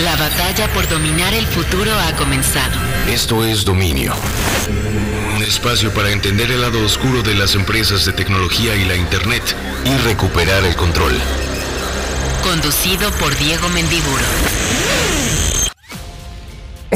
La 0.00 0.14
batalla 0.14 0.70
por 0.74 0.86
dominar 0.90 1.32
el 1.32 1.46
futuro 1.46 1.90
ha 1.98 2.14
comenzado. 2.16 2.78
Esto 3.08 3.46
es 3.46 3.64
Dominio. 3.64 4.12
Un 5.34 5.42
espacio 5.42 5.90
para 5.94 6.10
entender 6.10 6.50
el 6.50 6.60
lado 6.60 6.84
oscuro 6.84 7.22
de 7.22 7.34
las 7.34 7.54
empresas 7.54 8.04
de 8.04 8.12
tecnología 8.12 8.76
y 8.76 8.84
la 8.84 8.94
Internet 8.94 9.56
y 9.86 9.96
recuperar 10.06 10.66
el 10.66 10.76
control. 10.76 11.18
Conducido 12.42 13.10
por 13.12 13.34
Diego 13.38 13.70
Mendiburo. 13.70 14.24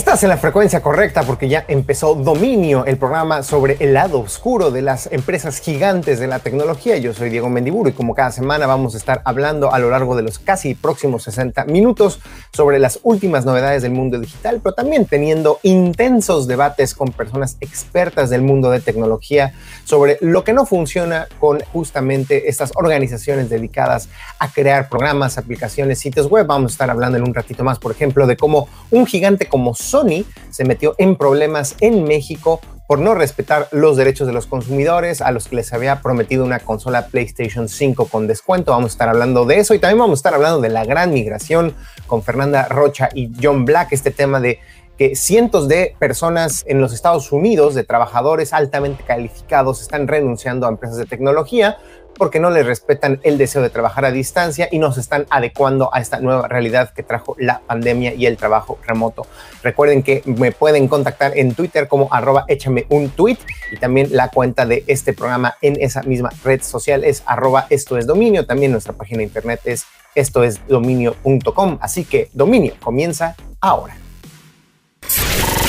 Estás 0.00 0.22
en 0.22 0.30
la 0.30 0.38
frecuencia 0.38 0.80
correcta 0.80 1.24
porque 1.24 1.46
ya 1.46 1.66
empezó 1.68 2.14
Dominio, 2.14 2.86
el 2.86 2.96
programa 2.96 3.42
sobre 3.42 3.76
el 3.80 3.92
lado 3.92 4.18
oscuro 4.20 4.70
de 4.70 4.80
las 4.80 5.12
empresas 5.12 5.60
gigantes 5.60 6.18
de 6.18 6.26
la 6.26 6.38
tecnología. 6.38 6.96
Yo 6.96 7.12
soy 7.12 7.28
Diego 7.28 7.50
Mendiburo 7.50 7.90
y 7.90 7.92
como 7.92 8.14
cada 8.14 8.32
semana 8.32 8.66
vamos 8.66 8.94
a 8.94 8.96
estar 8.96 9.20
hablando 9.26 9.74
a 9.74 9.78
lo 9.78 9.90
largo 9.90 10.16
de 10.16 10.22
los 10.22 10.38
casi 10.38 10.74
próximos 10.74 11.24
60 11.24 11.66
minutos 11.66 12.18
sobre 12.50 12.78
las 12.78 13.00
últimas 13.02 13.44
novedades 13.44 13.82
del 13.82 13.92
mundo 13.92 14.18
digital, 14.18 14.60
pero 14.62 14.74
también 14.74 15.04
teniendo 15.04 15.60
intensos 15.64 16.46
debates 16.46 16.94
con 16.94 17.12
personas 17.12 17.58
expertas 17.60 18.30
del 18.30 18.40
mundo 18.40 18.70
de 18.70 18.80
tecnología 18.80 19.52
sobre 19.84 20.16
lo 20.22 20.44
que 20.44 20.54
no 20.54 20.64
funciona 20.64 21.28
con 21.38 21.60
justamente 21.74 22.48
estas 22.48 22.72
organizaciones 22.74 23.50
dedicadas 23.50 24.08
a 24.38 24.50
crear 24.50 24.88
programas, 24.88 25.36
aplicaciones, 25.36 25.98
sitios 25.98 26.26
web. 26.30 26.46
Vamos 26.46 26.72
a 26.72 26.74
estar 26.74 26.90
hablando 26.90 27.18
en 27.18 27.24
un 27.24 27.34
ratito 27.34 27.64
más, 27.64 27.78
por 27.78 27.92
ejemplo, 27.92 28.26
de 28.26 28.38
cómo 28.38 28.66
un 28.90 29.04
gigante 29.04 29.46
como 29.46 29.74
Sony 29.90 30.24
se 30.50 30.64
metió 30.64 30.94
en 30.98 31.16
problemas 31.16 31.76
en 31.80 32.04
México 32.04 32.60
por 32.90 32.98
no 32.98 33.14
respetar 33.14 33.68
los 33.70 33.96
derechos 33.96 34.26
de 34.26 34.32
los 34.32 34.46
consumidores 34.46 35.20
a 35.20 35.30
los 35.30 35.46
que 35.46 35.54
les 35.54 35.72
había 35.72 36.02
prometido 36.02 36.44
una 36.44 36.58
consola 36.58 37.06
PlayStation 37.06 37.68
5 37.68 38.06
con 38.06 38.26
descuento. 38.26 38.72
Vamos 38.72 38.90
a 38.90 38.94
estar 38.94 39.08
hablando 39.08 39.44
de 39.44 39.58
eso 39.58 39.74
y 39.74 39.78
también 39.78 40.00
vamos 40.00 40.18
a 40.18 40.20
estar 40.20 40.34
hablando 40.34 40.60
de 40.60 40.70
la 40.70 40.84
gran 40.84 41.12
migración 41.12 41.74
con 42.08 42.22
Fernanda 42.22 42.66
Rocha 42.68 43.08
y 43.14 43.30
John 43.40 43.64
Black, 43.64 43.92
este 43.92 44.10
tema 44.10 44.40
de 44.40 44.58
que 44.98 45.16
cientos 45.16 45.68
de 45.68 45.94
personas 45.98 46.64
en 46.66 46.80
los 46.80 46.92
Estados 46.92 47.32
Unidos, 47.32 47.74
de 47.74 47.84
trabajadores 47.84 48.52
altamente 48.52 49.02
calificados, 49.02 49.80
están 49.80 50.08
renunciando 50.08 50.66
a 50.66 50.68
empresas 50.68 50.98
de 50.98 51.06
tecnología 51.06 51.78
porque 52.20 52.38
no 52.38 52.50
les 52.50 52.66
respetan 52.66 53.18
el 53.22 53.38
deseo 53.38 53.62
de 53.62 53.70
trabajar 53.70 54.04
a 54.04 54.12
distancia 54.12 54.68
y 54.70 54.78
no 54.78 54.92
se 54.92 55.00
están 55.00 55.24
adecuando 55.30 55.88
a 55.90 56.00
esta 56.00 56.20
nueva 56.20 56.48
realidad 56.48 56.92
que 56.92 57.02
trajo 57.02 57.34
la 57.38 57.60
pandemia 57.60 58.12
y 58.12 58.26
el 58.26 58.36
trabajo 58.36 58.78
remoto. 58.86 59.26
Recuerden 59.62 60.02
que 60.02 60.22
me 60.26 60.52
pueden 60.52 60.86
contactar 60.86 61.32
en 61.38 61.54
Twitter 61.54 61.88
como 61.88 62.12
arroba 62.12 62.44
échame 62.46 62.84
un 62.90 63.08
tweet 63.08 63.38
y 63.72 63.78
también 63.78 64.08
la 64.10 64.28
cuenta 64.28 64.66
de 64.66 64.84
este 64.86 65.14
programa 65.14 65.56
en 65.62 65.80
esa 65.80 66.02
misma 66.02 66.28
red 66.44 66.60
social 66.60 67.04
es 67.04 67.22
arroba 67.24 67.66
esto. 67.70 67.98
También 68.46 68.72
nuestra 68.72 68.92
página 68.92 69.20
de 69.20 69.24
internet 69.24 69.62
es 69.64 69.86
esto 70.14 70.44
es 70.44 70.60
dominio.com. 70.68 71.78
Así 71.80 72.04
que 72.04 72.28
dominio 72.34 72.74
comienza 72.82 73.34
ahora. 73.62 73.96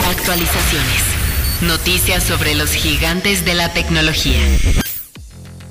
Actualizaciones. 0.10 1.04
Noticias 1.62 2.24
sobre 2.24 2.56
los 2.56 2.72
gigantes 2.72 3.46
de 3.46 3.54
la 3.54 3.72
tecnología. 3.72 4.36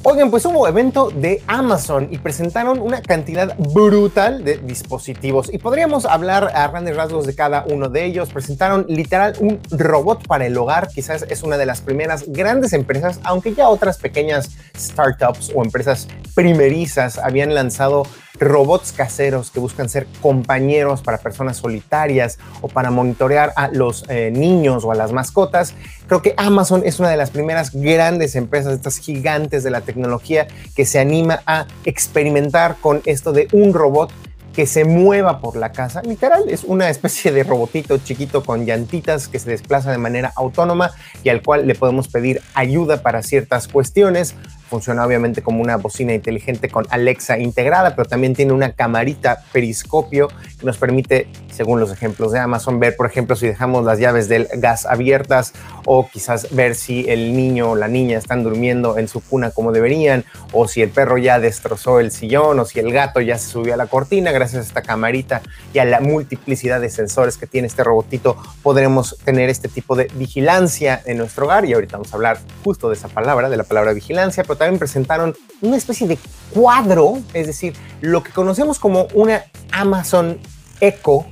Oigan, 0.02 0.30
pues 0.30 0.46
hubo 0.46 0.66
evento 0.66 1.10
de 1.10 1.42
Amazon 1.46 2.08
y 2.10 2.16
presentaron 2.16 2.80
una 2.80 3.02
cantidad 3.02 3.54
brutal 3.58 4.42
de 4.44 4.56
dispositivos 4.56 5.52
y 5.52 5.58
podríamos 5.58 6.06
hablar 6.06 6.52
a 6.54 6.68
grandes 6.68 6.96
rasgos 6.96 7.26
de 7.26 7.34
cada 7.34 7.66
uno 7.66 7.90
de 7.90 8.06
ellos. 8.06 8.30
Presentaron 8.30 8.86
literal 8.88 9.34
un 9.40 9.60
robot 9.70 10.26
para 10.26 10.46
el 10.46 10.56
hogar, 10.56 10.88
quizás 10.88 11.26
es 11.28 11.42
una 11.42 11.58
de 11.58 11.66
las 11.66 11.82
primeras 11.82 12.24
grandes 12.28 12.72
empresas, 12.72 13.20
aunque 13.24 13.52
ya 13.52 13.68
otras 13.68 13.98
pequeñas 13.98 14.48
startups 14.74 15.52
o 15.54 15.62
empresas 15.62 16.08
primerizas 16.34 17.18
habían 17.18 17.54
lanzado 17.54 18.04
robots 18.40 18.92
caseros 18.92 19.50
que 19.50 19.60
buscan 19.60 19.88
ser 19.88 20.06
compañeros 20.20 21.02
para 21.02 21.18
personas 21.18 21.58
solitarias 21.58 22.38
o 22.62 22.68
para 22.68 22.90
monitorear 22.90 23.52
a 23.54 23.68
los 23.68 24.04
eh, 24.08 24.30
niños 24.32 24.84
o 24.84 24.92
a 24.92 24.94
las 24.94 25.12
mascotas. 25.12 25.74
Creo 26.08 26.22
que 26.22 26.34
Amazon 26.36 26.82
es 26.84 26.98
una 26.98 27.10
de 27.10 27.16
las 27.16 27.30
primeras 27.30 27.72
grandes 27.72 28.34
empresas, 28.34 28.72
estas 28.72 28.98
gigantes 28.98 29.62
de 29.62 29.70
la 29.70 29.82
tecnología, 29.82 30.48
que 30.74 30.86
se 30.86 30.98
anima 30.98 31.42
a 31.46 31.66
experimentar 31.84 32.76
con 32.80 33.02
esto 33.04 33.32
de 33.32 33.46
un 33.52 33.74
robot 33.74 34.10
que 34.54 34.66
se 34.66 34.84
mueva 34.84 35.40
por 35.40 35.56
la 35.56 35.72
casa. 35.72 36.02
Literal, 36.02 36.44
es 36.48 36.64
una 36.64 36.90
especie 36.90 37.32
de 37.32 37.44
robotito 37.44 37.98
chiquito 37.98 38.42
con 38.42 38.66
llantitas 38.66 39.28
que 39.28 39.38
se 39.38 39.50
desplaza 39.50 39.92
de 39.92 39.98
manera 39.98 40.32
autónoma 40.34 40.90
y 41.22 41.28
al 41.28 41.42
cual 41.42 41.66
le 41.66 41.74
podemos 41.74 42.08
pedir 42.08 42.42
ayuda 42.54 43.02
para 43.02 43.22
ciertas 43.22 43.68
cuestiones. 43.68 44.34
Funciona 44.70 45.04
obviamente 45.04 45.42
como 45.42 45.60
una 45.60 45.76
bocina 45.76 46.14
inteligente 46.14 46.68
con 46.68 46.86
Alexa 46.90 47.38
integrada, 47.38 47.96
pero 47.96 48.08
también 48.08 48.34
tiene 48.34 48.52
una 48.52 48.70
camarita 48.70 49.42
periscopio 49.52 50.28
que 50.28 50.64
nos 50.64 50.78
permite, 50.78 51.26
según 51.52 51.80
los 51.80 51.90
ejemplos 51.90 52.30
de 52.30 52.38
Amazon, 52.38 52.78
ver, 52.78 52.94
por 52.94 53.06
ejemplo, 53.06 53.34
si 53.34 53.48
dejamos 53.48 53.84
las 53.84 53.98
llaves 53.98 54.28
del 54.28 54.46
gas 54.58 54.86
abiertas 54.86 55.54
o 55.86 56.08
quizás 56.08 56.54
ver 56.54 56.76
si 56.76 57.04
el 57.08 57.36
niño 57.36 57.72
o 57.72 57.74
la 57.74 57.88
niña 57.88 58.16
están 58.16 58.44
durmiendo 58.44 58.96
en 58.96 59.08
su 59.08 59.20
cuna 59.20 59.50
como 59.50 59.72
deberían, 59.72 60.24
o 60.52 60.68
si 60.68 60.82
el 60.82 60.90
perro 60.90 61.18
ya 61.18 61.40
destrozó 61.40 61.98
el 61.98 62.12
sillón, 62.12 62.60
o 62.60 62.64
si 62.64 62.78
el 62.78 62.92
gato 62.92 63.20
ya 63.20 63.38
se 63.38 63.48
subió 63.48 63.74
a 63.74 63.76
la 63.76 63.86
cortina. 63.86 64.30
Gracias 64.30 64.62
a 64.62 64.66
esta 64.68 64.82
camarita 64.82 65.42
y 65.72 65.80
a 65.80 65.84
la 65.84 66.00
multiplicidad 66.00 66.80
de 66.80 66.90
sensores 66.90 67.36
que 67.36 67.48
tiene 67.48 67.66
este 67.66 67.82
robotito, 67.82 68.36
podremos 68.62 69.16
tener 69.24 69.50
este 69.50 69.68
tipo 69.68 69.96
de 69.96 70.08
vigilancia 70.14 71.02
en 71.04 71.18
nuestro 71.18 71.46
hogar. 71.46 71.64
Y 71.64 71.72
ahorita 71.72 71.96
vamos 71.96 72.12
a 72.12 72.16
hablar 72.16 72.38
justo 72.62 72.88
de 72.88 72.94
esa 72.94 73.08
palabra, 73.08 73.48
de 73.50 73.56
la 73.56 73.64
palabra 73.64 73.92
vigilancia, 73.92 74.44
pero 74.44 74.56
también 74.60 74.78
presentaron 74.78 75.34
una 75.62 75.78
especie 75.78 76.06
de 76.06 76.18
cuadro, 76.50 77.18
es 77.32 77.46
decir, 77.46 77.72
lo 78.02 78.22
que 78.22 78.30
conocemos 78.30 78.78
como 78.78 79.08
una 79.14 79.44
Amazon 79.72 80.38
Echo 80.82 81.24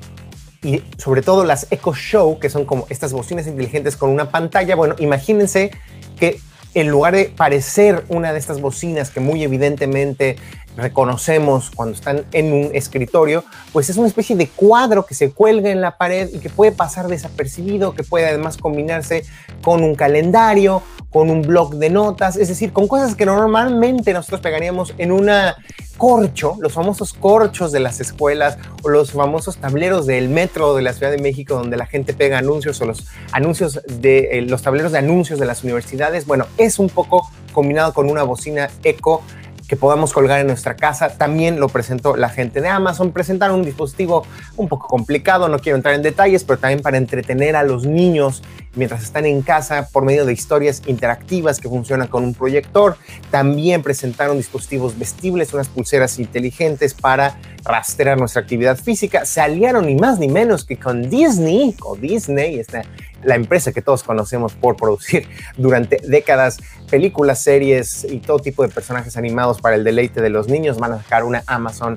y 0.62 0.83
sobre 0.97 1.21
todo 1.21 1.44
las 1.44 1.67
Echo 1.71 1.93
Show, 1.93 2.38
que 2.38 2.49
son 2.49 2.65
como 2.65 2.87
estas 2.88 3.12
bocinas 3.12 3.47
inteligentes 3.47 3.99
con 3.99 4.09
una 4.09 4.31
pantalla. 4.31 4.77
Bueno, 4.77 4.94
imagínense 4.99 5.72
que 6.19 6.41
en 6.72 6.88
lugar 6.88 7.15
de 7.15 7.27
parecer 7.27 8.06
una 8.09 8.33
de 8.33 8.38
estas 8.38 8.62
bocinas 8.62 9.11
que 9.11 9.21
muy 9.21 9.43
evidentemente 9.44 10.37
reconocemos 10.78 11.71
cuando 11.75 11.94
están 11.94 12.25
en 12.33 12.53
un 12.53 12.71
escritorio, 12.72 13.44
pues 13.72 13.91
es 13.91 13.97
una 13.97 14.06
especie 14.06 14.37
de 14.37 14.49
cuadro 14.49 15.05
que 15.05 15.15
se 15.15 15.33
cuelga 15.33 15.71
en 15.71 15.81
la 15.81 15.99
pared 15.99 16.31
y 16.33 16.39
que 16.39 16.50
puede 16.50 16.72
pasar 16.72 17.09
desapercibido, 17.09 17.94
que 17.94 18.05
puede 18.05 18.28
además 18.28 18.56
combinarse 18.56 19.25
con 19.62 19.83
un 19.83 19.97
calendario, 19.97 20.83
con 21.11 21.31
un 21.31 21.43
blog 21.43 21.75
de 21.77 21.91
notas, 21.91 22.37
es 22.37 22.49
decir, 22.49 22.72
con 22.72 22.87
cosas 22.87 23.15
que 23.17 23.27
normalmente 23.27 24.12
nosotros 24.12 24.41
pegaríamos 24.41 24.94
en 24.99 25.11
una 25.11 25.56
corcho, 25.97 26.56
los 26.61 26.72
famosos 26.72 27.12
corchos 27.12 27.72
de 27.72 27.81
las 27.81 28.00
escuelas 28.00 28.56
o 28.84 28.88
los 28.88 29.12
famosos 29.12 29.56
tableros 29.56 30.06
del 30.06 30.28
metro 30.28 30.77
de 30.77 30.83
la 30.83 30.93
Ciudad 30.93 31.11
de 31.11 31.19
México 31.19 31.55
donde 31.55 31.77
la 31.77 31.87
gente 31.87 32.15
pega 32.15 32.38
anuncios 32.38 32.81
o 32.81 32.87
los 32.87 33.09
anuncios 33.33 33.81
de 33.88 34.38
eh, 34.38 34.43
los 34.43 34.62
tableros 34.62 34.93
de 34.93 34.99
anuncios 34.99 35.41
de 35.41 35.47
las 35.47 35.65
universidades. 35.65 36.25
Bueno, 36.25 36.47
es 36.56 36.78
un 36.78 36.88
poco 36.88 37.28
combinado 37.53 37.93
con 37.93 38.09
una 38.09 38.22
bocina 38.22 38.71
eco 38.84 39.22
que 39.69 39.77
podamos 39.77 40.12
colgar 40.12 40.41
en 40.41 40.47
nuestra 40.47 40.75
casa. 40.75 41.11
También 41.11 41.61
lo 41.61 41.69
presentó 41.69 42.17
la 42.17 42.31
gente 42.31 42.61
de 42.61 42.69
Amazon. 42.69 43.12
Presentaron 43.12 43.61
un 43.61 43.65
dispositivo 43.65 44.25
un 44.56 44.69
poco 44.69 44.89
complicado, 44.89 45.49
no 45.49 45.59
quiero 45.59 45.77
entrar 45.77 45.95
en 45.95 46.03
detalles, 46.03 46.43
pero 46.43 46.59
también 46.59 46.81
para 46.81 46.97
entretener 46.97 47.55
a 47.55 47.62
los 47.62 47.87
niños 47.87 48.43
mientras 48.75 49.03
están 49.03 49.27
en 49.27 49.43
casa 49.43 49.89
por 49.93 50.05
medio 50.05 50.25
de 50.25 50.33
historias 50.33 50.83
interactivas 50.87 51.61
que 51.61 51.69
funcionan 51.69 52.09
con 52.09 52.25
un 52.25 52.33
proyector. 52.33 52.97
También 53.31 53.83
presentaron 53.83 54.37
dispositivos 54.39 54.99
vestibles, 54.99 55.53
unas 55.53 55.69
pulseras 55.69 56.19
inteligentes 56.19 56.95
para 56.95 57.37
rastrear 57.65 58.19
nuestra 58.19 58.43
actividad 58.43 58.79
física. 58.79 59.27
Se 59.27 59.41
aliaron 59.41 59.87
ni 59.87 59.97
más 59.97 60.19
ni 60.19 60.29
menos 60.29 60.65
que 60.65 60.79
con 60.79 61.11
Disney, 61.11 61.75
o 61.83 61.97
Disney, 61.97 62.59
esta 62.59 62.83
la 63.23 63.34
empresa 63.34 63.73
que 63.73 63.83
todos 63.83 64.03
conocemos 64.03 64.55
por 64.55 64.77
producir 64.77 65.29
durante 65.56 65.99
décadas 66.05 66.59
películas, 66.91 67.43
series 67.43 68.05
y 68.05 68.19
todo 68.19 68.39
tipo 68.39 68.62
de 68.62 68.69
personajes 68.69 69.17
animados 69.17 69.61
para 69.61 69.77
el 69.77 69.84
deleite 69.84 70.21
de 70.21 70.31
los 70.31 70.49
niños. 70.49 70.79
Van 70.79 70.93
a 70.93 71.03
sacar 71.03 71.25
una 71.25 71.43
Amazon 71.47 71.97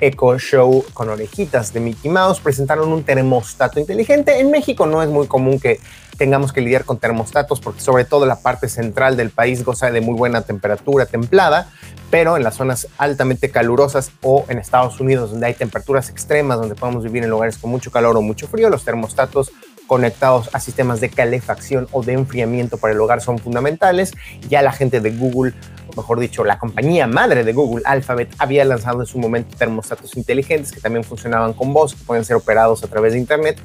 Echo 0.00 0.36
Show 0.38 0.84
con 0.92 1.08
orejitas 1.08 1.72
de 1.72 1.80
Mickey 1.80 2.10
Mouse. 2.10 2.40
Presentaron 2.40 2.92
un 2.92 3.04
termostato 3.04 3.78
inteligente. 3.78 4.40
En 4.40 4.50
México 4.50 4.86
no 4.86 5.02
es 5.02 5.08
muy 5.08 5.28
común 5.28 5.60
que 5.60 5.78
tengamos 6.18 6.52
que 6.52 6.60
lidiar 6.60 6.84
con 6.84 6.98
termostatos 6.98 7.60
porque 7.60 7.80
sobre 7.80 8.04
todo 8.04 8.26
la 8.26 8.40
parte 8.40 8.68
central 8.68 9.16
del 9.16 9.30
país 9.30 9.64
goza 9.64 9.90
de 9.90 10.00
muy 10.00 10.14
buena 10.14 10.42
temperatura 10.42 11.06
templada, 11.06 11.70
pero 12.10 12.36
en 12.36 12.42
las 12.42 12.56
zonas 12.56 12.88
altamente 12.98 13.50
calurosas 13.50 14.10
o 14.22 14.44
en 14.48 14.58
Estados 14.58 15.00
Unidos 15.00 15.30
donde 15.30 15.46
hay 15.46 15.54
temperaturas 15.54 16.10
extremas, 16.10 16.58
donde 16.58 16.74
podemos 16.74 17.04
vivir 17.04 17.24
en 17.24 17.30
lugares 17.30 17.58
con 17.58 17.70
mucho 17.70 17.90
calor 17.90 18.16
o 18.16 18.22
mucho 18.22 18.46
frío, 18.46 18.68
los 18.70 18.84
termostatos 18.84 19.52
conectados 19.92 20.48
a 20.54 20.58
sistemas 20.58 21.02
de 21.02 21.10
calefacción 21.10 21.86
o 21.92 22.02
de 22.02 22.14
enfriamiento 22.14 22.78
para 22.78 22.94
el 22.94 23.00
hogar 23.02 23.20
son 23.20 23.38
fundamentales. 23.38 24.12
Ya 24.48 24.62
la 24.62 24.72
gente 24.72 25.02
de 25.02 25.10
Google, 25.10 25.52
o 25.86 25.94
mejor 25.94 26.18
dicho, 26.18 26.44
la 26.44 26.58
compañía 26.58 27.06
madre 27.06 27.44
de 27.44 27.52
Google, 27.52 27.82
Alphabet, 27.84 28.34
había 28.38 28.64
lanzado 28.64 29.00
en 29.00 29.06
su 29.06 29.18
momento 29.18 29.54
termostatos 29.54 30.16
inteligentes 30.16 30.72
que 30.72 30.80
también 30.80 31.04
funcionaban 31.04 31.52
con 31.52 31.74
voz, 31.74 31.94
que 31.94 32.04
pueden 32.04 32.24
ser 32.24 32.36
operados 32.36 32.82
a 32.82 32.86
través 32.86 33.12
de 33.12 33.18
Internet, 33.18 33.60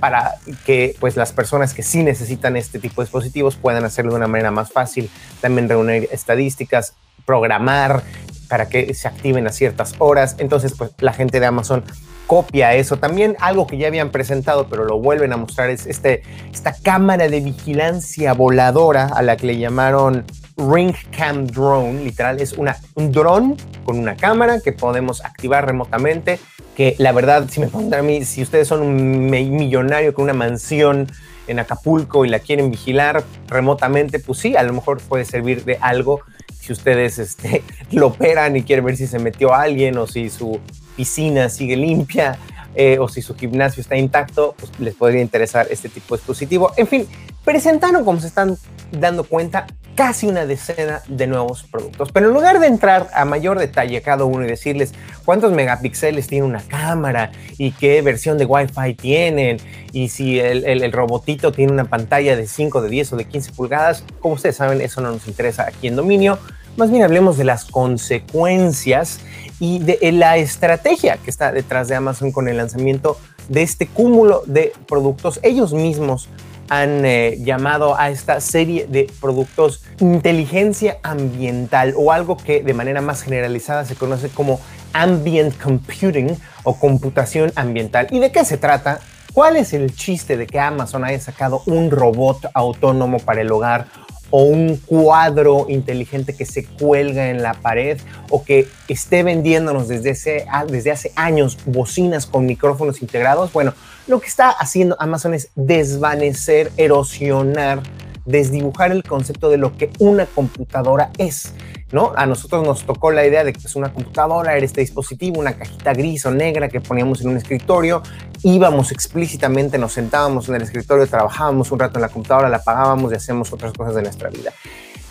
para 0.00 0.34
que 0.66 0.94
pues, 1.00 1.16
las 1.16 1.32
personas 1.32 1.72
que 1.72 1.82
sí 1.82 2.02
necesitan 2.02 2.58
este 2.58 2.78
tipo 2.78 3.00
de 3.00 3.06
dispositivos 3.06 3.56
puedan 3.56 3.82
hacerlo 3.86 4.10
de 4.10 4.18
una 4.18 4.28
manera 4.28 4.50
más 4.50 4.70
fácil, 4.70 5.08
también 5.40 5.66
reunir 5.66 6.10
estadísticas, 6.12 6.92
programar 7.24 8.02
para 8.50 8.68
que 8.68 8.92
se 8.92 9.06
activen 9.06 9.46
a 9.46 9.52
ciertas 9.52 9.94
horas. 9.98 10.34
Entonces, 10.38 10.74
pues 10.76 10.90
la 10.98 11.12
gente 11.12 11.38
de 11.38 11.46
Amazon 11.46 11.84
copia 12.26 12.74
eso. 12.74 12.98
También 12.98 13.36
algo 13.38 13.66
que 13.66 13.78
ya 13.78 13.86
habían 13.86 14.10
presentado, 14.10 14.66
pero 14.68 14.84
lo 14.84 14.98
vuelven 14.98 15.32
a 15.32 15.36
mostrar, 15.36 15.70
es 15.70 15.86
este, 15.86 16.22
esta 16.52 16.74
cámara 16.74 17.28
de 17.28 17.40
vigilancia 17.40 18.34
voladora 18.34 19.06
a 19.06 19.22
la 19.22 19.36
que 19.36 19.46
le 19.46 19.58
llamaron 19.58 20.24
Ring 20.56 20.94
Cam 21.16 21.46
Drone. 21.46 22.02
Literal, 22.02 22.40
es 22.40 22.52
un 22.52 23.12
dron 23.12 23.56
con 23.84 23.98
una 23.98 24.16
cámara 24.16 24.60
que 24.60 24.72
podemos 24.72 25.24
activar 25.24 25.64
remotamente. 25.64 26.40
Que 26.76 26.96
la 26.98 27.12
verdad, 27.12 27.46
si 27.48 27.60
me 27.60 27.68
preguntan 27.68 28.00
a 28.00 28.02
mí, 28.02 28.24
si 28.24 28.42
ustedes 28.42 28.66
son 28.66 28.82
un 28.82 29.30
millonario 29.30 30.12
con 30.12 30.24
una 30.24 30.34
mansión 30.34 31.06
en 31.46 31.60
Acapulco 31.60 32.24
y 32.24 32.28
la 32.28 32.40
quieren 32.40 32.70
vigilar 32.70 33.22
remotamente, 33.48 34.18
pues 34.18 34.38
sí, 34.38 34.56
a 34.56 34.62
lo 34.64 34.72
mejor 34.72 35.00
puede 35.00 35.24
servir 35.24 35.64
de 35.64 35.78
algo 35.80 36.20
si 36.58 36.72
ustedes 36.72 37.18
este, 37.18 37.62
lo 37.92 38.08
operan 38.08 38.56
y 38.56 38.62
quieren 38.62 38.84
ver 38.84 38.96
si 38.96 39.06
se 39.06 39.18
metió 39.18 39.54
alguien 39.54 39.96
o 39.98 40.06
si 40.06 40.30
su 40.30 40.60
piscina 40.96 41.48
sigue 41.48 41.76
limpia 41.76 42.38
eh, 42.74 42.98
o 43.00 43.08
si 43.08 43.22
su 43.22 43.34
gimnasio 43.34 43.80
está 43.80 43.96
intacto, 43.96 44.54
pues 44.58 44.70
les 44.78 44.94
podría 44.94 45.22
interesar 45.22 45.66
este 45.70 45.88
tipo 45.88 46.14
de 46.14 46.20
dispositivo. 46.20 46.72
En 46.76 46.86
fin, 46.86 47.06
presentaron, 47.44 48.04
como 48.04 48.20
se 48.20 48.28
están 48.28 48.56
dando 48.92 49.24
cuenta, 49.24 49.66
casi 49.94 50.26
una 50.26 50.46
decena 50.46 51.02
de 51.08 51.26
nuevos 51.26 51.64
productos. 51.64 52.10
Pero 52.12 52.28
en 52.28 52.34
lugar 52.34 52.60
de 52.60 52.66
entrar 52.66 53.08
a 53.14 53.24
mayor 53.24 53.58
detalle 53.58 54.00
cada 54.02 54.24
uno 54.24 54.44
y 54.44 54.48
decirles 54.48 54.92
cuántos 55.24 55.52
megapíxeles 55.52 56.26
tiene 56.26 56.46
una 56.46 56.62
cámara 56.62 57.32
y 57.58 57.72
qué 57.72 58.00
versión 58.02 58.38
de 58.38 58.46
Wi-Fi 58.46 58.94
tienen 58.94 59.58
y 59.92 60.08
si 60.08 60.38
el, 60.38 60.64
el, 60.64 60.92
robotito 60.92 61.52
tiene 61.52 61.72
una 61.72 61.84
pantalla 61.84 62.36
de 62.36 62.46
5, 62.46 62.82
de 62.82 62.88
10 62.88 63.12
o 63.12 63.16
de 63.16 63.24
15 63.24 63.52
pulgadas, 63.52 64.04
como 64.20 64.34
ustedes 64.34 64.56
saben, 64.56 64.80
eso 64.80 65.00
no 65.00 65.10
nos 65.10 65.26
interesa 65.26 65.66
aquí 65.68 65.88
en 65.88 65.96
Dominio. 65.96 66.38
Más 66.76 66.90
bien 66.90 67.02
hablemos 67.02 67.36
de 67.36 67.44
las 67.44 67.64
consecuencias 67.64 69.20
y 69.58 69.80
de 69.80 69.98
eh, 70.00 70.12
la 70.12 70.38
estrategia 70.38 71.18
que 71.18 71.30
está 71.30 71.52
detrás 71.52 71.88
de 71.88 71.96
Amazon 71.96 72.32
con 72.32 72.48
el 72.48 72.56
lanzamiento 72.56 73.18
de 73.48 73.62
este 73.62 73.86
cúmulo 73.86 74.42
de 74.46 74.72
productos. 74.88 75.40
Ellos 75.42 75.74
mismos 75.74 76.28
han 76.70 77.04
eh, 77.04 77.36
llamado 77.40 77.98
a 77.98 78.10
esta 78.10 78.40
serie 78.40 78.86
de 78.86 79.10
productos 79.20 79.82
inteligencia 79.98 80.98
ambiental 81.02 81.94
o 81.96 82.12
algo 82.12 82.36
que 82.36 82.62
de 82.62 82.72
manera 82.72 83.02
más 83.02 83.22
generalizada 83.22 83.84
se 83.84 83.96
conoce 83.96 84.28
como 84.30 84.60
ambient 84.92 85.60
computing 85.60 86.38
o 86.62 86.78
computación 86.78 87.52
ambiental. 87.56 88.06
¿Y 88.10 88.20
de 88.20 88.30
qué 88.30 88.44
se 88.44 88.56
trata? 88.56 89.00
¿Cuál 89.32 89.56
es 89.56 89.72
el 89.72 89.94
chiste 89.94 90.36
de 90.36 90.46
que 90.46 90.58
Amazon 90.58 91.04
haya 91.04 91.20
sacado 91.20 91.62
un 91.66 91.90
robot 91.90 92.46
autónomo 92.54 93.18
para 93.18 93.40
el 93.40 93.50
hogar 93.50 93.86
o 94.30 94.44
un 94.44 94.76
cuadro 94.76 95.66
inteligente 95.68 96.34
que 96.34 96.46
se 96.46 96.64
cuelga 96.64 97.30
en 97.30 97.42
la 97.42 97.54
pared 97.54 97.98
o 98.30 98.44
que 98.44 98.68
esté 98.88 99.22
vendiéndonos 99.22 99.88
desde, 99.88 100.10
ese, 100.10 100.46
desde 100.68 100.90
hace 100.90 101.12
años 101.16 101.58
bocinas 101.66 102.26
con 102.26 102.46
micrófonos 102.46 103.02
integrados, 103.02 103.52
bueno, 103.52 103.74
lo 104.06 104.20
que 104.20 104.28
está 104.28 104.50
haciendo 104.50 104.96
Amazon 104.98 105.34
es 105.34 105.50
desvanecer, 105.54 106.72
erosionar, 106.76 107.82
desdibujar 108.24 108.92
el 108.92 109.02
concepto 109.02 109.50
de 109.50 109.56
lo 109.56 109.76
que 109.76 109.90
una 109.98 110.26
computadora 110.26 111.10
es. 111.18 111.52
¿No? 111.92 112.12
A 112.16 112.26
nosotros 112.26 112.64
nos 112.64 112.84
tocó 112.84 113.10
la 113.10 113.26
idea 113.26 113.44
de 113.44 113.52
que 113.52 113.66
es 113.66 113.76
una 113.76 113.92
computadora 113.92 114.56
era 114.56 114.64
este 114.64 114.80
dispositivo, 114.80 115.40
una 115.40 115.54
cajita 115.54 115.92
gris 115.92 116.24
o 116.26 116.30
negra 116.30 116.68
que 116.68 116.80
poníamos 116.80 117.20
en 117.20 117.30
un 117.30 117.36
escritorio, 117.36 118.02
íbamos 118.42 118.92
explícitamente, 118.92 119.78
nos 119.78 119.92
sentábamos 119.92 120.48
en 120.48 120.56
el 120.56 120.62
escritorio, 120.62 121.06
trabajábamos 121.06 121.70
un 121.72 121.78
rato 121.78 121.98
en 121.98 122.02
la 122.02 122.08
computadora, 122.08 122.48
la 122.48 122.58
apagábamos 122.58 123.12
y 123.12 123.16
hacíamos 123.16 123.52
otras 123.52 123.72
cosas 123.72 123.94
de 123.94 124.02
nuestra 124.02 124.30
vida. 124.30 124.52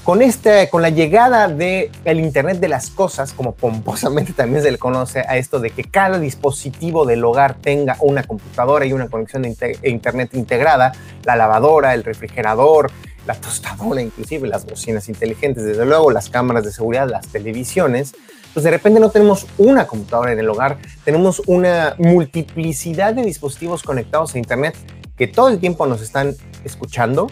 Con, 0.03 0.23
este, 0.23 0.69
con 0.69 0.81
la 0.81 0.89
llegada 0.89 1.47
del 1.49 1.91
el 2.03 2.19
Internet 2.19 2.59
de 2.59 2.67
las 2.67 2.89
Cosas, 2.89 3.31
como 3.33 3.53
pomposamente 3.53 4.33
también 4.33 4.63
se 4.63 4.71
le 4.71 4.79
conoce 4.79 5.19
a 5.19 5.37
esto 5.37 5.59
de 5.59 5.69
que 5.69 5.83
cada 5.83 6.17
dispositivo 6.17 7.05
del 7.05 7.23
hogar 7.23 7.55
tenga 7.55 7.95
una 7.99 8.23
computadora 8.23 8.85
y 8.85 8.93
una 8.93 9.07
conexión 9.07 9.43
de 9.43 9.77
Internet 9.83 10.33
integrada, 10.33 10.93
la 11.25 11.35
lavadora, 11.35 11.93
el 11.93 12.03
refrigerador, 12.03 12.89
la 13.29 13.35
tostadora, 13.35 14.01
inclusive 14.01 14.47
las 14.47 14.65
bocinas 14.65 15.07
inteligentes, 15.07 15.63
desde 15.63 15.85
luego 15.85 16.09
las 16.09 16.29
cámaras 16.29 16.65
de 16.65 16.71
seguridad, 16.71 17.07
las 17.07 17.27
televisiones, 17.27 18.13
pues 18.55 18.63
de 18.63 18.71
repente 18.71 18.99
no 18.99 19.11
tenemos 19.11 19.45
una 19.59 19.85
computadora 19.85 20.33
en 20.33 20.39
el 20.39 20.49
hogar, 20.49 20.79
tenemos 21.05 21.39
una 21.45 21.93
multiplicidad 21.99 23.13
de 23.13 23.21
dispositivos 23.21 23.83
conectados 23.83 24.33
a 24.33 24.39
Internet 24.39 24.75
que 25.15 25.27
todo 25.27 25.49
el 25.49 25.59
tiempo 25.59 25.85
nos 25.85 26.01
están 26.01 26.35
escuchando, 26.63 27.29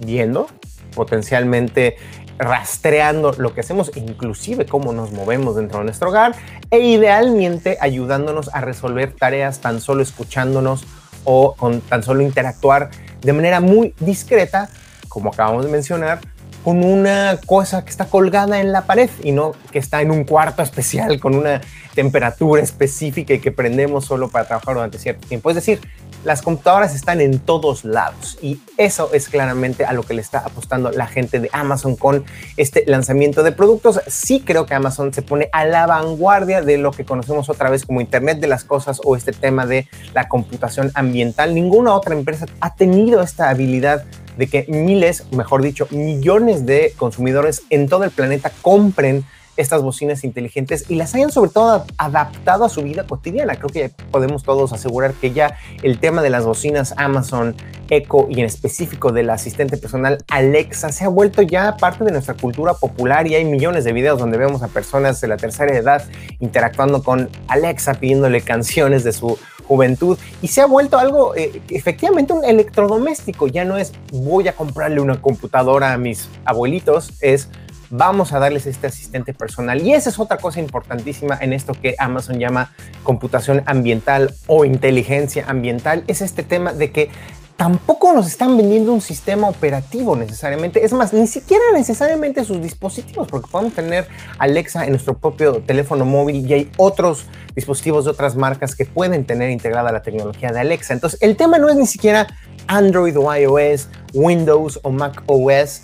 viendo, 0.00 0.46
potencialmente 0.94 1.96
rastreando 2.38 3.32
lo 3.32 3.52
que 3.52 3.60
hacemos, 3.60 3.92
inclusive 3.96 4.64
cómo 4.64 4.94
nos 4.94 5.12
movemos 5.12 5.56
dentro 5.56 5.80
de 5.80 5.84
nuestro 5.84 6.08
hogar 6.08 6.34
e 6.70 6.78
idealmente 6.78 7.76
ayudándonos 7.82 8.48
a 8.54 8.62
resolver 8.62 9.12
tareas 9.12 9.60
tan 9.60 9.82
solo 9.82 10.02
escuchándonos 10.02 10.86
o 11.24 11.54
con 11.54 11.82
tan 11.82 12.02
solo 12.02 12.22
interactuar 12.22 12.88
de 13.20 13.32
manera 13.34 13.60
muy 13.60 13.92
discreta 14.00 14.70
como 15.08 15.30
acabamos 15.30 15.64
de 15.64 15.70
mencionar, 15.70 16.20
con 16.64 16.84
una 16.84 17.38
cosa 17.46 17.84
que 17.84 17.90
está 17.90 18.06
colgada 18.06 18.60
en 18.60 18.72
la 18.72 18.82
pared 18.82 19.08
y 19.22 19.32
no 19.32 19.52
que 19.72 19.78
está 19.78 20.02
en 20.02 20.10
un 20.10 20.24
cuarto 20.24 20.62
especial 20.62 21.18
con 21.20 21.34
una 21.34 21.60
temperatura 21.94 22.62
específica 22.62 23.34
y 23.34 23.38
que 23.38 23.52
prendemos 23.52 24.04
solo 24.04 24.28
para 24.28 24.46
trabajar 24.46 24.74
durante 24.74 24.98
cierto 24.98 25.26
tiempo. 25.26 25.50
Es 25.50 25.56
decir, 25.56 25.80
las 26.28 26.42
computadoras 26.42 26.94
están 26.94 27.22
en 27.22 27.38
todos 27.38 27.86
lados 27.86 28.36
y 28.42 28.60
eso 28.76 29.08
es 29.14 29.30
claramente 29.30 29.86
a 29.86 29.94
lo 29.94 30.02
que 30.02 30.12
le 30.12 30.20
está 30.20 30.40
apostando 30.40 30.90
la 30.90 31.06
gente 31.06 31.40
de 31.40 31.48
Amazon 31.54 31.96
con 31.96 32.22
este 32.58 32.84
lanzamiento 32.86 33.42
de 33.42 33.50
productos. 33.50 34.02
Sí 34.08 34.42
creo 34.44 34.66
que 34.66 34.74
Amazon 34.74 35.14
se 35.14 35.22
pone 35.22 35.48
a 35.52 35.64
la 35.64 35.86
vanguardia 35.86 36.60
de 36.60 36.76
lo 36.76 36.90
que 36.90 37.06
conocemos 37.06 37.48
otra 37.48 37.70
vez 37.70 37.86
como 37.86 38.02
Internet 38.02 38.40
de 38.40 38.46
las 38.46 38.64
Cosas 38.64 39.00
o 39.04 39.16
este 39.16 39.32
tema 39.32 39.64
de 39.64 39.88
la 40.12 40.28
computación 40.28 40.92
ambiental. 40.92 41.54
Ninguna 41.54 41.94
otra 41.94 42.14
empresa 42.14 42.44
ha 42.60 42.74
tenido 42.74 43.22
esta 43.22 43.48
habilidad 43.48 44.04
de 44.36 44.48
que 44.48 44.66
miles, 44.68 45.24
mejor 45.32 45.62
dicho, 45.62 45.88
millones 45.90 46.66
de 46.66 46.92
consumidores 46.98 47.62
en 47.70 47.88
todo 47.88 48.04
el 48.04 48.10
planeta 48.10 48.52
compren 48.60 49.24
estas 49.58 49.82
bocinas 49.82 50.24
inteligentes 50.24 50.86
y 50.88 50.94
las 50.94 51.14
hayan 51.14 51.30
sobre 51.30 51.50
todo 51.50 51.84
adaptado 51.98 52.64
a 52.64 52.68
su 52.68 52.82
vida 52.82 53.04
cotidiana. 53.06 53.56
Creo 53.56 53.68
que 53.68 53.90
podemos 54.10 54.44
todos 54.44 54.72
asegurar 54.72 55.12
que 55.14 55.32
ya 55.32 55.58
el 55.82 55.98
tema 55.98 56.22
de 56.22 56.30
las 56.30 56.46
bocinas 56.46 56.94
Amazon 56.96 57.56
Echo 57.90 58.28
y 58.30 58.40
en 58.40 58.46
específico 58.46 59.12
del 59.12 59.30
asistente 59.30 59.76
personal 59.76 60.18
Alexa 60.28 60.92
se 60.92 61.04
ha 61.04 61.08
vuelto 61.08 61.42
ya 61.42 61.76
parte 61.76 62.04
de 62.04 62.12
nuestra 62.12 62.34
cultura 62.34 62.74
popular 62.74 63.26
y 63.26 63.34
hay 63.34 63.44
millones 63.44 63.84
de 63.84 63.92
videos 63.92 64.18
donde 64.18 64.38
vemos 64.38 64.62
a 64.62 64.68
personas 64.68 65.20
de 65.20 65.28
la 65.28 65.36
tercera 65.36 65.76
edad 65.76 66.04
interactuando 66.38 67.02
con 67.02 67.28
Alexa 67.48 67.94
pidiéndole 67.94 68.42
canciones 68.42 69.04
de 69.04 69.12
su 69.12 69.38
juventud 69.66 70.18
y 70.40 70.48
se 70.48 70.60
ha 70.60 70.66
vuelto 70.66 70.98
algo 70.98 71.34
eh, 71.34 71.62
efectivamente 71.68 72.32
un 72.32 72.44
electrodoméstico. 72.44 73.48
Ya 73.48 73.64
no 73.64 73.76
es 73.76 73.92
voy 74.12 74.48
a 74.48 74.54
comprarle 74.54 75.00
una 75.00 75.20
computadora 75.20 75.92
a 75.92 75.98
mis 75.98 76.28
abuelitos, 76.44 77.12
es 77.20 77.48
vamos 77.90 78.32
a 78.32 78.38
darles 78.38 78.66
este 78.66 78.86
asistente 78.86 79.34
personal. 79.34 79.80
Y 79.82 79.94
esa 79.94 80.10
es 80.10 80.18
otra 80.18 80.38
cosa 80.38 80.60
importantísima 80.60 81.38
en 81.40 81.52
esto 81.52 81.74
que 81.74 81.94
Amazon 81.98 82.38
llama 82.38 82.72
computación 83.02 83.62
ambiental 83.66 84.34
o 84.46 84.64
inteligencia 84.64 85.44
ambiental, 85.48 86.04
es 86.06 86.22
este 86.22 86.42
tema 86.42 86.72
de 86.72 86.90
que 86.92 87.10
tampoco 87.58 88.12
nos 88.12 88.28
están 88.28 88.56
vendiendo 88.56 88.92
un 88.92 89.00
sistema 89.00 89.48
operativo 89.48 90.14
necesariamente. 90.14 90.84
Es 90.84 90.92
más, 90.92 91.12
ni 91.12 91.26
siquiera 91.26 91.64
necesariamente 91.74 92.44
sus 92.44 92.62
dispositivos, 92.62 93.26
porque 93.26 93.50
podemos 93.50 93.74
tener 93.74 94.06
Alexa 94.38 94.84
en 94.84 94.90
nuestro 94.90 95.18
propio 95.18 95.60
teléfono 95.62 96.04
móvil 96.04 96.48
y 96.48 96.52
hay 96.54 96.70
otros 96.76 97.26
dispositivos 97.56 98.04
de 98.04 98.12
otras 98.12 98.36
marcas 98.36 98.76
que 98.76 98.84
pueden 98.84 99.24
tener 99.24 99.50
integrada 99.50 99.90
la 99.90 100.02
tecnología 100.02 100.52
de 100.52 100.60
Alexa. 100.60 100.94
Entonces, 100.94 101.20
el 101.20 101.36
tema 101.36 101.58
no 101.58 101.68
es 101.68 101.74
ni 101.74 101.88
siquiera 101.88 102.28
Android 102.68 103.18
o 103.18 103.34
iOS, 103.34 103.88
Windows 104.14 104.78
o 104.84 104.92
Mac 104.92 105.24
OS, 105.26 105.82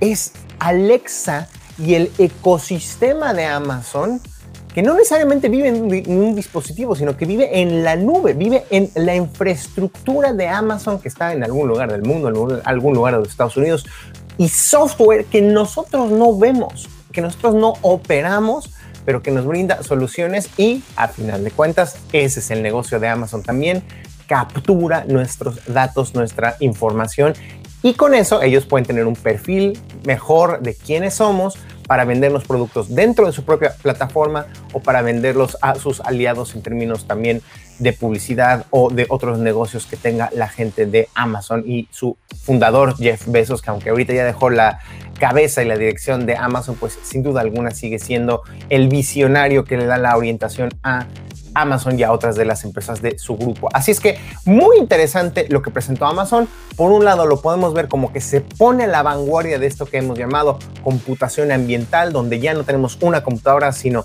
es 0.00 0.32
Alexa 0.58 1.48
y 1.78 1.94
el 1.94 2.10
ecosistema 2.18 3.34
de 3.34 3.44
Amazon 3.46 4.20
que 4.74 4.82
no 4.82 4.94
necesariamente 4.94 5.48
vive 5.48 5.68
en 5.68 6.18
un 6.18 6.34
dispositivo, 6.34 6.96
sino 6.96 7.16
que 7.16 7.26
vive 7.26 7.60
en 7.60 7.84
la 7.84 7.94
nube, 7.94 8.32
vive 8.32 8.64
en 8.70 8.90
la 8.96 9.14
infraestructura 9.14 10.32
de 10.32 10.48
Amazon 10.48 10.98
que 10.98 11.06
está 11.06 11.32
en 11.32 11.44
algún 11.44 11.68
lugar 11.68 11.92
del 11.92 12.02
mundo, 12.02 12.28
en 12.28 12.60
algún 12.64 12.92
lugar 12.92 13.14
de 13.14 13.20
los 13.20 13.28
Estados 13.28 13.56
Unidos, 13.56 13.86
y 14.36 14.48
software 14.48 15.26
que 15.26 15.40
nosotros 15.40 16.10
no 16.10 16.36
vemos, 16.36 16.88
que 17.12 17.20
nosotros 17.20 17.54
no 17.54 17.74
operamos, 17.82 18.74
pero 19.04 19.22
que 19.22 19.30
nos 19.30 19.46
brinda 19.46 19.80
soluciones 19.84 20.50
y 20.56 20.82
a 20.96 21.06
final 21.06 21.44
de 21.44 21.52
cuentas 21.52 21.96
ese 22.12 22.40
es 22.40 22.50
el 22.50 22.60
negocio 22.60 22.98
de 22.98 23.06
Amazon 23.06 23.44
también, 23.44 23.84
captura 24.26 25.04
nuestros 25.04 25.60
datos, 25.72 26.14
nuestra 26.14 26.56
información 26.58 27.34
y 27.84 27.94
con 27.94 28.14
eso 28.14 28.42
ellos 28.42 28.66
pueden 28.66 28.84
tener 28.84 29.06
un 29.06 29.14
perfil 29.14 29.78
mejor 30.04 30.60
de 30.60 30.74
quiénes 30.74 31.14
somos, 31.14 31.56
para 31.86 32.04
vender 32.04 32.32
los 32.32 32.44
productos 32.44 32.94
dentro 32.94 33.26
de 33.26 33.32
su 33.32 33.44
propia 33.44 33.74
plataforma 33.82 34.46
o 34.72 34.80
para 34.80 35.02
venderlos 35.02 35.56
a 35.60 35.74
sus 35.74 36.00
aliados 36.00 36.54
en 36.54 36.62
términos 36.62 37.06
también 37.06 37.42
de 37.78 37.92
publicidad 37.92 38.66
o 38.70 38.90
de 38.90 39.06
otros 39.08 39.38
negocios 39.38 39.86
que 39.86 39.96
tenga 39.96 40.30
la 40.32 40.48
gente 40.48 40.86
de 40.86 41.08
Amazon 41.14 41.64
y 41.66 41.88
su 41.90 42.16
fundador 42.42 42.96
Jeff 42.96 43.26
Bezos, 43.26 43.62
que 43.62 43.70
aunque 43.70 43.90
ahorita 43.90 44.12
ya 44.12 44.24
dejó 44.24 44.50
la 44.50 44.78
cabeza 45.18 45.62
y 45.62 45.66
la 45.66 45.76
dirección 45.76 46.24
de 46.26 46.36
Amazon, 46.36 46.76
pues 46.78 46.98
sin 47.02 47.22
duda 47.22 47.40
alguna 47.40 47.72
sigue 47.72 47.98
siendo 47.98 48.42
el 48.68 48.88
visionario 48.88 49.64
que 49.64 49.76
le 49.76 49.86
da 49.86 49.98
la 49.98 50.16
orientación 50.16 50.70
a 50.82 51.06
Amazon 51.54 51.98
y 51.98 52.02
a 52.02 52.12
otras 52.12 52.36
de 52.36 52.44
las 52.44 52.64
empresas 52.64 53.00
de 53.00 53.18
su 53.18 53.36
grupo. 53.36 53.68
Así 53.72 53.90
es 53.90 54.00
que 54.00 54.18
muy 54.44 54.78
interesante 54.78 55.46
lo 55.48 55.62
que 55.62 55.70
presentó 55.70 56.06
Amazon. 56.06 56.48
Por 56.76 56.92
un 56.92 57.04
lado 57.04 57.26
lo 57.26 57.40
podemos 57.40 57.74
ver 57.74 57.88
como 57.88 58.12
que 58.12 58.20
se 58.20 58.40
pone 58.40 58.84
a 58.84 58.88
la 58.88 59.02
vanguardia 59.02 59.58
de 59.58 59.66
esto 59.66 59.86
que 59.86 59.98
hemos 59.98 60.18
llamado 60.18 60.58
computación 60.82 61.52
ambiental, 61.52 62.12
donde 62.12 62.40
ya 62.40 62.54
no 62.54 62.64
tenemos 62.64 62.98
una 63.00 63.22
computadora, 63.22 63.72
sino 63.72 64.04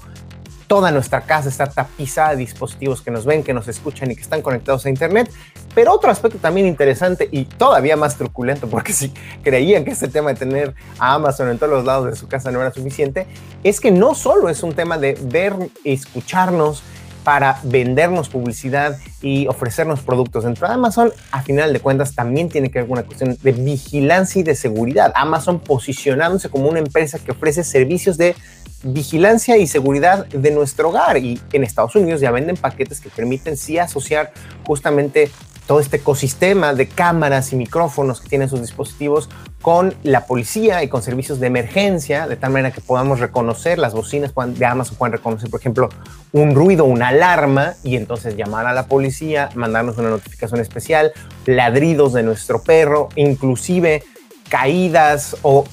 toda 0.70 0.92
nuestra 0.92 1.22
casa 1.22 1.50
está 1.50 1.66
tapizada 1.66 2.30
de 2.30 2.38
dispositivos 2.38 3.02
que 3.02 3.10
nos 3.10 3.26
ven, 3.26 3.44
que 3.44 3.56
nos 3.56 3.68
escuchan 3.68 4.12
y 4.12 4.16
que 4.16 4.22
están 4.22 4.44
conectados 4.44 4.86
a 4.86 4.90
Internet. 4.90 5.32
Pero 5.74 5.92
otro 5.92 6.12
aspecto 6.12 6.38
también 6.38 6.68
interesante 6.68 7.28
y 7.32 7.46
todavía 7.46 7.98
más 7.98 8.18
truculento, 8.18 8.70
porque 8.70 8.94
si 8.94 9.12
creían 9.42 9.84
que 9.84 9.90
este 9.90 10.08
tema 10.08 10.32
de 10.32 10.36
tener 10.36 10.76
a 11.00 11.16
Amazon 11.16 11.50
en 11.50 11.58
todos 11.58 11.74
los 11.74 11.86
lados 11.86 12.06
de 12.06 12.16
su 12.16 12.28
casa 12.28 12.52
no 12.52 12.62
era 12.62 12.72
suficiente, 12.72 13.26
es 13.64 13.80
que 13.80 13.90
no 13.90 14.14
solo 14.14 14.48
es 14.48 14.62
un 14.62 14.74
tema 14.74 15.00
de 15.00 15.18
ver, 15.20 15.56
escucharnos, 15.84 16.84
para 17.30 17.60
vendernos 17.62 18.28
publicidad 18.28 18.98
y 19.22 19.46
ofrecernos 19.46 20.00
productos. 20.00 20.46
Dentro 20.46 20.68
de 20.68 20.74
Amazon, 20.74 21.14
a 21.30 21.44
final 21.44 21.72
de 21.72 21.80
cuentas, 21.80 22.16
también 22.16 22.50
tiene 22.50 22.72
que 22.72 22.80
ver 22.80 22.88
con 22.88 22.98
una 22.98 23.06
cuestión 23.06 23.38
de 23.44 23.52
vigilancia 23.52 24.40
y 24.40 24.44
de 24.44 24.56
seguridad. 24.56 25.14
Amazon 25.14 25.60
posicionándose 25.60 26.50
como 26.50 26.68
una 26.68 26.80
empresa 26.80 27.20
que 27.20 27.30
ofrece 27.30 27.64
servicios 27.64 28.18
de 28.18 28.36
vigilancia 28.82 29.58
y 29.58 29.68
seguridad 29.68 30.26
de 30.26 30.50
nuestro 30.50 30.90
hogar. 30.90 31.20
Y 31.20 31.40
en 31.54 31.64
Estados 31.64 31.96
Unidos 31.96 32.20
ya 32.20 32.32
venden 32.32 32.58
paquetes 32.58 33.00
que 33.00 33.10
permiten 33.10 33.58
sí 33.58 33.78
asociar 33.78 34.34
justamente 34.66 35.30
todo 35.68 35.80
este 35.82 35.98
ecosistema 35.98 36.74
de 36.74 36.88
cámaras 36.88 37.54
y 37.54 37.58
micrófonos 37.58 38.22
que 38.22 38.30
tienen 38.30 38.50
sus 38.50 38.60
dispositivos 38.60 39.30
con 39.62 39.94
la 40.04 40.26
policía 40.26 40.84
y 40.84 40.88
con 40.88 41.02
servicios 41.02 41.40
de 41.40 41.48
emergencia, 41.48 42.28
de 42.28 42.38
tal 42.38 42.52
manera 42.52 42.72
que 42.72 42.82
podamos 42.82 43.20
reconocer 43.20 43.78
las 43.78 43.94
bocinas 43.94 44.34
de 44.36 44.66
Amazon, 44.66 44.96
pueden 44.98 45.14
reconocer, 45.14 45.50
por 45.50 45.60
ejemplo, 45.60 45.90
un 46.32 46.56
ruido, 46.56 46.86
una 46.86 47.10
alarma, 47.10 47.74
y 47.84 47.98
entonces 47.98 48.38
llamar 48.38 48.68
a 48.68 48.74
la 48.74 48.88
policía, 48.88 49.50
mandarnos 49.56 49.98
una 49.98 50.10
notificación 50.10 50.62
especial, 50.62 51.12
ladridos 51.46 52.14
de 52.14 52.24
nuestro 52.24 52.64
perro, 52.64 53.10
inclusive 53.16 54.04
caídas 54.50 55.36
o 55.42 55.66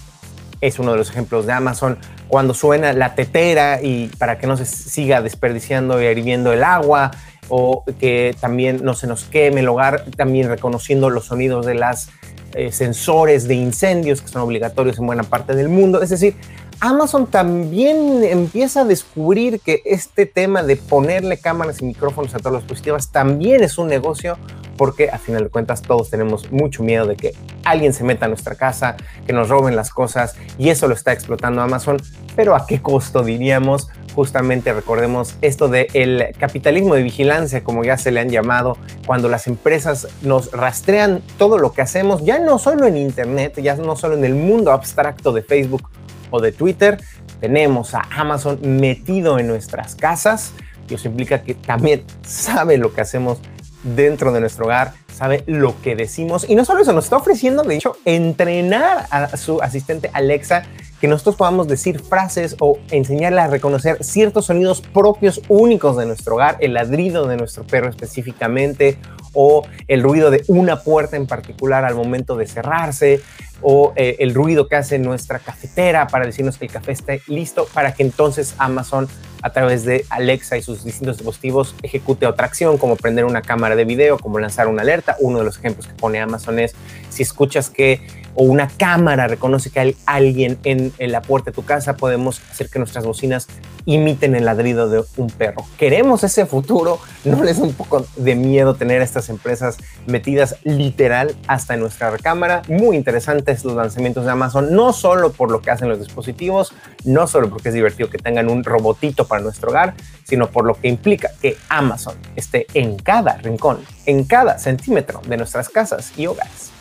es 0.61 0.79
uno 0.79 0.93
de 0.93 0.99
los 0.99 1.11
ejemplos 1.11 1.47
de 1.47 1.53
Amazon, 1.53 1.99
cuando 2.29 2.55
suena 2.55 2.93
la 2.93 3.15
tetera 3.15 3.81
y 3.83 4.09
para 4.19 4.39
que 4.39 4.47
no 4.47 4.57
se 4.57 4.65
siga 4.65 5.23
desperdiciando 5.23 6.03
y 6.03 6.07
hirviendo 6.07 6.53
el 6.53 6.65
agua, 6.65 7.13
o 7.49 7.85
que 8.01 8.35
también 8.41 8.81
no 8.83 8.95
se 8.95 9.07
nos 9.07 9.25
queme 9.25 9.61
el 9.61 9.69
hogar, 9.69 10.05
también 10.17 10.49
reconociendo 10.49 11.11
los 11.11 11.27
sonidos 11.27 11.65
de 11.67 11.75
las 11.75 12.11
eh, 12.57 12.73
sensores 12.73 13.47
de 13.47 13.55
incendios 13.55 14.23
que 14.23 14.29
son 14.29 14.43
obligatorios 14.43 14.99
en 14.99 15.07
buena 15.07 15.23
parte 15.23 15.55
del 15.55 15.69
mundo. 15.69 16.03
Es 16.03 16.11
decir, 16.11 16.35
Amazon 16.81 17.27
también 17.27 18.23
empieza 18.23 18.83
a 18.83 18.85
descubrir 18.85 19.61
que 19.61 19.81
este 19.87 20.27
tema 20.27 20.63
de 20.63 20.77
ponerle 20.77 21.39
cámaras 21.39 21.81
y 21.81 21.87
micrófonos 21.87 22.35
a 22.35 22.39
todos 22.39 22.53
los 22.53 22.63
dispositivos 22.63 23.11
también 23.11 23.63
es 23.63 23.79
un 23.79 23.89
negocio 23.89 24.37
porque 24.77 25.09
a 25.09 25.17
final 25.17 25.45
de 25.45 25.49
cuentas 25.49 25.81
todos 25.81 26.11
tenemos 26.11 26.53
mucho 26.53 26.83
miedo 26.83 27.07
de 27.07 27.17
que 27.17 27.33
alguien 27.65 27.95
se 27.95 28.05
meta 28.05 28.27
a 28.27 28.29
nuestra 28.29 28.57
casa, 28.57 28.97
que 29.27 29.33
nos 29.33 29.49
roben 29.49 29.75
las 29.75 29.89
cosas 29.89 30.37
y 30.59 30.69
eso 30.69 30.87
lo 30.87 30.95
está 30.95 31.13
explotando 31.13 31.63
Amazon, 31.63 31.97
pero 32.35 32.55
a 32.55 32.67
qué 32.67 32.83
costo 32.83 33.23
diríamos? 33.23 33.89
Justamente 34.15 34.75
recordemos 34.75 35.37
esto 35.41 35.69
del 35.69 35.87
el 35.95 36.35
capitalismo 36.39 36.95
de 36.95 37.03
vigilancia, 37.03 37.65
como 37.65 37.85
ya 37.85 37.97
se 37.97 38.11
le 38.11 38.21
han 38.21 38.29
llamado, 38.29 38.77
cuando 39.07 39.31
las 39.31 39.47
empresas 39.47 40.09
nos 40.21 40.53
rastrean 40.53 41.23
todo 41.39 41.57
lo 41.57 41.73
que 41.73 41.81
hacemos, 41.81 42.23
ya 42.23 42.39
no 42.39 42.59
solo 42.59 42.87
en 42.87 42.99
Internet, 42.99 43.59
ya 43.63 43.77
no 43.77 43.97
solo 43.97 44.15
en 44.15 44.27
el 44.27 44.35
mundo 44.35 44.73
abstracto 44.73 45.33
de 45.33 45.43
Facebook 45.43 45.89
o 46.31 46.41
de 46.41 46.53
Twitter, 46.53 47.01
tenemos 47.41 47.95
a 47.95 48.03
Amazon 48.11 48.59
metido 48.63 49.39
en 49.39 49.47
nuestras 49.47 49.95
casas 49.95 50.53
y 50.89 50.95
eso 50.95 51.09
implica 51.09 51.43
que 51.43 51.55
también 51.55 52.05
sabe 52.23 52.79
lo 52.79 52.93
que 52.95 53.01
hacemos 53.01 53.39
dentro 53.83 54.33
de 54.33 54.41
nuestro 54.41 54.65
hogar, 54.65 54.95
sabe 55.13 55.45
lo 55.47 55.81
que 55.83 55.97
decimos 55.97 56.49
y 56.49 56.55
no 56.55 56.65
solo 56.65 56.83
eso, 56.83 56.93
nos 56.93 57.05
está 57.05 57.17
ofreciendo, 57.17 57.63
de 57.63 57.77
hecho, 57.77 57.97
entrenar 58.05 59.07
a 59.11 59.37
su 59.37 59.61
asistente 59.63 60.11
Alexa 60.13 60.65
que 61.01 61.09
nosotros 61.09 61.37
podamos 61.37 61.69
decir 61.69 62.01
frases 62.01 62.57
o 62.59 62.79
enseñarle 62.91 63.41
a 63.41 63.49
reconocer 63.49 64.03
ciertos 64.03 64.47
sonidos 64.47 64.81
propios 64.81 65.43
únicos 65.49 65.97
de 65.97 66.07
nuestro 66.07 66.37
hogar, 66.37 66.57
el 66.61 66.75
ladrido 66.75 67.27
de 67.27 67.37
nuestro 67.37 67.65
perro 67.65 67.91
específicamente 67.91 68.99
o 69.37 69.65
el 69.87 70.03
ruido 70.03 70.31
de 70.31 70.43
una 70.49 70.83
puerta 70.83 71.17
en 71.17 71.27
particular 71.27 71.85
al 71.85 71.95
momento 71.95 72.37
de 72.37 72.47
cerrarse 72.47 73.21
o 73.63 73.93
eh, 73.97 74.17
el 74.19 74.35
ruido 74.35 74.67
que 74.69 74.77
hace 74.77 74.99
nuestra 74.99 75.39
cafetera 75.39 76.09
para 76.09 76.27
decirnos 76.27 76.59
que 76.59 76.67
el 76.67 76.73
café 76.73 76.93
está 76.93 77.15
listo 77.27 77.69
para 77.73 77.95
que 77.95 78.03
entonces 78.03 78.55
Amazon 78.59 79.09
a 79.43 79.51
través 79.51 79.85
de 79.85 80.05
Alexa 80.11 80.57
y 80.57 80.63
sus 80.63 80.83
distintos 80.83 81.19
dispositivos 81.19 81.75
ejecute 81.83 82.27
otra 82.27 82.47
acción 82.47 82.79
como 82.79 82.97
prender 82.97 83.25
una 83.25 83.43
cámara 83.43 83.77
de 83.77 83.85
video, 83.85 84.19
como 84.19 84.39
lanzar 84.39 84.67
una 84.67 84.83
alerta. 84.83 85.17
Uno 85.21 85.39
de 85.39 85.45
los 85.45 85.59
ejemplos 85.59 85.87
que 85.87 85.95
pone 85.95 86.19
Amazon 86.19 86.59
es 86.59 86.75
si 87.11 87.23
escuchas 87.23 87.71
que 87.71 88.01
o 88.37 88.45
una 88.45 88.69
cámara 88.69 89.27
reconoce 89.27 89.71
que 89.71 89.81
hay 89.81 89.97
alguien 90.07 90.59
en, 90.63 90.93
la 90.99 91.23
puerta 91.23 91.51
de 91.51 91.55
tu 91.55 91.65
casa, 91.65 91.97
podemos 91.97 92.41
hacer 92.51 92.69
que 92.69 92.79
nuestras 92.79 93.05
bocinas 93.05 93.49
imiten 93.87 94.35
el 94.35 94.45
ladrido 94.45 94.89
de 94.89 95.05
un 95.17 95.29
perro. 95.29 95.65
¿Queremos 95.79 96.23
ese 96.23 96.45
futuro? 96.45 96.99
¿No 97.25 97.43
les 97.43 97.59
da 97.59 97.65
un 97.65 97.73
poco 97.73 98.05
de 98.17 98.35
miedo 98.35 98.75
tener 98.75 99.01
a 99.01 99.05
estas 99.05 99.29
empresas 99.29 99.79
metidas 100.07 100.57
literal 100.65 101.35
hasta 101.47 101.75
en 101.75 101.81
nuestra 101.81 102.11
recámara? 102.11 102.63
Muy 102.69 102.97
interesantes 102.97 103.65
los 103.65 103.75
lanzamientos 103.75 104.25
de 104.25 104.33
Amazon, 104.33 104.73
no 104.73 104.93
solo 104.93 105.33
por 105.33 105.51
lo 105.51 105.63
que 105.63 105.71
hacen 105.71 105.89
los 105.89 105.99
dispositivos, 105.99 106.75
no 107.05 107.27
solo 107.27 107.49
porque 107.49 107.69
es 107.69 107.75
divertido 107.75 108.11
que 108.11 108.19
tengan 108.19 108.51
un 108.51 108.65
robotito 108.65 109.27
para 109.27 109.43
nuestro 109.43 109.71
hogar, 109.71 109.95
sino 110.25 110.51
por 110.51 110.65
lo 110.65 110.75
que 110.75 110.89
implica 110.89 111.31
que 111.41 111.57
Amazon 111.69 112.17
esté 112.35 112.67
en 112.75 112.97
cada 112.97 113.37
rincón, 113.39 113.79
en 114.05 114.25
cada 114.25 114.59
centímetro 114.59 115.23
de 115.27 115.37
nuestras 115.37 115.69
casas 115.69 116.13
y 116.17 116.27
hogares. 116.27 116.76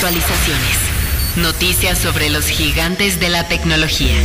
Actualizaciones. 0.00 0.78
Noticias 1.36 1.98
sobre 1.98 2.30
los 2.30 2.46
gigantes 2.46 3.20
de 3.20 3.28
la 3.28 3.48
tecnología. 3.48 4.16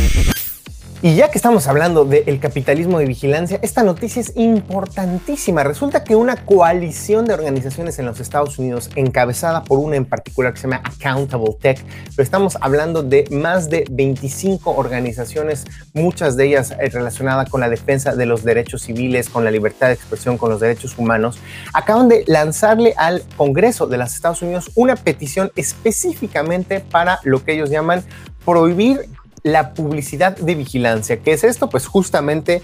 Y 1.02 1.14
ya 1.14 1.30
que 1.30 1.36
estamos 1.36 1.66
hablando 1.66 2.06
del 2.06 2.40
capitalismo 2.40 2.98
de 2.98 3.04
vigilancia, 3.04 3.58
esta 3.60 3.82
noticia 3.82 4.22
es 4.22 4.32
importantísima. 4.34 5.62
Resulta 5.62 6.02
que 6.02 6.16
una 6.16 6.36
coalición 6.36 7.26
de 7.26 7.34
organizaciones 7.34 7.98
en 7.98 8.06
los 8.06 8.18
Estados 8.18 8.58
Unidos, 8.58 8.88
encabezada 8.96 9.62
por 9.62 9.78
una 9.78 9.96
en 9.96 10.06
particular 10.06 10.54
que 10.54 10.60
se 10.60 10.68
llama 10.68 10.80
Accountable 10.84 11.54
Tech, 11.60 11.84
pero 11.84 12.22
estamos 12.22 12.56
hablando 12.62 13.02
de 13.02 13.28
más 13.30 13.68
de 13.68 13.84
25 13.90 14.70
organizaciones, 14.74 15.66
muchas 15.92 16.34
de 16.34 16.46
ellas 16.46 16.70
eh, 16.70 16.88
relacionadas 16.88 17.50
con 17.50 17.60
la 17.60 17.68
defensa 17.68 18.16
de 18.16 18.24
los 18.24 18.42
derechos 18.42 18.80
civiles, 18.80 19.28
con 19.28 19.44
la 19.44 19.50
libertad 19.50 19.88
de 19.88 19.94
expresión, 19.94 20.38
con 20.38 20.48
los 20.48 20.60
derechos 20.60 20.96
humanos, 20.96 21.38
acaban 21.74 22.08
de 22.08 22.24
lanzarle 22.26 22.94
al 22.96 23.22
Congreso 23.36 23.86
de 23.86 23.98
los 23.98 24.14
Estados 24.14 24.40
Unidos 24.40 24.70
una 24.74 24.96
petición 24.96 25.52
específicamente 25.56 26.80
para 26.80 27.20
lo 27.22 27.44
que 27.44 27.52
ellos 27.52 27.68
llaman 27.68 28.02
prohibir 28.46 29.10
la 29.46 29.74
publicidad 29.74 30.36
de 30.36 30.56
vigilancia. 30.56 31.18
¿Qué 31.22 31.32
es 31.32 31.44
esto? 31.44 31.68
Pues 31.68 31.86
justamente 31.86 32.62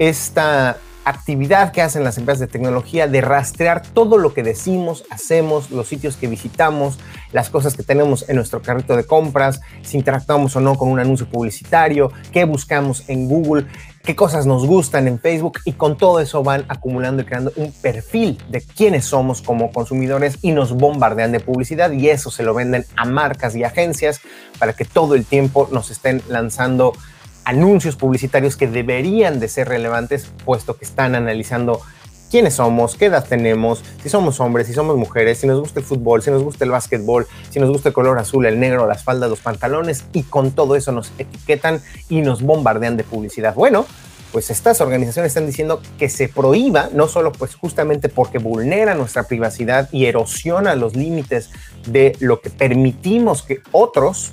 esta 0.00 0.78
actividad 1.04 1.72
que 1.72 1.82
hacen 1.82 2.04
las 2.04 2.18
empresas 2.18 2.40
de 2.40 2.46
tecnología 2.46 3.06
de 3.06 3.20
rastrear 3.20 3.82
todo 3.82 4.18
lo 4.18 4.32
que 4.32 4.42
decimos, 4.42 5.04
hacemos, 5.10 5.70
los 5.70 5.88
sitios 5.88 6.16
que 6.16 6.26
visitamos, 6.26 6.98
las 7.32 7.50
cosas 7.50 7.76
que 7.76 7.82
tenemos 7.82 8.28
en 8.28 8.36
nuestro 8.36 8.62
carrito 8.62 8.96
de 8.96 9.04
compras, 9.04 9.60
si 9.82 9.96
interactuamos 9.96 10.56
o 10.56 10.60
no 10.60 10.76
con 10.76 10.88
un 10.88 11.00
anuncio 11.00 11.28
publicitario, 11.28 12.10
qué 12.32 12.44
buscamos 12.44 13.04
en 13.08 13.28
Google, 13.28 13.66
qué 14.02 14.14
cosas 14.14 14.46
nos 14.46 14.66
gustan 14.66 15.08
en 15.08 15.18
Facebook 15.18 15.60
y 15.64 15.72
con 15.72 15.96
todo 15.96 16.20
eso 16.20 16.42
van 16.42 16.64
acumulando 16.68 17.22
y 17.22 17.24
creando 17.24 17.52
un 17.56 17.72
perfil 17.72 18.38
de 18.48 18.60
quiénes 18.60 19.06
somos 19.06 19.42
como 19.42 19.72
consumidores 19.72 20.38
y 20.42 20.52
nos 20.52 20.72
bombardean 20.72 21.32
de 21.32 21.40
publicidad 21.40 21.90
y 21.92 22.10
eso 22.10 22.30
se 22.30 22.42
lo 22.42 22.54
venden 22.54 22.84
a 22.96 23.04
marcas 23.04 23.56
y 23.56 23.64
agencias 23.64 24.20
para 24.58 24.74
que 24.74 24.84
todo 24.84 25.14
el 25.14 25.24
tiempo 25.24 25.68
nos 25.72 25.90
estén 25.90 26.22
lanzando 26.28 26.92
anuncios 27.44 27.96
publicitarios 27.96 28.56
que 28.56 28.66
deberían 28.66 29.40
de 29.40 29.48
ser 29.48 29.68
relevantes, 29.68 30.30
puesto 30.44 30.76
que 30.76 30.84
están 30.84 31.14
analizando 31.14 31.80
quiénes 32.30 32.54
somos, 32.54 32.96
qué 32.96 33.06
edad 33.06 33.24
tenemos, 33.28 33.84
si 34.02 34.08
somos 34.08 34.40
hombres, 34.40 34.66
si 34.66 34.72
somos 34.72 34.96
mujeres, 34.96 35.38
si 35.38 35.46
nos 35.46 35.60
gusta 35.60 35.78
el 35.78 35.86
fútbol, 35.86 36.20
si 36.20 36.30
nos 36.30 36.42
gusta 36.42 36.64
el 36.64 36.72
básquetbol, 36.72 37.28
si 37.50 37.60
nos 37.60 37.70
gusta 37.70 37.90
el 37.90 37.92
color 37.92 38.18
azul, 38.18 38.44
el 38.46 38.58
negro, 38.58 38.88
las 38.88 39.04
faldas, 39.04 39.30
los 39.30 39.40
pantalones, 39.40 40.04
y 40.12 40.24
con 40.24 40.50
todo 40.50 40.74
eso 40.74 40.90
nos 40.90 41.12
etiquetan 41.18 41.80
y 42.08 42.22
nos 42.22 42.42
bombardean 42.42 42.96
de 42.96 43.04
publicidad. 43.04 43.54
Bueno, 43.54 43.86
pues 44.32 44.50
estas 44.50 44.80
organizaciones 44.80 45.30
están 45.30 45.46
diciendo 45.46 45.80
que 45.96 46.08
se 46.08 46.28
prohíba, 46.28 46.88
no 46.92 47.06
solo 47.06 47.30
pues 47.30 47.54
justamente 47.54 48.08
porque 48.08 48.38
vulnera 48.38 48.96
nuestra 48.96 49.28
privacidad 49.28 49.88
y 49.92 50.06
erosiona 50.06 50.74
los 50.74 50.96
límites 50.96 51.50
de 51.86 52.16
lo 52.18 52.40
que 52.40 52.50
permitimos 52.50 53.44
que 53.44 53.60
otros 53.70 54.32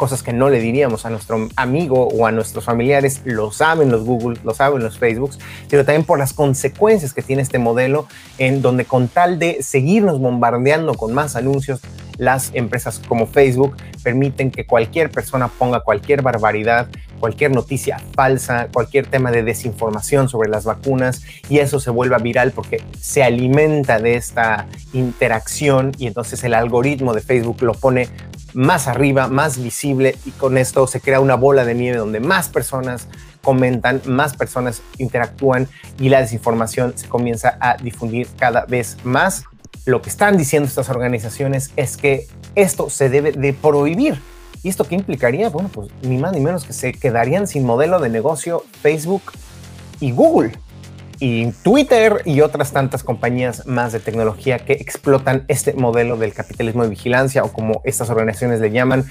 cosas 0.00 0.22
que 0.22 0.32
no 0.32 0.48
le 0.48 0.60
diríamos 0.60 1.04
a 1.04 1.10
nuestro 1.10 1.50
amigo 1.56 2.08
o 2.08 2.24
a 2.24 2.32
nuestros 2.32 2.64
familiares, 2.64 3.20
lo 3.24 3.52
saben 3.52 3.90
los 3.90 4.06
Google, 4.06 4.40
lo 4.44 4.54
saben 4.54 4.82
los 4.82 4.96
Facebooks, 4.96 5.38
sino 5.68 5.84
también 5.84 6.06
por 6.06 6.18
las 6.18 6.32
consecuencias 6.32 7.12
que 7.12 7.20
tiene 7.20 7.42
este 7.42 7.58
modelo 7.58 8.06
en 8.38 8.62
donde 8.62 8.86
con 8.86 9.08
tal 9.08 9.38
de 9.38 9.62
seguirnos 9.62 10.18
bombardeando 10.18 10.94
con 10.94 11.12
más 11.12 11.36
anuncios, 11.36 11.82
las 12.16 12.50
empresas 12.54 12.98
como 13.08 13.26
Facebook 13.26 13.76
permiten 14.02 14.50
que 14.50 14.64
cualquier 14.64 15.10
persona 15.10 15.48
ponga 15.48 15.80
cualquier 15.80 16.22
barbaridad 16.22 16.88
cualquier 17.20 17.52
noticia 17.52 18.00
falsa, 18.14 18.68
cualquier 18.72 19.06
tema 19.06 19.30
de 19.30 19.44
desinformación 19.44 20.28
sobre 20.28 20.48
las 20.48 20.64
vacunas 20.64 21.22
y 21.48 21.58
eso 21.58 21.78
se 21.78 21.90
vuelva 21.90 22.18
viral 22.18 22.50
porque 22.50 22.82
se 22.98 23.22
alimenta 23.22 24.00
de 24.00 24.16
esta 24.16 24.66
interacción 24.92 25.92
y 25.98 26.06
entonces 26.06 26.42
el 26.42 26.54
algoritmo 26.54 27.14
de 27.14 27.20
Facebook 27.20 27.62
lo 27.62 27.74
pone 27.74 28.08
más 28.54 28.88
arriba, 28.88 29.28
más 29.28 29.62
visible 29.62 30.16
y 30.24 30.30
con 30.32 30.58
esto 30.58 30.86
se 30.86 31.00
crea 31.00 31.20
una 31.20 31.36
bola 31.36 31.64
de 31.64 31.74
nieve 31.74 31.98
donde 31.98 32.20
más 32.20 32.48
personas 32.48 33.06
comentan, 33.42 34.02
más 34.06 34.36
personas 34.36 34.82
interactúan 34.98 35.68
y 35.98 36.08
la 36.08 36.20
desinformación 36.20 36.96
se 36.96 37.08
comienza 37.08 37.56
a 37.60 37.76
difundir 37.76 38.28
cada 38.38 38.66
vez 38.66 38.96
más. 39.04 39.44
Lo 39.86 40.02
que 40.02 40.10
están 40.10 40.36
diciendo 40.36 40.68
estas 40.68 40.90
organizaciones 40.90 41.72
es 41.76 41.96
que 41.96 42.26
esto 42.54 42.90
se 42.90 43.08
debe 43.08 43.32
de 43.32 43.52
prohibir. 43.52 44.20
¿Y 44.62 44.68
esto 44.68 44.84
qué 44.84 44.94
implicaría? 44.94 45.48
Bueno, 45.48 45.70
pues 45.72 45.88
ni 46.02 46.18
más 46.18 46.32
ni 46.32 46.40
menos 46.40 46.64
que 46.64 46.72
se 46.72 46.92
quedarían 46.92 47.46
sin 47.46 47.64
modelo 47.64 47.98
de 47.98 48.08
negocio 48.08 48.64
Facebook 48.82 49.22
y 50.00 50.12
Google 50.12 50.52
y 51.18 51.52
Twitter 51.62 52.22
y 52.24 52.40
otras 52.40 52.72
tantas 52.72 53.04
compañías 53.04 53.66
más 53.66 53.92
de 53.92 54.00
tecnología 54.00 54.58
que 54.58 54.72
explotan 54.72 55.44
este 55.48 55.74
modelo 55.74 56.16
del 56.16 56.32
capitalismo 56.32 56.82
de 56.82 56.88
vigilancia 56.88 57.44
o 57.44 57.52
como 57.52 57.82
estas 57.84 58.08
organizaciones 58.10 58.60
le 58.60 58.70
llaman, 58.70 59.04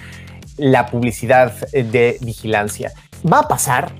la 0.58 0.88
publicidad 0.88 1.54
de 1.72 2.18
vigilancia. 2.22 2.92
Va 3.32 3.40
a 3.40 3.48
pasar, 3.48 3.92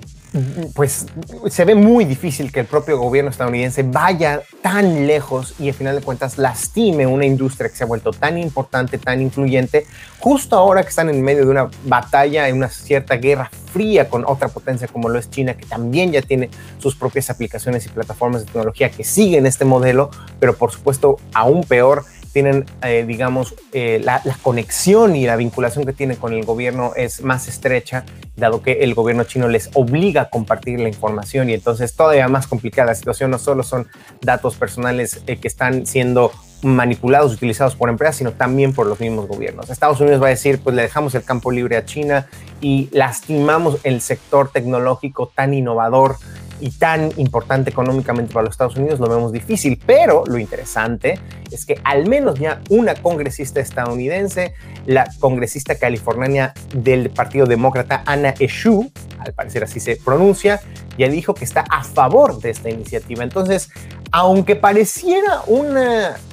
pues 0.76 1.08
se 1.50 1.66
ve 1.66 1.76
muy 1.76 2.06
difícil 2.06 2.52
que 2.52 2.60
el 2.60 2.66
propio 2.68 2.98
gobierno 2.98 3.32
estadounidense 3.32 3.84
vaya 3.84 4.42
tan 4.62 5.08
lejos 5.08 5.56
y 5.60 5.70
al 5.70 5.74
final 5.74 5.96
de 5.96 6.02
cuentas 6.02 6.38
lastime 6.38 7.08
una 7.08 7.26
industria 7.26 7.70
que 7.70 7.76
se 7.76 7.84
ha 7.84 7.88
vuelto 7.88 8.12
tan 8.12 8.38
importante, 8.38 8.98
tan 8.98 9.22
influyente, 9.22 9.86
justo 10.20 10.56
ahora 10.56 10.84
que 10.84 10.90
están 10.90 11.10
en 11.10 11.22
medio 11.22 11.46
de 11.46 11.52
una 11.52 11.70
batalla, 11.86 12.48
en 12.48 12.58
una 12.58 12.70
cierta 12.70 13.16
guerra 13.16 13.50
fría 13.74 14.10
con 14.10 14.24
otra 14.26 14.50
potencia 14.50 14.88
como 14.88 15.10
lo 15.10 15.20
es 15.20 15.30
China, 15.30 15.56
que 15.56 15.66
también 15.66 16.12
ya 16.12 16.22
tiene 16.22 16.50
sus 16.78 16.96
propias 16.96 17.30
aplicaciones 17.30 17.86
y 17.86 17.90
plataformas 17.90 18.42
de 18.42 18.46
tecnología 18.48 18.90
que 18.90 19.04
siguen 19.04 19.46
este 19.46 19.66
modelo, 19.66 20.12
pero 20.40 20.56
por 20.56 20.72
supuesto 20.72 21.18
aún 21.34 21.64
peor 21.64 22.06
tienen, 22.32 22.66
eh, 22.84 23.06
digamos, 23.08 23.56
eh, 23.74 24.02
la, 24.04 24.22
conexión 24.42 25.16
y 25.16 25.26
la 25.26 25.36
vinculación 25.36 25.86
que 25.86 25.94
tienen 25.94 26.18
con 26.18 26.34
el 26.34 26.46
gobierno 26.46 26.94
es 26.96 27.24
más 27.24 27.48
estrecha, 27.48 28.06
dado 28.36 28.62
que 28.62 28.84
el 28.84 28.94
gobierno 28.94 29.24
chino 29.24 29.48
les 29.48 29.70
obliga 29.74 30.24
a 30.24 30.30
compartir 30.30 30.80
la 30.80 30.88
información 30.88 31.50
y 31.50 31.54
entonces 31.54 31.96
todavía 31.96 32.28
más 32.28 32.48
complicada 32.48 32.88
la 32.88 32.96
situación. 32.96 33.32
No 33.32 33.40
solo 33.40 33.64
son 33.64 33.88
datos 34.22 34.56
personales 34.56 35.22
eh, 35.28 35.38
que 35.38 35.48
están 35.48 35.86
siendo 35.86 36.32
manipulados, 36.62 37.34
utilizados 37.34 37.76
por 37.76 37.90
empresas, 37.90 38.18
sino 38.18 38.32
también 38.34 38.74
por 38.74 38.86
los 38.86 39.00
mismos 39.00 39.28
gobiernos. 39.28 39.70
Estados 39.70 40.02
Unidos 40.02 40.22
va 40.22 40.28
a 40.28 40.32
decir, 40.32 40.60
pues 40.60 40.76
le 40.76 40.82
dejamos 40.82 41.16
el 41.16 41.24
campo 41.24 41.52
libre 41.52 41.78
a 41.78 41.86
China 41.86 42.28
y 42.62 42.90
lastimamos 42.92 43.78
el 43.84 44.02
sector 44.02 44.52
tecnológico 44.52 45.32
tan 45.34 45.54
innovador 45.54 46.18
y 46.60 46.72
tan 46.72 47.12
importante 47.18 47.70
económicamente 47.70 48.34
para 48.34 48.46
los 48.46 48.54
Estados 48.54 48.76
Unidos, 48.76 49.00
lo 49.00 49.08
vemos 49.08 49.32
difícil, 49.32 49.82
pero 49.86 50.24
lo 50.26 50.38
interesante 50.38 51.20
es 51.52 51.66
que 51.66 51.80
al 51.84 52.08
menos 52.08 52.40
ya 52.40 52.62
una 52.70 52.96
congresista 52.96 53.60
estadounidense, 53.60 54.54
la 54.86 55.10
congresista 55.20 55.76
californiana 55.76 56.54
del 56.76 57.10
Partido 57.10 57.46
Demócrata, 57.46 58.04
Anna 58.06 58.34
Eshoo, 58.40 58.90
al 59.20 59.34
parecer 59.34 59.64
así 59.64 59.80
se 59.80 59.96
pronuncia, 59.98 60.62
ya 60.98 61.10
dijo 61.10 61.34
que 61.34 61.46
está 61.46 61.66
a 61.70 61.84
favor 61.84 62.40
de 62.40 62.50
esta 62.50 62.70
iniciativa. 62.70 63.24
Entonces, 63.24 63.70
aunque 64.12 64.56
pareciera 64.56 65.42
un 65.48 65.78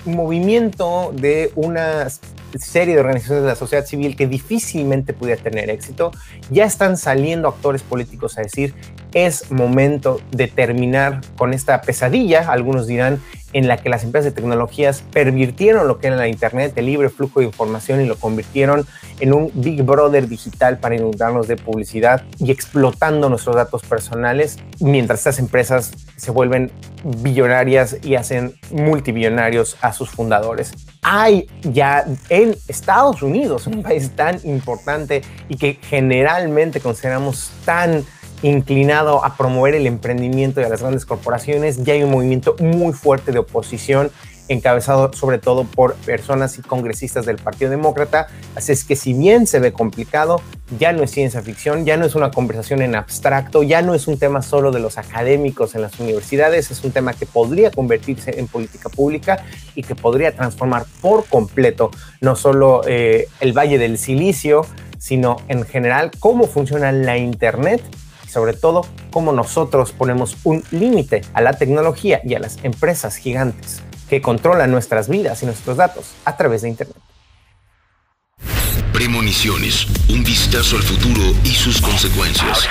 movimiento 0.04 1.12
de 1.14 1.52
unas 1.54 2.21
serie 2.59 2.95
de 2.95 3.00
organizaciones 3.00 3.42
de 3.42 3.49
la 3.49 3.56
sociedad 3.56 3.85
civil 3.85 4.16
que 4.16 4.26
difícilmente 4.26 5.12
pudiera 5.12 5.42
tener 5.42 5.71
éxito, 5.71 6.11
ya 6.50 6.64
están 6.64 6.97
saliendo 6.97 7.49
actores 7.49 7.83
políticos 7.83 8.38
a 8.38 8.42
decir 8.42 8.75
es 9.12 9.50
momento 9.50 10.21
de 10.30 10.49
terminar 10.49 11.21
con 11.37 11.54
esta 11.54 11.80
pesadilla, 11.83 12.50
algunos 12.50 12.87
dirán, 12.87 13.21
en 13.53 13.69
la 13.69 13.76
que 13.76 13.88
las 13.88 14.05
empresas 14.05 14.33
de 14.33 14.41
tecnologías 14.41 15.03
pervirtieron 15.12 15.87
lo 15.89 15.99
que 15.99 16.09
era 16.09 16.17
la 16.17 16.28
Internet, 16.28 16.73
el 16.76 16.87
libre 16.87 17.09
flujo 17.09 17.41
de 17.41 17.47
información 17.47 18.00
y 18.00 18.06
lo 18.06 18.17
convirtieron 18.17 18.87
en 19.21 19.32
un 19.32 19.50
Big 19.54 19.82
Brother 19.82 20.28
digital 20.28 20.78
para 20.78 20.97
inundarnos 20.97 21.49
de 21.49 21.56
publicidad 21.56 22.23
y 22.39 22.50
explotando 22.50 23.28
nuestros 23.28 23.56
datos 23.56 23.82
personales, 23.82 24.59
mientras 24.80 25.21
estas 25.21 25.39
empresas 25.39 25.93
se 26.17 26.30
vuelven 26.30 26.71
billonarias 27.04 27.97
y 28.02 28.17
hacen 28.17 28.54
multibillonarios 28.71 29.76
a 29.80 29.93
sus 29.93 30.11
fundadores. 30.11 30.73
Hay 31.02 31.49
ya 31.63 32.04
en 32.28 32.56
Estados 32.69 33.23
Unidos, 33.23 33.67
un 33.67 33.82
país 33.82 34.11
tan 34.17 34.41
importante 34.45 35.23
y 35.49 35.56
que 35.56 35.78
generalmente 35.80 36.80
consideramos 36.80 37.52
tan 37.65 38.04
inclinado 38.43 39.25
a 39.25 39.37
promover 39.37 39.75
el 39.75 39.87
emprendimiento 39.87 40.61
a 40.61 40.69
las 40.69 40.81
grandes 40.81 41.07
corporaciones, 41.07 41.85
ya 41.85 41.95
hay 41.95 42.03
un 42.03 42.11
movimiento 42.11 42.57
muy 42.59 42.93
fuerte 42.93 43.33
de 43.33 43.39
oposición 43.39 44.11
encabezado 44.49 45.13
sobre 45.13 45.39
todo 45.39 45.65
por 45.65 45.95
personas 45.97 46.59
y 46.59 46.63
congresistas 46.63 47.27
del 47.27 47.37
Partido 47.37 47.71
Demócrata. 47.71 48.29
Así 48.55 48.73
es 48.73 48.85
que 48.85 48.97
si 48.97 49.13
bien 49.13 49.47
se 49.47 49.59
ve 49.59 49.73
complicado, 49.73 50.41
ya 50.79 50.93
no 50.93 51.03
es 51.03 51.11
ciencia 51.11 51.43
ficción, 51.43 51.85
ya 51.85 51.97
no 51.97 52.07
es 52.07 52.15
una 52.15 52.31
conversación 52.31 52.83
en 52.83 52.95
abstracto, 52.95 53.63
ya 53.63 53.83
no 53.83 53.95
es 53.95 54.07
un 54.09 54.19
tema 54.19 54.43
solo 54.43 54.73
de 54.73 54.81
los 54.81 54.99
académicos 54.99 55.75
en 55.75 55.83
las 55.83 55.99
universidades, 55.99 56.71
es 56.71 56.85
un 56.85 56.93
tema 56.93 57.13
que 57.13 57.27
podría 57.27 57.71
convertirse 57.71 58.39
en 58.39 58.47
política 58.47 58.89
pública 58.89 59.45
y 59.75 59.83
que 59.83 59.95
podría 59.95 60.35
transformar 60.35 60.85
por 61.01 61.27
completo 61.27 61.91
no 62.21 62.37
solo 62.37 62.83
eh, 62.87 63.29
el 63.41 63.53
Valle 63.53 63.79
del 63.79 63.99
Silicio, 63.99 64.67
sino 64.99 65.37
en 65.49 65.65
general 65.65 66.11
cómo 66.19 66.47
funciona 66.47 66.91
la 66.93 67.17
Internet 67.17 67.83
sobre 68.37 68.53
todo 68.53 68.83
cómo 69.11 69.33
nosotros 69.33 69.93
ponemos 69.93 70.37
un 70.45 70.63
límite 70.71 71.23
a 71.33 71.41
la 71.41 71.55
tecnología 71.55 72.21
y 72.23 72.35
a 72.35 72.39
las 72.39 72.63
empresas 72.65 73.17
gigantes 73.17 73.83
que 74.11 74.21
controlan 74.21 74.71
nuestras 74.71 75.09
vidas 75.09 75.43
y 75.43 75.47
nuestros 75.47 75.79
datos 75.79 76.13
a 76.27 76.37
través 76.37 76.61
de 76.61 76.69
Internet. 76.69 76.99
Premoniciones, 78.93 79.87
un 80.11 80.23
vistazo 80.23 80.77
al 80.77 80.83
futuro 80.83 81.23
y 81.45 81.55
sus 81.55 81.81
consecuencias. 81.81 82.69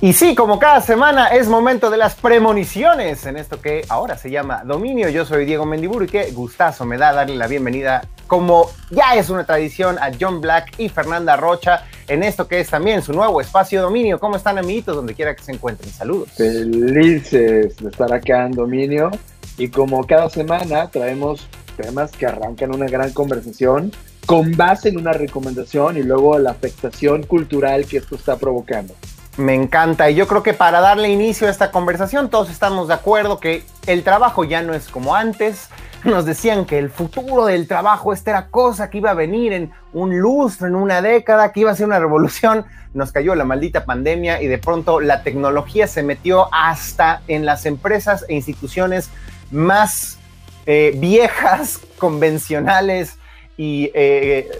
Y 0.00 0.12
sí, 0.12 0.34
como 0.34 0.58
cada 0.58 0.80
semana 0.80 1.28
es 1.28 1.46
momento 1.46 1.90
de 1.90 1.98
las 1.98 2.16
premoniciones 2.16 3.24
en 3.26 3.36
esto 3.36 3.62
que 3.62 3.84
ahora 3.88 4.18
se 4.18 4.28
llama 4.28 4.64
Dominio. 4.64 5.08
Yo 5.08 5.24
soy 5.24 5.44
Diego 5.44 5.66
Mendiburu 5.66 6.06
y 6.06 6.08
qué 6.08 6.32
gustazo 6.32 6.84
me 6.84 6.98
da 6.98 7.12
darle 7.12 7.36
la 7.36 7.46
bienvenida, 7.46 8.08
como 8.26 8.72
ya 8.90 9.14
es 9.14 9.30
una 9.30 9.46
tradición, 9.46 9.98
a 10.00 10.10
John 10.20 10.40
Black 10.40 10.72
y 10.78 10.88
Fernanda 10.88 11.36
Rocha 11.36 11.84
en 12.08 12.22
esto 12.22 12.46
que 12.48 12.60
es 12.60 12.68
también 12.68 13.02
su 13.02 13.12
nuevo 13.12 13.40
espacio 13.40 13.82
Dominio. 13.82 14.18
¿Cómo 14.18 14.36
están, 14.36 14.58
amiguitos, 14.58 14.94
donde 14.96 15.14
quiera 15.14 15.34
que 15.34 15.42
se 15.42 15.52
encuentren? 15.52 15.90
Saludos. 15.92 16.30
Felices 16.32 17.76
de 17.76 17.88
estar 17.88 18.12
acá 18.12 18.46
en 18.46 18.52
Dominio 18.52 19.10
y 19.56 19.68
como 19.68 20.06
cada 20.06 20.28
semana 20.30 20.90
traemos 20.90 21.46
temas 21.76 22.12
que 22.12 22.26
arrancan 22.26 22.74
una 22.74 22.86
gran 22.86 23.12
conversación 23.12 23.92
con 24.26 24.56
base 24.56 24.88
en 24.88 24.98
una 24.98 25.12
recomendación 25.12 25.96
y 25.96 26.02
luego 26.02 26.38
la 26.38 26.50
afectación 26.50 27.24
cultural 27.24 27.84
que 27.84 27.98
esto 27.98 28.14
está 28.16 28.36
provocando. 28.36 28.94
Me 29.36 29.54
encanta 29.54 30.10
y 30.10 30.14
yo 30.14 30.28
creo 30.28 30.44
que 30.44 30.54
para 30.54 30.80
darle 30.80 31.08
inicio 31.08 31.48
a 31.48 31.50
esta 31.50 31.72
conversación 31.72 32.30
todos 32.30 32.50
estamos 32.50 32.86
de 32.86 32.94
acuerdo 32.94 33.40
que 33.40 33.64
el 33.86 34.04
trabajo 34.04 34.44
ya 34.44 34.62
no 34.62 34.74
es 34.74 34.88
como 34.88 35.16
antes. 35.16 35.70
Nos 36.04 36.24
decían 36.24 36.66
que 36.66 36.78
el 36.78 36.90
futuro 36.90 37.46
del 37.46 37.66
trabajo, 37.66 38.12
esta 38.12 38.30
era 38.30 38.46
cosa 38.48 38.90
que 38.90 38.98
iba 38.98 39.10
a 39.10 39.14
venir 39.14 39.52
en 39.52 39.72
un 39.92 40.18
lustro, 40.18 40.68
en 40.68 40.76
una 40.76 41.02
década, 41.02 41.50
que 41.50 41.60
iba 41.60 41.72
a 41.72 41.74
ser 41.74 41.86
una 41.86 41.98
revolución. 41.98 42.64
Nos 42.92 43.10
cayó 43.10 43.34
la 43.34 43.44
maldita 43.44 43.84
pandemia 43.84 44.40
y 44.40 44.46
de 44.46 44.58
pronto 44.58 45.00
la 45.00 45.22
tecnología 45.24 45.88
se 45.88 46.04
metió 46.04 46.48
hasta 46.52 47.22
en 47.26 47.44
las 47.44 47.66
empresas 47.66 48.24
e 48.28 48.34
instituciones 48.34 49.10
más 49.50 50.18
eh, 50.66 50.92
viejas, 50.96 51.80
convencionales, 51.98 53.18
y 53.56 53.90
eh, 53.94 54.50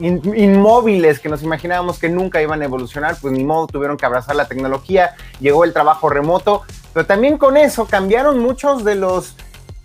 inmóviles 0.00 1.20
que 1.20 1.28
nos 1.28 1.42
imaginábamos 1.42 1.98
que 1.98 2.08
nunca 2.08 2.42
iban 2.42 2.60
a 2.60 2.64
evolucionar, 2.64 3.16
pues 3.20 3.32
ni 3.32 3.44
modo 3.44 3.66
tuvieron 3.66 3.96
que 3.96 4.06
abrazar 4.06 4.36
la 4.36 4.46
tecnología, 4.46 5.14
llegó 5.40 5.64
el 5.64 5.72
trabajo 5.72 6.08
remoto, 6.08 6.62
pero 6.92 7.06
también 7.06 7.38
con 7.38 7.56
eso 7.56 7.86
cambiaron 7.86 8.38
muchos 8.38 8.84
de 8.84 8.94
los 8.96 9.36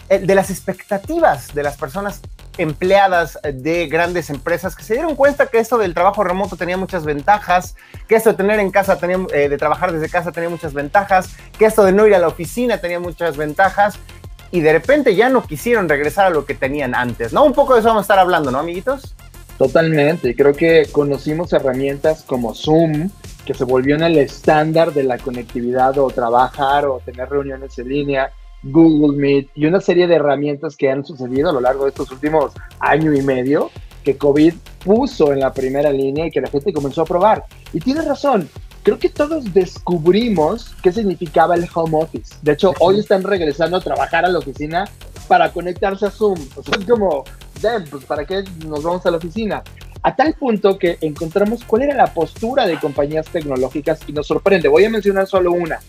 eh, 0.09 0.19
de 0.19 0.35
las 0.35 0.49
expectativas 0.51 1.55
de 1.55 1.63
las 1.63 1.77
personas 1.77 2.21
empleadas 2.57 3.39
de 3.43 3.87
grandes 3.87 4.29
empresas 4.29 4.75
que 4.75 4.83
se 4.83 4.93
dieron 4.93 5.15
cuenta 5.15 5.47
que 5.47 5.59
esto 5.59 5.77
del 5.77 5.93
trabajo 5.93 6.23
remoto 6.23 6.55
tenía 6.55 6.77
muchas 6.77 7.03
ventajas, 7.03 7.75
que 8.07 8.15
esto 8.15 8.29
de 8.29 8.37
tener 8.37 8.59
en 8.59 8.71
casa, 8.71 8.97
tenía, 8.97 9.17
eh, 9.33 9.49
de 9.49 9.57
trabajar 9.57 9.91
desde 9.91 10.09
casa 10.09 10.31
tenía 10.31 10.49
muchas 10.49 10.73
ventajas, 10.73 11.35
que 11.57 11.65
esto 11.65 11.83
de 11.83 11.91
no 11.91 12.05
ir 12.07 12.15
a 12.15 12.19
la 12.19 12.27
oficina 12.27 12.77
tenía 12.79 12.99
muchas 12.99 13.35
ventajas 13.35 13.97
y 14.51 14.61
de 14.61 14.73
repente 14.73 15.15
ya 15.15 15.29
no 15.29 15.43
quisieron 15.43 15.89
regresar 15.89 16.27
a 16.27 16.29
lo 16.29 16.45
que 16.45 16.55
tenían 16.55 16.95
antes, 16.95 17.33
¿no? 17.33 17.43
Un 17.43 17.53
poco 17.53 17.73
de 17.73 17.79
eso 17.79 17.89
vamos 17.89 18.01
a 18.01 18.05
estar 18.05 18.19
hablando, 18.19 18.51
¿no, 18.51 18.59
amiguitos? 18.59 19.15
Totalmente, 19.57 20.35
creo 20.35 20.53
que 20.53 20.87
conocimos 20.91 21.53
herramientas 21.53 22.23
como 22.23 22.53
Zoom, 22.53 23.09
que 23.45 23.53
se 23.53 23.63
volvió 23.63 23.95
en 23.95 24.03
el 24.03 24.17
estándar 24.17 24.93
de 24.93 25.03
la 25.03 25.17
conectividad 25.17 25.97
o 25.97 26.07
trabajar 26.07 26.85
o 26.85 27.01
tener 27.05 27.29
reuniones 27.29 27.77
en 27.79 27.89
línea, 27.89 28.31
Google 28.63 29.17
Meet 29.17 29.49
y 29.55 29.65
una 29.67 29.79
serie 29.79 30.07
de 30.07 30.15
herramientas 30.15 30.75
que 30.75 30.89
han 30.89 31.05
sucedido 31.05 31.49
a 31.49 31.53
lo 31.53 31.61
largo 31.61 31.83
de 31.83 31.89
estos 31.89 32.11
últimos 32.11 32.53
año 32.79 33.13
y 33.13 33.21
medio 33.21 33.69
que 34.03 34.17
COVID 34.17 34.53
puso 34.83 35.31
en 35.31 35.39
la 35.39 35.53
primera 35.53 35.91
línea 35.91 36.27
y 36.27 36.31
que 36.31 36.41
la 36.41 36.47
gente 36.47 36.73
comenzó 36.73 37.03
a 37.03 37.05
probar. 37.05 37.45
Y 37.73 37.79
tienes 37.79 38.05
razón, 38.05 38.49
creo 38.85 38.99
que 38.99 39.09
todos 39.09 39.51
descubrimos 39.51 40.71
qué 40.83 40.91
significaba 40.91 41.55
el 41.55 41.67
home 41.73 41.97
office. 42.03 42.35
De 42.43 42.51
hecho, 42.51 42.71
hoy 42.79 42.99
están 42.99 43.23
regresando 43.23 43.77
a 43.77 43.81
trabajar 43.81 44.25
a 44.25 44.29
la 44.29 44.37
oficina 44.37 44.85
para 45.27 45.51
conectarse 45.51 46.05
a 46.05 46.11
Zoom. 46.11 46.39
O 46.55 46.61
sea, 46.61 46.75
es 46.79 46.85
como, 46.85 47.23
pues 47.89 48.05
¿para 48.05 48.25
qué 48.25 48.43
nos 48.63 48.83
vamos 48.83 49.03
a 49.07 49.09
la 49.09 49.17
oficina? 49.17 49.63
A 50.03 50.15
tal 50.15 50.35
punto 50.35 50.77
que 50.77 50.99
encontramos 51.01 51.63
cuál 51.63 51.81
era 51.81 51.95
la 51.95 52.13
postura 52.13 52.67
de 52.67 52.79
compañías 52.79 53.25
tecnológicas 53.25 54.01
y 54.05 54.13
nos 54.13 54.27
sorprende. 54.27 54.67
Voy 54.67 54.85
a 54.85 54.89
mencionar 54.91 55.25
solo 55.25 55.51
una. 55.51 55.79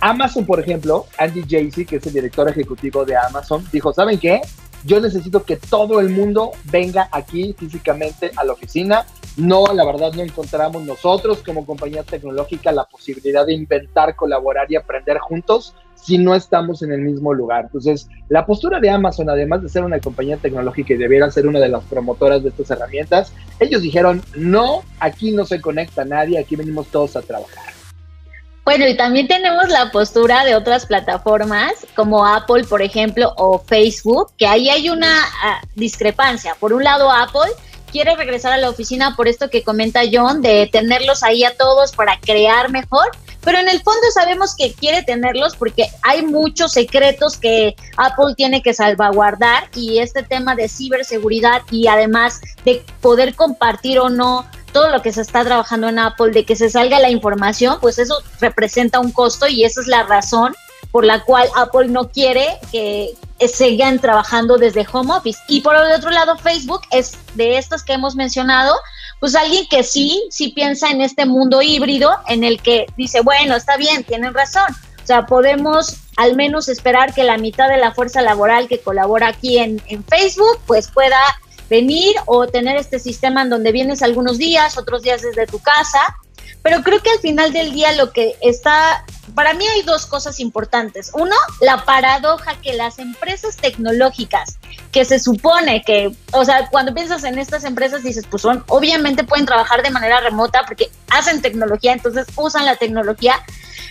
Amazon, 0.00 0.44
por 0.44 0.60
ejemplo, 0.60 1.06
Andy 1.16 1.44
Jassy, 1.48 1.86
que 1.86 1.96
es 1.96 2.06
el 2.06 2.12
director 2.12 2.46
ejecutivo 2.50 3.06
de 3.06 3.16
Amazon, 3.16 3.66
dijo, 3.72 3.94
¿saben 3.94 4.18
qué? 4.18 4.42
Yo 4.84 5.00
necesito 5.00 5.42
que 5.44 5.56
todo 5.56 6.00
el 6.00 6.10
mundo 6.10 6.50
venga 6.64 7.08
aquí 7.12 7.54
físicamente 7.58 8.30
a 8.36 8.44
la 8.44 8.52
oficina. 8.52 9.06
No, 9.36 9.64
la 9.72 9.84
verdad 9.84 10.12
no 10.12 10.22
encontramos 10.22 10.82
nosotros 10.82 11.42
como 11.44 11.64
compañía 11.64 12.02
tecnológica 12.02 12.70
la 12.70 12.84
posibilidad 12.84 13.46
de 13.46 13.54
inventar, 13.54 14.14
colaborar 14.14 14.70
y 14.70 14.76
aprender 14.76 15.18
juntos 15.18 15.74
si 15.94 16.18
no 16.18 16.34
estamos 16.34 16.82
en 16.82 16.92
el 16.92 17.00
mismo 17.00 17.32
lugar. 17.32 17.64
Entonces, 17.66 18.08
la 18.28 18.44
postura 18.44 18.78
de 18.80 18.90
Amazon, 18.90 19.30
además 19.30 19.62
de 19.62 19.68
ser 19.68 19.84
una 19.84 20.00
compañía 20.00 20.36
tecnológica 20.36 20.92
y 20.92 20.96
debiera 20.96 21.30
ser 21.30 21.46
una 21.46 21.60
de 21.60 21.68
las 21.68 21.84
promotoras 21.84 22.42
de 22.42 22.50
estas 22.50 22.70
herramientas, 22.72 23.32
ellos 23.58 23.80
dijeron, 23.82 24.22
no, 24.36 24.82
aquí 25.00 25.30
no 25.30 25.46
se 25.46 25.60
conecta 25.60 26.04
nadie, 26.04 26.38
aquí 26.38 26.56
venimos 26.56 26.88
todos 26.88 27.16
a 27.16 27.22
trabajar. 27.22 27.72
Bueno, 28.64 28.86
y 28.86 28.96
también 28.96 29.26
tenemos 29.26 29.68
la 29.70 29.90
postura 29.90 30.44
de 30.44 30.54
otras 30.54 30.86
plataformas 30.86 31.72
como 31.96 32.26
Apple, 32.26 32.64
por 32.64 32.80
ejemplo, 32.80 33.32
o 33.36 33.58
Facebook, 33.58 34.32
que 34.36 34.46
ahí 34.46 34.68
hay 34.68 34.88
una 34.88 35.24
ah, 35.42 35.60
discrepancia. 35.74 36.54
Por 36.60 36.72
un 36.72 36.84
lado, 36.84 37.10
Apple 37.10 37.50
quiere 37.92 38.16
regresar 38.16 38.52
a 38.52 38.56
la 38.56 38.70
oficina 38.70 39.14
por 39.14 39.28
esto 39.28 39.50
que 39.50 39.62
comenta 39.62 40.00
John, 40.10 40.42
de 40.42 40.68
tenerlos 40.72 41.22
ahí 41.22 41.44
a 41.44 41.54
todos 41.56 41.92
para 41.92 42.18
crear 42.18 42.70
mejor, 42.70 43.10
pero 43.42 43.58
en 43.58 43.68
el 43.68 43.82
fondo 43.82 44.00
sabemos 44.12 44.56
que 44.56 44.72
quiere 44.72 45.02
tenerlos 45.02 45.54
porque 45.56 45.88
hay 46.02 46.24
muchos 46.24 46.72
secretos 46.72 47.36
que 47.36 47.76
Apple 47.96 48.34
tiene 48.36 48.62
que 48.62 48.72
salvaguardar 48.72 49.68
y 49.74 49.98
este 49.98 50.22
tema 50.22 50.56
de 50.56 50.68
ciberseguridad 50.68 51.62
y 51.70 51.86
además 51.86 52.40
de 52.64 52.84
poder 53.00 53.34
compartir 53.34 53.98
o 53.98 54.08
no 54.08 54.46
todo 54.72 54.88
lo 54.88 55.02
que 55.02 55.12
se 55.12 55.20
está 55.20 55.44
trabajando 55.44 55.88
en 55.88 55.98
Apple, 55.98 56.30
de 56.32 56.46
que 56.46 56.56
se 56.56 56.70
salga 56.70 56.98
la 56.98 57.10
información, 57.10 57.76
pues 57.80 57.98
eso 57.98 58.14
representa 58.40 59.00
un 59.00 59.12
costo 59.12 59.46
y 59.46 59.64
esa 59.64 59.82
es 59.82 59.86
la 59.86 60.02
razón 60.04 60.54
por 60.92 61.04
la 61.04 61.24
cual 61.24 61.48
Apple 61.56 61.88
no 61.88 62.10
quiere 62.10 62.58
que 62.70 63.16
sigan 63.48 63.98
trabajando 63.98 64.58
desde 64.58 64.86
home 64.92 65.12
office. 65.14 65.40
Y 65.48 65.62
por 65.62 65.74
el 65.74 65.90
otro 65.92 66.10
lado, 66.10 66.38
Facebook 66.38 66.82
es 66.90 67.16
de 67.34 67.58
estos 67.58 67.82
que 67.82 67.94
hemos 67.94 68.14
mencionado, 68.14 68.74
pues 69.18 69.34
alguien 69.34 69.66
que 69.68 69.82
sí, 69.82 70.22
sí 70.30 70.48
piensa 70.48 70.90
en 70.90 71.00
este 71.00 71.26
mundo 71.26 71.62
híbrido 71.62 72.12
en 72.28 72.44
el 72.44 72.60
que 72.62 72.86
dice, 72.96 73.22
bueno, 73.22 73.56
está 73.56 73.76
bien, 73.76 74.04
tienen 74.04 74.34
razón. 74.34 74.66
O 75.02 75.06
sea, 75.06 75.26
podemos 75.26 75.96
al 76.16 76.36
menos 76.36 76.68
esperar 76.68 77.14
que 77.14 77.24
la 77.24 77.38
mitad 77.38 77.68
de 77.68 77.78
la 77.78 77.92
fuerza 77.92 78.22
laboral 78.22 78.68
que 78.68 78.80
colabora 78.80 79.28
aquí 79.28 79.58
en, 79.58 79.82
en 79.88 80.04
Facebook, 80.04 80.60
pues 80.66 80.88
pueda 80.88 81.18
venir 81.72 82.14
o 82.26 82.46
tener 82.46 82.76
este 82.76 82.98
sistema 82.98 83.40
en 83.40 83.48
donde 83.48 83.72
vienes 83.72 84.02
algunos 84.02 84.36
días, 84.36 84.76
otros 84.76 85.02
días 85.02 85.22
desde 85.22 85.46
tu 85.46 85.58
casa. 85.58 86.00
Pero 86.62 86.82
creo 86.82 87.02
que 87.02 87.10
al 87.10 87.18
final 87.18 87.50
del 87.52 87.72
día 87.72 87.92
lo 87.92 88.12
que 88.12 88.36
está, 88.42 89.04
para 89.34 89.54
mí 89.54 89.64
hay 89.66 89.82
dos 89.82 90.04
cosas 90.04 90.38
importantes. 90.38 91.10
Uno, 91.14 91.34
la 91.62 91.84
paradoja 91.86 92.60
que 92.60 92.74
las 92.74 92.98
empresas 92.98 93.56
tecnológicas, 93.56 94.58
que 94.92 95.06
se 95.06 95.18
supone 95.18 95.82
que, 95.82 96.14
o 96.32 96.44
sea, 96.44 96.68
cuando 96.70 96.92
piensas 96.92 97.24
en 97.24 97.38
estas 97.38 97.64
empresas 97.64 98.02
dices, 98.02 98.26
pues 98.30 98.42
son, 98.42 98.62
obviamente 98.68 99.24
pueden 99.24 99.46
trabajar 99.46 99.82
de 99.82 99.90
manera 99.90 100.20
remota 100.20 100.64
porque 100.66 100.90
hacen 101.08 101.40
tecnología, 101.40 101.94
entonces 101.94 102.26
usan 102.36 102.66
la 102.66 102.76
tecnología. 102.76 103.42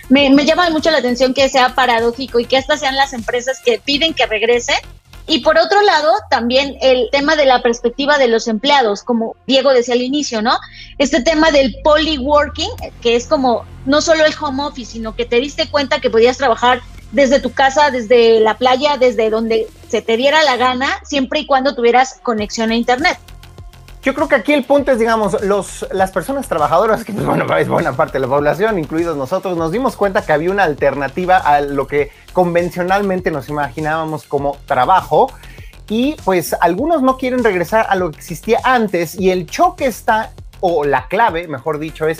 Me, 0.08 0.30
me 0.30 0.44
llama 0.44 0.70
mucho 0.70 0.90
la 0.92 0.98
atención 0.98 1.34
que 1.34 1.48
sea 1.48 1.74
paradójico 1.74 2.38
y 2.38 2.44
que 2.44 2.58
estas 2.58 2.78
sean 2.78 2.94
las 2.96 3.12
empresas 3.12 3.60
que 3.64 3.80
piden 3.80 4.14
que 4.14 4.26
regresen 4.26 4.78
y 5.32 5.38
por 5.38 5.56
otro 5.56 5.80
lado, 5.80 6.12
también 6.28 6.76
el 6.82 7.08
tema 7.10 7.36
de 7.36 7.46
la 7.46 7.62
perspectiva 7.62 8.18
de 8.18 8.28
los 8.28 8.48
empleados, 8.48 9.02
como 9.02 9.34
Diego 9.46 9.72
decía 9.72 9.94
al 9.94 10.02
inicio, 10.02 10.42
¿no? 10.42 10.58
Este 10.98 11.22
tema 11.22 11.50
del 11.50 11.74
polyworking, 11.82 12.68
que 13.00 13.16
es 13.16 13.26
como 13.26 13.64
no 13.86 14.02
solo 14.02 14.26
el 14.26 14.34
home 14.38 14.62
office, 14.62 14.92
sino 14.92 15.16
que 15.16 15.24
te 15.24 15.40
diste 15.40 15.70
cuenta 15.70 16.02
que 16.02 16.10
podías 16.10 16.36
trabajar 16.36 16.82
desde 17.12 17.40
tu 17.40 17.50
casa, 17.50 17.90
desde 17.90 18.40
la 18.40 18.58
playa, 18.58 18.98
desde 18.98 19.30
donde 19.30 19.68
se 19.88 20.02
te 20.02 20.18
diera 20.18 20.42
la 20.42 20.58
gana, 20.58 21.00
siempre 21.02 21.40
y 21.40 21.46
cuando 21.46 21.74
tuvieras 21.74 22.20
conexión 22.22 22.70
a 22.70 22.74
Internet. 22.74 23.16
Yo 24.02 24.14
creo 24.14 24.26
que 24.26 24.34
aquí 24.34 24.52
el 24.52 24.64
punto 24.64 24.90
es, 24.90 24.98
digamos, 24.98 25.40
los, 25.42 25.86
las 25.92 26.10
personas 26.10 26.48
trabajadoras, 26.48 27.04
que 27.04 27.12
bueno, 27.12 27.46
es 27.56 27.68
buena 27.68 27.92
parte 27.92 28.14
de 28.14 28.20
la 28.20 28.26
población, 28.26 28.76
incluidos 28.80 29.16
nosotros, 29.16 29.56
nos 29.56 29.70
dimos 29.70 29.96
cuenta 29.96 30.22
que 30.26 30.32
había 30.32 30.50
una 30.50 30.64
alternativa 30.64 31.36
a 31.36 31.60
lo 31.60 31.86
que 31.86 32.10
convencionalmente 32.32 33.30
nos 33.30 33.48
imaginábamos 33.48 34.24
como 34.24 34.56
trabajo. 34.66 35.30
Y 35.88 36.16
pues 36.24 36.56
algunos 36.60 37.02
no 37.02 37.16
quieren 37.16 37.44
regresar 37.44 37.86
a 37.88 37.94
lo 37.94 38.10
que 38.10 38.18
existía 38.18 38.58
antes 38.64 39.14
y 39.14 39.30
el 39.30 39.46
choque 39.46 39.86
está, 39.86 40.32
o 40.58 40.84
la 40.84 41.06
clave, 41.06 41.46
mejor 41.46 41.78
dicho, 41.78 42.08
es 42.08 42.18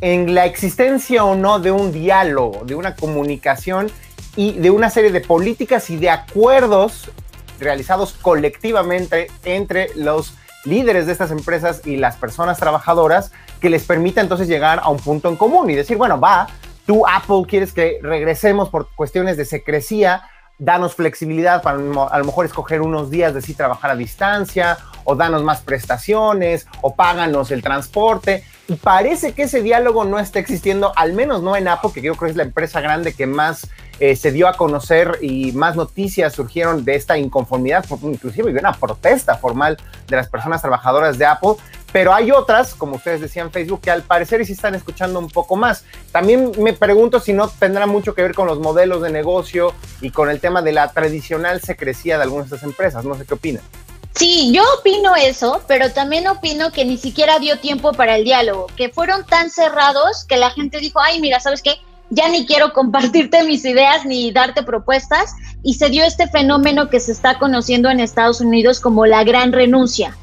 en 0.00 0.34
la 0.34 0.46
existencia 0.46 1.24
o 1.24 1.36
no 1.36 1.60
de 1.60 1.70
un 1.70 1.92
diálogo, 1.92 2.64
de 2.64 2.74
una 2.74 2.96
comunicación 2.96 3.92
y 4.34 4.54
de 4.54 4.70
una 4.70 4.90
serie 4.90 5.12
de 5.12 5.20
políticas 5.20 5.88
y 5.90 5.96
de 5.96 6.10
acuerdos 6.10 7.12
realizados 7.60 8.14
colectivamente 8.14 9.28
entre 9.44 9.90
los 9.94 10.34
líderes 10.64 11.06
de 11.06 11.12
estas 11.12 11.30
empresas 11.30 11.82
y 11.86 11.96
las 11.96 12.16
personas 12.16 12.58
trabajadoras 12.58 13.32
que 13.60 13.70
les 13.70 13.84
permita 13.84 14.20
entonces 14.20 14.48
llegar 14.48 14.80
a 14.82 14.88
un 14.88 14.98
punto 14.98 15.28
en 15.28 15.36
común 15.36 15.70
y 15.70 15.74
decir, 15.74 15.96
bueno, 15.96 16.20
va, 16.20 16.46
tú 16.86 17.06
Apple 17.06 17.42
quieres 17.46 17.72
que 17.72 17.98
regresemos 18.02 18.68
por 18.68 18.88
cuestiones 18.94 19.36
de 19.36 19.44
secrecía, 19.44 20.22
danos 20.58 20.94
flexibilidad 20.94 21.62
para 21.62 21.78
a 21.78 22.18
lo 22.18 22.24
mejor 22.24 22.46
escoger 22.46 22.80
unos 22.80 23.10
días 23.10 23.34
de 23.34 23.42
sí 23.42 23.54
trabajar 23.54 23.90
a 23.90 23.96
distancia, 23.96 24.78
o 25.04 25.16
danos 25.16 25.42
más 25.42 25.60
prestaciones, 25.60 26.66
o 26.80 26.94
páganos 26.94 27.50
el 27.50 27.62
transporte. 27.62 28.44
Y 28.72 28.76
parece 28.76 29.32
que 29.32 29.42
ese 29.42 29.60
diálogo 29.60 30.06
no 30.06 30.18
está 30.18 30.38
existiendo, 30.38 30.94
al 30.96 31.12
menos 31.12 31.42
no 31.42 31.56
en 31.56 31.68
Apple, 31.68 31.90
que 31.92 32.00
yo 32.00 32.14
creo 32.14 32.28
que 32.28 32.30
es 32.30 32.36
la 32.38 32.44
empresa 32.44 32.80
grande 32.80 33.12
que 33.12 33.26
más 33.26 33.68
eh, 34.00 34.16
se 34.16 34.32
dio 34.32 34.48
a 34.48 34.54
conocer 34.54 35.18
y 35.20 35.52
más 35.52 35.76
noticias 35.76 36.32
surgieron 36.32 36.82
de 36.82 36.94
esta 36.94 37.18
inconformidad, 37.18 37.84
inclusive 38.00 38.50
de 38.50 38.58
una 38.58 38.72
protesta 38.72 39.36
formal 39.36 39.76
de 40.08 40.16
las 40.16 40.30
personas 40.30 40.62
trabajadoras 40.62 41.18
de 41.18 41.26
Apple. 41.26 41.56
Pero 41.92 42.14
hay 42.14 42.30
otras, 42.30 42.72
como 42.72 42.96
ustedes 42.96 43.20
decían 43.20 43.50
Facebook, 43.50 43.82
que 43.82 43.90
al 43.90 44.04
parecer 44.04 44.46
sí 44.46 44.52
están 44.54 44.74
escuchando 44.74 45.18
un 45.18 45.28
poco 45.28 45.54
más. 45.54 45.84
También 46.10 46.52
me 46.58 46.72
pregunto 46.72 47.20
si 47.20 47.34
no 47.34 47.48
tendrá 47.48 47.86
mucho 47.86 48.14
que 48.14 48.22
ver 48.22 48.34
con 48.34 48.46
los 48.46 48.58
modelos 48.58 49.02
de 49.02 49.10
negocio 49.10 49.74
y 50.00 50.08
con 50.12 50.30
el 50.30 50.40
tema 50.40 50.62
de 50.62 50.72
la 50.72 50.90
tradicional 50.92 51.60
secrecía 51.60 52.16
de 52.16 52.22
algunas 52.22 52.48
de 52.48 52.56
estas 52.56 52.66
empresas. 52.66 53.04
No 53.04 53.16
sé 53.16 53.26
qué 53.26 53.34
opinan. 53.34 53.62
Sí, 54.14 54.52
yo 54.52 54.62
opino 54.78 55.16
eso, 55.16 55.62
pero 55.66 55.90
también 55.90 56.28
opino 56.28 56.70
que 56.70 56.84
ni 56.84 56.98
siquiera 56.98 57.38
dio 57.38 57.58
tiempo 57.58 57.92
para 57.92 58.16
el 58.16 58.24
diálogo, 58.24 58.66
que 58.76 58.90
fueron 58.90 59.24
tan 59.24 59.50
cerrados 59.50 60.24
que 60.24 60.36
la 60.36 60.50
gente 60.50 60.78
dijo, 60.78 61.00
ay, 61.00 61.20
mira, 61.20 61.40
¿sabes 61.40 61.62
qué? 61.62 61.78
ya 62.14 62.28
ni 62.28 62.44
quiero 62.44 62.72
compartirte 62.74 63.42
mis 63.44 63.64
ideas 63.64 64.04
ni 64.04 64.30
darte 64.32 64.62
propuestas. 64.62 65.34
Y 65.62 65.74
se 65.74 65.88
dio 65.88 66.04
este 66.04 66.28
fenómeno 66.28 66.90
que 66.90 67.00
se 67.00 67.12
está 67.12 67.38
conociendo 67.38 67.88
en 67.88 68.00
Estados 68.00 68.40
Unidos 68.40 68.80
como 68.80 69.06
la 69.06 69.24
gran 69.24 69.52
renuncia. 69.52 70.16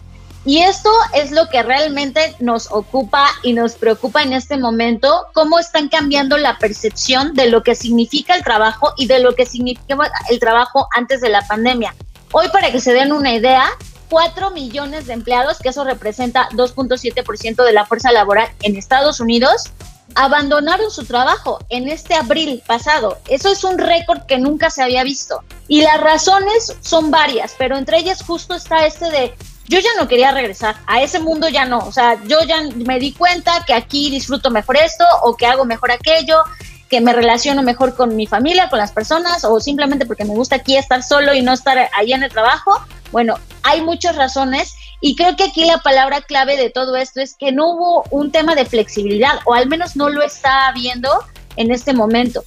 Y 0.46 0.60
esto 0.60 0.90
es 1.14 1.32
lo 1.32 1.50
que 1.50 1.64
realmente 1.64 2.36
nos 2.40 2.72
ocupa 2.72 3.28
y 3.44 3.54
nos 3.54 3.74
preocupa 3.74 4.24
en 4.24 4.34
este 4.34 4.58
momento, 4.58 5.26
cómo 5.34 5.60
están 5.60 5.90
cambiando 5.90 6.38
la 6.38 6.58
percepción 6.58 7.34
de 7.34 7.50
lo 7.50 7.62
que 7.62 7.76
significa 7.76 8.36
el 8.36 8.44
trabajo 8.44 8.94
y 8.98 9.08
de 9.08 9.20
lo 9.20 9.36
que 9.36 9.46
significaba 9.46 10.10
el 10.30 10.40
trabajo 10.40 10.88
antes 10.96 11.22
de 11.22 11.30
la 11.30 11.46
pandemia. 11.46 11.94
Hoy, 12.32 12.50
para 12.50 12.72
que 12.72 12.80
se 12.80 12.94
den 12.94 13.12
una 13.12 13.34
idea, 13.34 13.70
4 14.10 14.52
millones 14.52 15.08
de 15.08 15.14
empleados, 15.14 15.60
que 15.60 15.70
eso 15.70 15.84
representa 15.84 16.50
2.7% 16.50 17.64
de 17.64 17.74
la 17.74 17.86
fuerza 17.86 18.12
laboral 18.12 18.50
en 18.62 18.76
Estados 18.76 19.20
Unidos, 19.20 19.72
abandonaron 20.16 20.92
su 20.92 21.06
trabajo 21.06 21.60
en 21.70 21.88
este 21.88 22.16
abril 22.16 22.62
pasado. 22.66 23.20
Eso 23.28 23.52
es 23.52 23.64
un 23.64 23.78
récord 23.78 24.26
que 24.26 24.38
nunca 24.38 24.70
se 24.70 24.84
había 24.84 25.04
visto. 25.04 25.44
Y 25.68 25.82
las 25.82 26.00
razones 26.02 26.76
son 26.82 27.12
varias, 27.12 27.56
pero 27.58 27.78
entre 27.78 27.98
ellas 28.00 28.24
justo 28.26 28.56
está 28.56 28.86
este 28.86 29.10
de 29.10 29.34
yo 29.70 29.80
ya 29.80 29.90
no 30.00 30.08
quería 30.08 30.32
regresar, 30.32 30.78
a 30.88 31.04
ese 31.04 31.20
mundo 31.20 31.48
ya 31.48 31.64
no, 31.64 31.78
o 31.78 31.92
sea, 31.92 32.18
yo 32.26 32.42
ya 32.42 32.64
me 32.74 33.00
di 33.00 33.14
cuenta 33.14 33.64
que 33.68 33.76
aquí 33.76 34.10
disfruto 34.10 34.50
mejor 34.50 34.78
esto 34.78 35.06
o 35.22 35.38
que 35.38 35.46
hago 35.46 35.64
mejor 35.64 35.92
aquello, 35.92 36.44
que 36.90 37.02
me 37.02 37.14
relaciono 37.14 37.62
mejor 37.62 37.96
con 37.96 38.16
mi 38.16 38.26
familia, 38.26 38.70
con 38.70 38.80
las 38.80 38.92
personas 38.92 39.46
o 39.46 39.60
simplemente 39.60 40.06
porque 40.06 40.26
me 40.26 40.34
gusta 40.34 40.58
aquí 40.58 40.76
estar 40.76 41.04
solo 41.04 41.34
y 41.34 41.42
no 41.42 41.54
estar 41.54 41.78
allá 41.78 42.16
en 42.16 42.24
el 42.24 42.32
trabajo. 42.32 42.72
Bueno, 43.12 43.36
hay 43.64 43.82
muchas 43.82 44.16
razones 44.16 44.74
y 45.02 45.16
creo 45.16 45.36
que 45.36 45.46
aquí 45.46 45.66
la 45.66 45.78
palabra 45.78 46.22
clave 46.22 46.58
de 46.58 46.70
todo 46.70 46.96
esto 46.96 47.22
es 47.22 47.36
que 47.36 47.52
no 47.52 47.72
hubo 47.72 48.04
un 48.12 48.32
tema 48.32 48.56
de 48.56 48.66
flexibilidad, 48.66 49.40
o 49.46 49.54
al 49.54 49.68
menos 49.68 49.96
no 49.96 50.10
lo 50.10 50.22
está 50.22 50.68
habiendo 50.68 51.10
en 51.56 51.72
este 51.72 51.94
momento. 51.94 52.44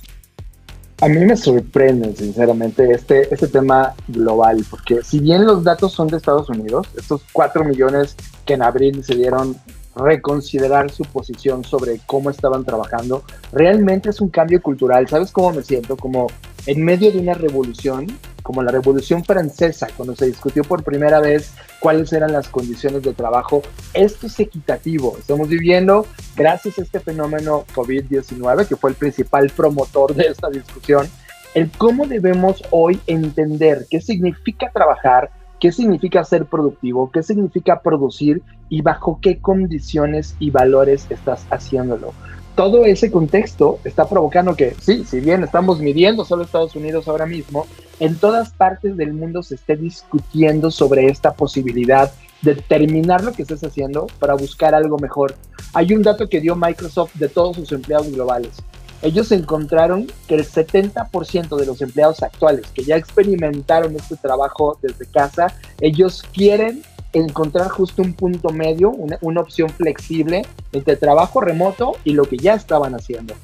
A 1.00 1.09
mí 1.09 1.24
me 1.24 1.37
sorprende, 1.37 2.14
sinceramente, 2.14 2.92
este, 2.92 3.33
este 3.35 3.48
tema 3.48 3.94
global, 4.07 4.64
porque 4.70 5.02
si 5.02 5.18
bien 5.18 5.46
los 5.46 5.64
datos 5.64 5.92
son 5.92 6.07
de 6.07 6.16
Estados 6.16 6.48
Unidos, 6.48 6.87
estos 6.96 7.22
4 7.33 7.64
millones 7.64 8.14
que 8.46 8.55
en 8.55 8.62
abril 8.62 8.98
decidieron 8.98 9.57
reconsiderar 9.94 10.90
su 10.90 11.05
posición 11.05 11.64
sobre 11.64 12.00
cómo 12.07 12.31
estaban 12.31 12.64
trabajando, 12.64 13.24
realmente 13.52 14.11
es 14.11 14.20
un 14.20 14.28
cambio 14.28 14.61
cultural. 14.62 15.09
¿Sabes 15.09 15.33
cómo 15.33 15.52
me 15.52 15.62
siento? 15.62 15.96
Como 15.96 16.28
en 16.66 16.85
medio 16.85 17.11
de 17.12 17.18
una 17.18 17.35
revolución, 17.35 18.07
como 18.42 18.62
la 18.62 18.72
Revolución 18.72 19.24
Francesa, 19.24 19.88
cuando 19.96 20.16
se 20.16 20.26
discutió 20.26 20.64
por 20.64 20.83
primera 20.83 21.20
vez 21.20 21.52
cuáles 21.81 22.12
eran 22.12 22.33
las 22.33 22.48
condiciones 22.48 23.02
de 23.02 23.12
trabajo. 23.14 23.62
Esto 23.94 24.26
es 24.26 24.38
equitativo. 24.40 25.16
Estamos 25.18 25.48
viviendo, 25.48 26.07
gracias 26.37 26.78
a 26.78 26.83
este 26.83 27.00
fenómeno 27.00 27.64
COVID-19, 27.74 28.66
que 28.66 28.76
fue 28.76 28.90
el 28.90 28.96
principal 28.96 29.50
promotor 29.50 30.14
de 30.14 30.24
esta 30.24 30.50
discusión, 30.50 31.09
el 31.55 31.70
cómo 31.70 32.07
debemos 32.07 32.62
hoy 32.70 33.00
entender 33.07 33.87
qué 33.90 34.00
significa 34.00 34.70
trabajar, 34.72 35.31
qué 35.62 35.70
significa 35.70 36.25
ser 36.25 36.46
productivo, 36.46 37.12
qué 37.12 37.22
significa 37.22 37.83
producir 37.83 38.42
y 38.68 38.83
bajo 38.83 39.20
qué 39.22 39.38
condiciones 39.38 40.35
y 40.40 40.51
valores 40.51 41.07
estás 41.09 41.46
haciéndolo 41.51 42.12
todo 42.55 42.85
ese 42.85 43.11
contexto 43.11 43.79
está 43.85 44.07
provocando 44.09 44.55
que, 44.55 44.75
sí, 44.79 45.05
si 45.05 45.20
bien 45.20 45.42
estamos 45.42 45.81
midiendo 45.81 46.25
solo 46.25 46.42
Estados 46.42 46.77
Unidos 46.77 47.09
ahora 47.09 47.27
mismo, 47.27 47.66
en 47.98 48.16
todas 48.16 48.51
partes 48.51 48.96
del 48.96 49.14
mundo 49.14 49.42
se 49.42 49.55
esté 49.55 49.77
discutiendo 49.77 50.70
sobre 50.70 51.07
esta 51.07 51.33
posibilidad 51.33 52.12
de 52.42 52.57
terminar 52.57 53.25
lo 53.25 53.33
que 53.33 53.42
estés 53.42 53.64
haciendo 53.64 54.07
para 54.18 54.35
buscar 54.35 54.75
algo 54.75 54.98
mejor. 54.98 55.35
Hay 55.72 55.94
un 55.94 56.03
dato 56.03 56.29
que 56.29 56.40
dio 56.40 56.57
Microsoft 56.57 57.14
de 57.14 57.29
todos 57.29 57.57
sus 57.57 57.72
empleados 57.72 58.12
globales. 58.12 58.62
Ellos 59.03 59.33
encontraron 59.33 60.07
que 60.29 60.37
el 60.37 60.47
70% 60.47 61.57
de 61.57 61.67
los 61.67 61.83
empleados 61.83 62.23
actuales 62.23 62.67
que 62.73 62.85
ya 62.85 62.97
experimentaron 62.97 63.97
este 63.97 64.17
trabajo 64.17 64.79
desde 64.81 65.07
casa, 65.07 65.49
ellos 65.81 66.23
quieren 66.33 66.83
encontrar 67.12 67.69
justo 67.69 68.01
un 68.01 68.15
punto 68.15 68.51
medio, 68.51 68.91
una, 68.91 69.41
opción 69.41 69.69
flexible 69.69 70.47
entre 70.73 70.97
trabajo 70.97 71.41
remoto 71.41 71.97
y 72.05 72.12
lo 72.12 72.25
que 72.25 72.38
ya 72.38 72.55
estaban 72.55 72.95
haciendo. 72.95 73.35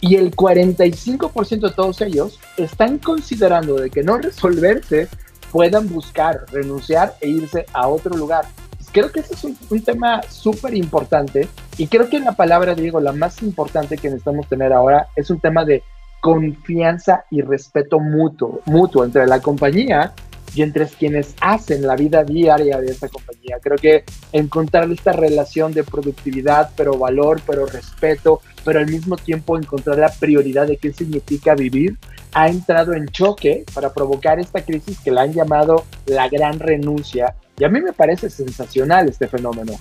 Y 0.00 0.16
el 0.16 0.36
45% 0.36 1.60
de 1.60 1.74
todos 1.74 2.00
ellos 2.02 2.38
están 2.58 2.98
considerando 2.98 3.76
de 3.76 3.90
que 3.90 4.02
no 4.02 4.18
resolverse 4.18 5.08
puedan 5.50 5.88
buscar, 5.88 6.44
renunciar 6.52 7.16
e 7.22 7.28
irse 7.30 7.64
a 7.72 7.88
otro 7.88 8.14
lugar. 8.14 8.44
Creo 8.92 9.10
que 9.10 9.20
ese 9.20 9.34
es 9.34 9.44
un, 9.44 9.56
un 9.70 9.80
tema 9.82 10.22
súper 10.28 10.74
importante 10.74 11.48
y 11.78 11.88
creo 11.88 12.08
que 12.08 12.20
la 12.20 12.32
palabra, 12.32 12.74
Diego, 12.74 13.00
la 13.00 13.12
más 13.12 13.42
importante 13.42 13.96
que 13.96 14.08
necesitamos 14.08 14.48
tener 14.48 14.72
ahora 14.72 15.08
es 15.16 15.30
un 15.30 15.40
tema 15.40 15.64
de 15.64 15.82
confianza 16.20 17.24
y 17.30 17.42
respeto 17.42 18.00
mutuo, 18.00 18.60
mutuo 18.64 19.04
entre 19.04 19.26
la 19.26 19.40
compañía 19.40 20.12
y 20.54 20.62
entre 20.62 20.86
quienes 20.86 21.34
hacen 21.40 21.86
la 21.86 21.96
vida 21.96 22.24
diaria 22.24 22.78
de 22.80 22.86
esta 22.86 23.08
compañía. 23.08 23.58
Creo 23.60 23.76
que 23.76 24.04
encontrar 24.32 24.90
esta 24.90 25.12
relación 25.12 25.72
de 25.72 25.84
productividad, 25.84 26.70
pero 26.76 26.96
valor, 26.96 27.42
pero 27.46 27.66
respeto, 27.66 28.40
pero 28.64 28.78
al 28.78 28.86
mismo 28.86 29.16
tiempo 29.16 29.58
encontrar 29.58 29.98
la 29.98 30.08
prioridad 30.08 30.66
de 30.66 30.78
qué 30.78 30.92
significa 30.92 31.54
vivir, 31.54 31.98
ha 32.32 32.48
entrado 32.48 32.94
en 32.94 33.06
choque 33.08 33.64
para 33.74 33.92
provocar 33.92 34.40
esta 34.40 34.64
crisis 34.64 34.98
que 35.00 35.10
la 35.10 35.22
han 35.22 35.34
llamado 35.34 35.84
la 36.06 36.28
gran 36.28 36.58
renuncia. 36.58 37.34
Y 37.58 37.64
a 37.64 37.68
mí 37.68 37.80
me 37.80 37.92
parece 37.92 38.30
sensacional 38.30 39.08
este 39.08 39.28
fenómeno. 39.28 39.74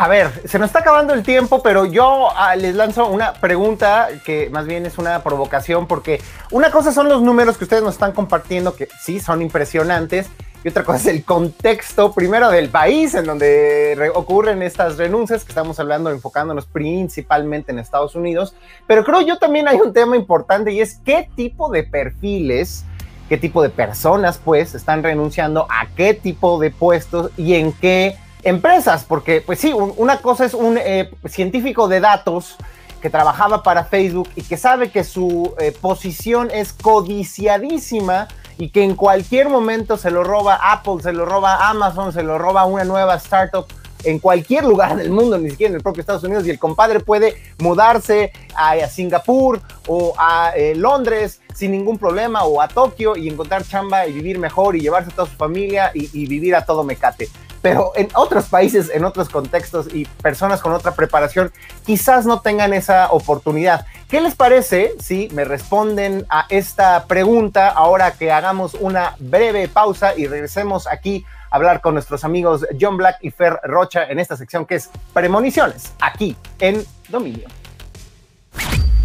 A 0.00 0.06
ver, 0.06 0.30
se 0.44 0.60
nos 0.60 0.68
está 0.68 0.78
acabando 0.78 1.12
el 1.12 1.24
tiempo, 1.24 1.60
pero 1.60 1.84
yo 1.84 2.28
ah, 2.36 2.54
les 2.54 2.76
lanzo 2.76 3.08
una 3.08 3.32
pregunta 3.32 4.06
que 4.24 4.48
más 4.48 4.64
bien 4.64 4.86
es 4.86 4.96
una 4.96 5.24
provocación, 5.24 5.88
porque 5.88 6.20
una 6.52 6.70
cosa 6.70 6.92
son 6.92 7.08
los 7.08 7.20
números 7.20 7.58
que 7.58 7.64
ustedes 7.64 7.82
nos 7.82 7.94
están 7.94 8.12
compartiendo, 8.12 8.76
que 8.76 8.86
sí 9.00 9.18
son 9.18 9.42
impresionantes, 9.42 10.28
y 10.62 10.68
otra 10.68 10.84
cosa 10.84 10.98
es 10.98 11.06
el 11.08 11.24
contexto, 11.24 12.12
primero 12.12 12.48
del 12.48 12.68
país 12.68 13.12
en 13.14 13.24
donde 13.24 14.12
ocurren 14.14 14.62
estas 14.62 14.98
renuncias, 14.98 15.42
que 15.42 15.50
estamos 15.50 15.80
hablando, 15.80 16.10
enfocándonos 16.10 16.66
principalmente 16.66 17.72
en 17.72 17.80
Estados 17.80 18.14
Unidos, 18.14 18.54
pero 18.86 19.02
creo 19.02 19.22
yo 19.22 19.38
también 19.38 19.66
hay 19.66 19.80
un 19.80 19.92
tema 19.92 20.14
importante 20.14 20.70
y 20.70 20.80
es 20.80 21.00
qué 21.04 21.28
tipo 21.34 21.70
de 21.70 21.82
perfiles 21.82 22.84
qué 23.28 23.36
tipo 23.36 23.62
de 23.62 23.68
personas 23.68 24.40
pues 24.42 24.74
están 24.74 25.02
renunciando 25.02 25.66
a 25.68 25.86
qué 25.96 26.14
tipo 26.14 26.58
de 26.58 26.70
puestos 26.70 27.30
y 27.36 27.56
en 27.56 27.72
qué 27.72 28.16
empresas, 28.48 29.04
porque 29.04 29.40
pues 29.40 29.58
sí, 29.58 29.72
una 29.72 30.18
cosa 30.18 30.44
es 30.44 30.54
un 30.54 30.78
eh, 30.78 31.10
científico 31.26 31.88
de 31.88 32.00
datos 32.00 32.56
que 33.00 33.10
trabajaba 33.10 33.62
para 33.62 33.84
Facebook 33.84 34.28
y 34.34 34.42
que 34.42 34.56
sabe 34.56 34.90
que 34.90 35.04
su 35.04 35.54
eh, 35.60 35.72
posición 35.72 36.50
es 36.52 36.72
codiciadísima 36.72 38.28
y 38.58 38.70
que 38.70 38.82
en 38.82 38.96
cualquier 38.96 39.48
momento 39.48 39.96
se 39.96 40.10
lo 40.10 40.24
roba 40.24 40.58
Apple, 40.60 40.96
se 41.02 41.12
lo 41.12 41.24
roba 41.24 41.68
Amazon, 41.68 42.12
se 42.12 42.22
lo 42.22 42.38
roba 42.38 42.64
una 42.64 42.84
nueva 42.84 43.14
startup 43.16 43.66
en 44.04 44.18
cualquier 44.18 44.64
lugar 44.64 44.96
del 44.96 45.10
mundo, 45.10 45.38
ni 45.38 45.50
siquiera 45.50 45.70
en 45.70 45.76
el 45.76 45.82
propio 45.82 46.00
Estados 46.00 46.22
Unidos, 46.22 46.46
y 46.46 46.50
el 46.50 46.58
compadre 46.58 47.00
puede 47.00 47.36
mudarse 47.58 48.32
a, 48.54 48.76
Singapur 48.88 49.60
o 49.86 50.14
a 50.16 50.52
eh, 50.56 50.74
Londres 50.74 51.40
sin 51.54 51.72
ningún 51.72 51.98
problema 51.98 52.44
o 52.44 52.60
a 52.60 52.68
Tokio 52.68 53.16
y 53.16 53.28
encontrar 53.28 53.64
chamba 53.64 54.06
y 54.06 54.12
vivir 54.12 54.38
mejor 54.38 54.76
y 54.76 54.80
llevarse 54.80 55.10
a 55.10 55.14
toda 55.14 55.28
su 55.28 55.36
familia 55.36 55.90
y, 55.94 56.08
y 56.12 56.26
vivir 56.26 56.54
a 56.54 56.64
todo 56.64 56.84
mecate 56.84 57.28
pero 57.62 57.92
en 57.96 58.08
otros 58.14 58.46
países, 58.46 58.90
en 58.92 59.04
otros 59.04 59.28
contextos 59.28 59.92
y 59.92 60.04
personas 60.04 60.60
con 60.60 60.72
otra 60.72 60.94
preparación 60.94 61.52
quizás 61.84 62.26
no 62.26 62.40
tengan 62.40 62.72
esa 62.72 63.10
oportunidad. 63.10 63.86
¿Qué 64.08 64.20
les 64.20 64.34
parece 64.34 64.94
si 65.00 65.28
me 65.32 65.44
responden 65.44 66.26
a 66.30 66.46
esta 66.48 67.06
pregunta 67.06 67.68
ahora 67.68 68.12
que 68.12 68.32
hagamos 68.32 68.74
una 68.74 69.16
breve 69.18 69.68
pausa 69.68 70.14
y 70.16 70.26
regresemos 70.26 70.86
aquí 70.86 71.24
a 71.50 71.56
hablar 71.56 71.80
con 71.80 71.94
nuestros 71.94 72.24
amigos 72.24 72.66
John 72.80 72.96
Black 72.96 73.18
y 73.22 73.30
Fer 73.30 73.58
Rocha 73.64 74.04
en 74.04 74.18
esta 74.18 74.36
sección 74.36 74.66
que 74.66 74.76
es 74.76 74.90
Premoniciones, 75.12 75.92
aquí 76.00 76.36
en 76.58 76.84
Dominio? 77.08 77.48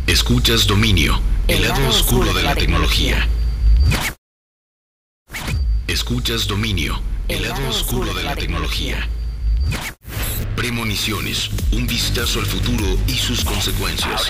Escuchas 0.08 0.68
Dominio, 0.68 1.20
el, 1.48 1.68
lado, 1.68 1.88
oscuro, 1.88 2.34
de, 2.34 2.44
la, 2.44 2.56
tecnología. 2.56 3.28
Escuchas 5.88 6.48
Dominio 6.48 7.13
el 7.30 7.44
lado 7.48 7.70
oscuro 7.70 8.14
de 8.14 8.24
la 8.24 8.36
tecnología. 8.36 8.98
Premoniciones, 10.56 11.50
un 11.72 11.88
vistazo 11.88 12.40
al 12.40 12.46
futuro 12.46 12.86
y 13.08 13.14
sus 13.14 13.46
consecuencias. 13.46 14.30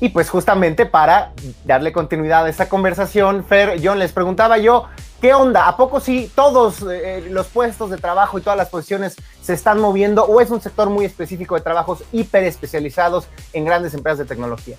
Y 0.00 0.08
pues 0.10 0.28
justamente 0.28 0.84
para 0.84 1.32
darle 1.64 1.92
continuidad 1.92 2.44
a 2.44 2.48
esta 2.48 2.68
conversación, 2.68 3.44
Fer, 3.44 3.80
John, 3.82 3.98
les 3.98 4.12
preguntaba 4.12 4.58
yo, 4.58 4.86
¿qué 5.20 5.32
onda? 5.32 5.68
¿A 5.68 5.76
poco 5.76 6.00
sí 6.00 6.30
todos 6.34 6.82
eh, 6.82 7.28
los 7.30 7.46
puestos 7.46 7.90
de 7.90 7.96
trabajo 7.96 8.38
y 8.38 8.42
todas 8.42 8.58
las 8.58 8.68
posiciones 8.68 9.16
se 9.40 9.54
están 9.54 9.80
moviendo 9.80 10.24
o 10.24 10.40
es 10.40 10.50
un 10.50 10.60
sector 10.60 10.90
muy 10.90 11.04
específico 11.04 11.54
de 11.54 11.62
trabajos 11.62 12.02
hiper 12.12 12.44
especializados 12.44 13.28
en 13.52 13.64
grandes 13.64 13.94
empresas 13.94 14.18
de 14.18 14.24
tecnología? 14.26 14.76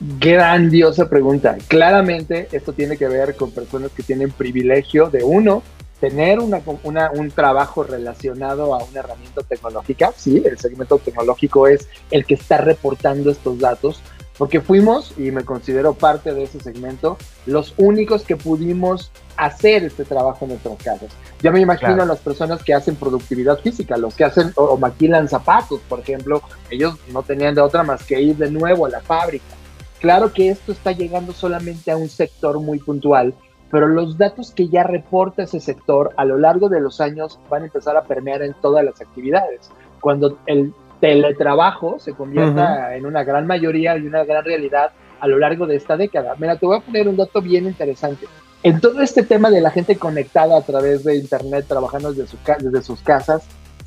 Grandiosa 0.00 1.08
pregunta. 1.08 1.56
Claramente 1.66 2.48
esto 2.52 2.72
tiene 2.72 2.96
que 2.96 3.08
ver 3.08 3.34
con 3.34 3.50
personas 3.50 3.90
que 3.90 4.04
tienen 4.04 4.30
privilegio 4.30 5.10
de 5.10 5.24
uno, 5.24 5.62
tener 6.00 6.38
una, 6.38 6.62
un 6.84 7.30
trabajo 7.32 7.82
relacionado 7.82 8.74
a 8.74 8.84
una 8.84 9.00
herramienta 9.00 9.42
tecnológica. 9.42 10.12
Sí, 10.16 10.42
el 10.44 10.56
segmento 10.58 10.98
tecnológico 10.98 11.66
es 11.66 11.88
el 12.12 12.24
que 12.24 12.34
está 12.34 12.58
reportando 12.58 13.32
estos 13.32 13.58
datos, 13.58 14.00
porque 14.36 14.60
fuimos, 14.60 15.14
y 15.16 15.32
me 15.32 15.44
considero 15.44 15.94
parte 15.94 16.32
de 16.32 16.44
ese 16.44 16.60
segmento, 16.60 17.18
los 17.46 17.74
únicos 17.76 18.22
que 18.22 18.36
pudimos 18.36 19.10
hacer 19.36 19.82
este 19.82 20.04
trabajo 20.04 20.44
en 20.44 20.50
nuestras 20.50 20.76
casas. 20.76 21.10
Yo 21.42 21.50
me 21.50 21.60
imagino 21.60 22.04
a 22.04 22.06
las 22.06 22.20
personas 22.20 22.62
que 22.62 22.72
hacen 22.72 22.94
productividad 22.94 23.58
física, 23.58 23.96
los 23.96 24.14
que 24.14 24.22
hacen 24.22 24.52
o 24.54 24.76
maquilan 24.76 25.28
zapatos, 25.28 25.80
por 25.88 25.98
ejemplo, 25.98 26.40
ellos 26.70 26.94
no 27.12 27.24
tenían 27.24 27.56
de 27.56 27.62
otra 27.62 27.82
más 27.82 28.04
que 28.04 28.20
ir 28.20 28.36
de 28.36 28.48
nuevo 28.48 28.86
a 28.86 28.90
la 28.90 29.00
fábrica 29.00 29.57
Claro 30.00 30.32
que 30.32 30.50
esto 30.50 30.72
está 30.72 30.92
llegando 30.92 31.32
solamente 31.32 31.90
a 31.90 31.96
un 31.96 32.08
sector 32.08 32.60
muy 32.60 32.78
puntual, 32.78 33.34
pero 33.70 33.88
los 33.88 34.16
datos 34.16 34.52
que 34.52 34.68
ya 34.68 34.84
reporta 34.84 35.42
ese 35.42 35.60
sector 35.60 36.12
a 36.16 36.24
lo 36.24 36.38
largo 36.38 36.68
de 36.68 36.80
los 36.80 37.00
años 37.00 37.38
van 37.50 37.62
a 37.62 37.66
empezar 37.66 37.96
a 37.96 38.04
permear 38.04 38.42
en 38.42 38.54
todas 38.54 38.84
las 38.84 39.00
actividades. 39.00 39.70
Cuando 40.00 40.38
el 40.46 40.72
teletrabajo 41.00 41.98
se 41.98 42.12
convierta 42.12 42.96
en 42.96 43.06
una 43.06 43.24
gran 43.24 43.46
mayoría 43.46 43.96
y 43.96 44.06
una 44.06 44.24
gran 44.24 44.44
realidad 44.44 44.92
a 45.20 45.26
lo 45.26 45.38
largo 45.38 45.66
de 45.66 45.76
esta 45.76 45.96
década. 45.96 46.34
Mira, 46.38 46.56
te 46.56 46.66
voy 46.66 46.78
a 46.78 46.80
poner 46.80 47.08
un 47.08 47.16
dato 47.16 47.40
bien 47.42 47.66
interesante. 47.66 48.26
En 48.62 48.80
todo 48.80 49.02
este 49.02 49.22
tema 49.22 49.50
de 49.50 49.60
la 49.60 49.70
gente 49.70 49.96
conectada 49.96 50.56
a 50.56 50.62
través 50.62 51.04
de 51.04 51.16
Internet, 51.16 51.66
trabajando 51.68 52.12
desde, 52.12 52.36
desde 52.60 52.82
sus 52.82 53.00
casas, 53.00 53.44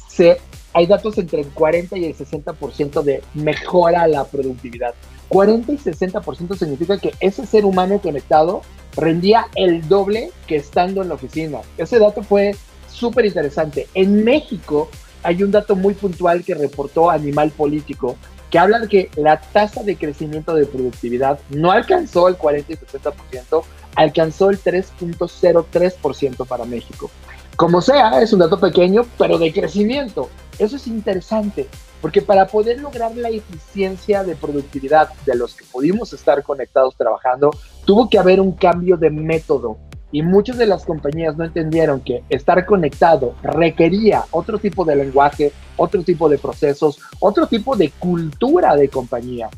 se, 0.08 0.38
hay 0.74 0.88
datos 0.88 1.18
entre 1.18 1.42
el 1.42 1.48
40 1.48 1.98
y 1.98 2.06
el 2.06 2.16
60% 2.16 3.02
de 3.04 3.22
mejora 3.34 4.08
la 4.08 4.24
productividad. 4.26 4.94
40 5.32 5.72
y 5.72 5.78
60% 5.78 6.58
significa 6.58 6.98
que 6.98 7.14
ese 7.22 7.46
ser 7.46 7.64
humano 7.64 8.00
conectado 8.00 8.64
rendía 8.98 9.48
el 9.56 9.88
doble 9.88 10.32
que 10.46 10.58
estando 10.58 11.02
en 11.02 11.08
la 11.08 11.16
oficina. 11.16 11.60
Ese 11.78 12.00
dato 12.00 12.22
fue 12.22 12.54
súper 12.90 13.26
interesante. 13.26 13.88
En 13.94 14.26
México 14.26 14.90
hay 15.24 15.42
un 15.42 15.52
dato 15.52 15.78
muy 15.78 15.94
puntual 15.94 16.44
que 16.44 16.54
reportó 16.54 17.10
Animal 17.10 17.52
Político 17.52 18.18
que 18.50 18.60
habla 18.60 18.80
de 18.80 18.90
que 18.90 19.10
la 19.16 19.40
tasa 19.40 19.84
de 19.84 19.96
crecimiento 19.96 20.54
de 20.54 20.66
productividad 20.66 21.40
no 21.50 21.72
alcanzó 21.72 22.28
el 22.28 22.36
40 22.36 22.74
y 22.74 22.76
60%, 22.76 23.64
alcanzó 23.96 24.50
el 24.50 24.62
3.03% 24.62 26.46
para 26.46 26.66
México. 26.66 27.10
Como 27.56 27.82
sea, 27.82 28.22
es 28.22 28.34
un 28.34 28.40
dato 28.40 28.60
pequeño, 28.60 29.06
pero 29.18 29.38
de 29.38 29.54
crecimiento. 29.54 30.30
Eso 30.60 30.76
es 30.76 30.88
interesante, 30.88 31.70
porque 32.02 32.22
para 32.22 32.48
poder 32.48 32.82
lograr 32.82 33.16
la 33.16 33.30
eficiencia 33.30 34.24
de 34.24 34.36
productividad 34.36 35.10
de 35.26 35.36
los 35.36 35.54
que 35.54 35.66
pudimos 35.66 36.12
estar 36.14 36.42
conectados 36.44 36.96
trabajando, 36.96 37.52
tuvo 37.86 38.10
que 38.10 38.18
haber 38.18 38.42
un 38.42 38.54
cambio 38.54 38.98
de 38.98 39.12
método. 39.12 39.78
Y 40.12 40.24
muchas 40.24 40.58
de 40.58 40.66
las 40.66 40.84
compañías 40.84 41.38
no 41.38 41.46
entendieron 41.46 42.02
que 42.02 42.24
estar 42.28 42.66
conectado 42.66 43.36
requería 43.44 44.26
otro 44.32 44.60
tipo 44.60 44.84
de 44.84 44.98
lenguaje, 44.98 45.54
otro 45.78 46.04
tipo 46.04 46.28
de 46.28 46.38
procesos, 46.38 47.00
otro 47.20 47.48
tipo 47.48 47.78
de 47.78 47.92
cultura 47.92 48.76
de 48.76 48.90
compañía. 48.90 49.50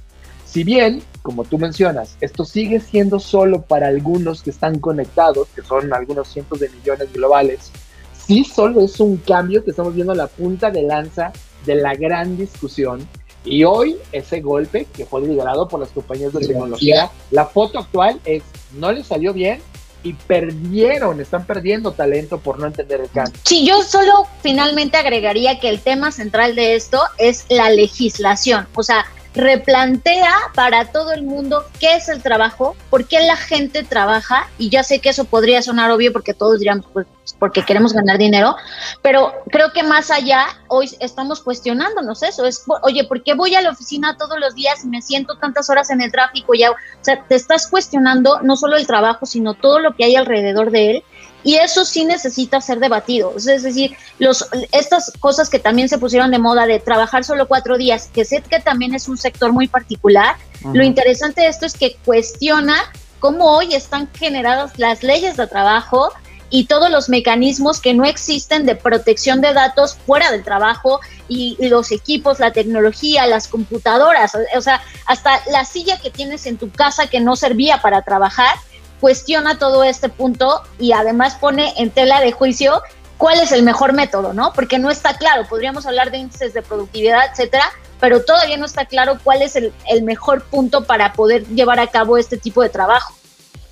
Si 0.46 0.64
bien, 0.64 1.02
como 1.24 1.46
tú 1.46 1.58
mencionas, 1.58 2.18
esto 2.22 2.46
sigue 2.46 2.80
siendo 2.80 3.20
solo 3.20 3.64
para 3.64 3.88
algunos 3.88 4.44
que 4.44 4.52
están 4.52 4.78
conectados, 4.78 5.48
que 5.56 5.64
son 5.64 5.92
algunos 5.92 6.28
cientos 6.28 6.60
de 6.60 6.70
millones 6.70 7.12
globales, 7.12 7.72
sí 8.14 8.44
solo 8.44 8.82
es 8.82 9.00
un 9.00 9.18
cambio 9.18 9.64
que 9.64 9.72
estamos 9.72 9.96
viendo 9.96 10.14
la 10.14 10.28
punta 10.28 10.70
de 10.70 10.84
lanza 10.84 11.34
de 11.66 11.76
la 11.76 11.96
gran 11.96 12.38
discusión. 12.38 13.08
Y 13.46 13.66
hoy 13.66 13.98
ese 14.12 14.40
golpe 14.40 14.88
que 14.94 15.06
fue 15.06 15.22
liderado 15.22 15.68
por 15.68 15.80
las 15.80 15.90
compañías 15.90 16.34
de 16.34 16.48
tecnología, 16.48 17.12
la 17.30 17.46
foto 17.46 17.80
actual 17.80 18.20
es, 18.26 18.44
no 18.74 18.92
le 18.92 19.04
salió 19.04 19.34
bien 19.34 19.60
y 20.04 20.14
perdieron, 20.14 21.20
están 21.20 21.46
perdiendo 21.46 21.92
talento 21.92 22.40
por 22.40 22.60
no 22.60 22.68
entender 22.68 23.02
el 23.02 23.10
cambio. 23.10 23.40
Sí, 23.44 23.66
yo 23.66 23.82
solo 23.84 24.28
finalmente 24.42 24.98
agregaría 24.98 25.60
que 25.60 25.70
el 25.70 25.80
tema 25.80 26.12
central 26.12 26.56
de 26.56 26.76
esto 26.76 27.02
es 27.18 27.46
la 27.50 27.70
legislación. 27.70 28.68
O 28.76 28.84
sea, 28.84 29.06
replantea 29.34 30.34
para 30.54 30.92
todo 30.92 31.12
el 31.12 31.24
mundo 31.24 31.64
qué 31.80 31.96
es 31.96 32.10
el 32.10 32.22
trabajo, 32.22 32.76
por 32.90 33.08
qué 33.08 33.20
la 33.22 33.36
gente 33.36 33.84
trabaja, 33.84 34.50
y 34.58 34.70
ya 34.70 34.84
sé 34.84 35.00
que 35.00 35.10
eso 35.10 35.26
podría 35.26 35.62
sonar 35.62 35.90
obvio 35.92 36.14
porque 36.14 36.34
todos 36.34 36.60
diríamos, 36.60 36.86
pues 36.94 37.08
porque 37.44 37.62
queremos 37.62 37.92
ganar 37.92 38.18
dinero, 38.18 38.56
pero 39.02 39.34
creo 39.52 39.74
que 39.74 39.84
más 39.84 40.10
allá, 40.12 40.46
hoy 40.70 40.90
estamos 41.02 41.42
cuestionándonos 41.42 42.24
eso, 42.24 42.46
es, 42.46 42.64
oye, 42.84 43.04
¿por 43.04 43.22
qué 43.22 43.34
voy 43.34 43.54
a 43.54 43.62
la 43.62 43.72
oficina 43.72 44.16
todos 44.16 44.40
los 44.40 44.56
días 44.56 44.86
y 44.86 44.88
me 44.88 45.02
siento 45.02 45.36
tantas 45.36 45.70
horas 45.70 45.90
en 45.90 46.00
el 46.00 46.10
tráfico? 46.10 46.54
Ya, 46.54 46.72
o 46.72 46.76
sea, 47.02 47.22
te 47.22 47.36
estás 47.36 47.68
cuestionando 47.68 48.40
no 48.44 48.56
solo 48.56 48.78
el 48.78 48.88
trabajo, 48.88 49.26
sino 49.26 49.56
todo 49.56 49.80
lo 49.80 49.94
que 49.94 50.06
hay 50.06 50.16
alrededor 50.16 50.72
de 50.72 50.92
él 50.92 51.04
y 51.44 51.56
eso 51.56 51.84
sí 51.84 52.06
necesita 52.06 52.62
ser 52.62 52.80
debatido. 52.80 53.34
Es 53.36 53.62
decir, 53.62 53.98
los, 54.20 54.48
estas 54.72 55.12
cosas 55.20 55.50
que 55.50 55.60
también 55.60 55.90
se 55.90 55.98
pusieron 55.98 56.32
de 56.32 56.40
moda 56.40 56.66
de 56.66 56.80
trabajar 56.80 57.26
solo 57.26 57.50
cuatro 57.50 57.78
días, 57.78 58.10
que 58.14 58.24
sé 58.24 58.42
que 58.42 58.62
también 58.62 58.96
es 58.96 59.10
un 59.10 59.18
sector 59.18 59.52
muy 59.52 59.68
particular, 59.68 60.38
lo 60.72 60.82
interesante 60.82 61.42
de 61.42 61.48
esto 61.48 61.66
es 61.66 61.74
que 61.74 61.98
cuestiona 62.06 62.78
cómo 63.20 63.58
hoy 63.58 63.74
están 63.76 64.10
generadas 64.14 64.80
las 64.80 65.04
leyes 65.04 65.36
de 65.36 65.46
trabajo 65.48 66.14
y 66.50 66.66
todos 66.66 66.90
los 66.90 67.10
mecanismos 67.10 67.80
que 67.80 67.94
no 67.94 68.06
existen 68.06 68.66
de 68.66 68.76
protección 68.76 69.42
de 69.42 69.54
datos 69.54 69.98
fuera 70.06 70.32
del 70.32 70.44
trabajo 70.44 71.00
y, 71.28 71.58
los 71.68 71.92
equipos, 71.92 72.40
la 72.40 72.52
tecnología, 72.52 73.26
las 73.28 73.48
computadoras, 73.48 74.34
o 74.56 74.62
sea, 74.62 74.82
hasta 75.06 75.42
la 75.52 75.66
silla 75.66 76.00
que 76.00 76.12
tienes 76.12 76.46
en 76.46 76.58
tu 76.58 76.72
casa 76.72 77.08
que 77.08 77.20
no 77.20 77.36
servía 77.36 77.82
para 77.82 78.02
trabajar 78.02 78.56
cuestiona 79.00 79.58
todo 79.58 79.84
este 79.84 80.08
punto 80.08 80.62
y 80.80 80.94
además 80.94 81.36
pone 81.36 81.74
en 81.78 81.90
tela 81.90 82.22
de 82.22 82.32
juicio 82.32 82.82
cuál 83.18 83.40
es 83.40 83.52
el 83.52 83.64
mejor 83.64 83.94
método, 83.94 84.34
¿no? 84.34 84.54
Porque 84.54 84.80
no 84.80 84.90
está 84.90 85.18
claro, 85.18 85.46
podríamos 85.48 85.86
hablar 85.86 86.12
de 86.12 86.20
índices 86.20 86.54
de 86.54 86.62
productividad, 86.62 87.32
etcétera, 87.32 87.66
pero 88.00 88.24
todavía 88.24 88.58
no 88.58 88.66
está 88.66 88.86
claro 88.86 89.18
cuál 89.24 89.42
es 89.42 89.56
el 89.56 90.04
mejor 90.04 90.44
punto 90.46 90.86
para 90.86 91.14
poder 91.14 91.46
llevar 91.48 91.80
a 91.80 91.88
cabo 91.88 92.18
este 92.18 92.38
tipo 92.38 92.62
de 92.62 92.70
trabajo. 92.70 93.14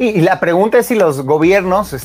Y, 0.01 0.21
la 0.21 0.39
pregunta 0.39 0.79
es 0.79 0.87
si 0.87 0.95
los 0.95 1.21
gobiernos 1.27 1.95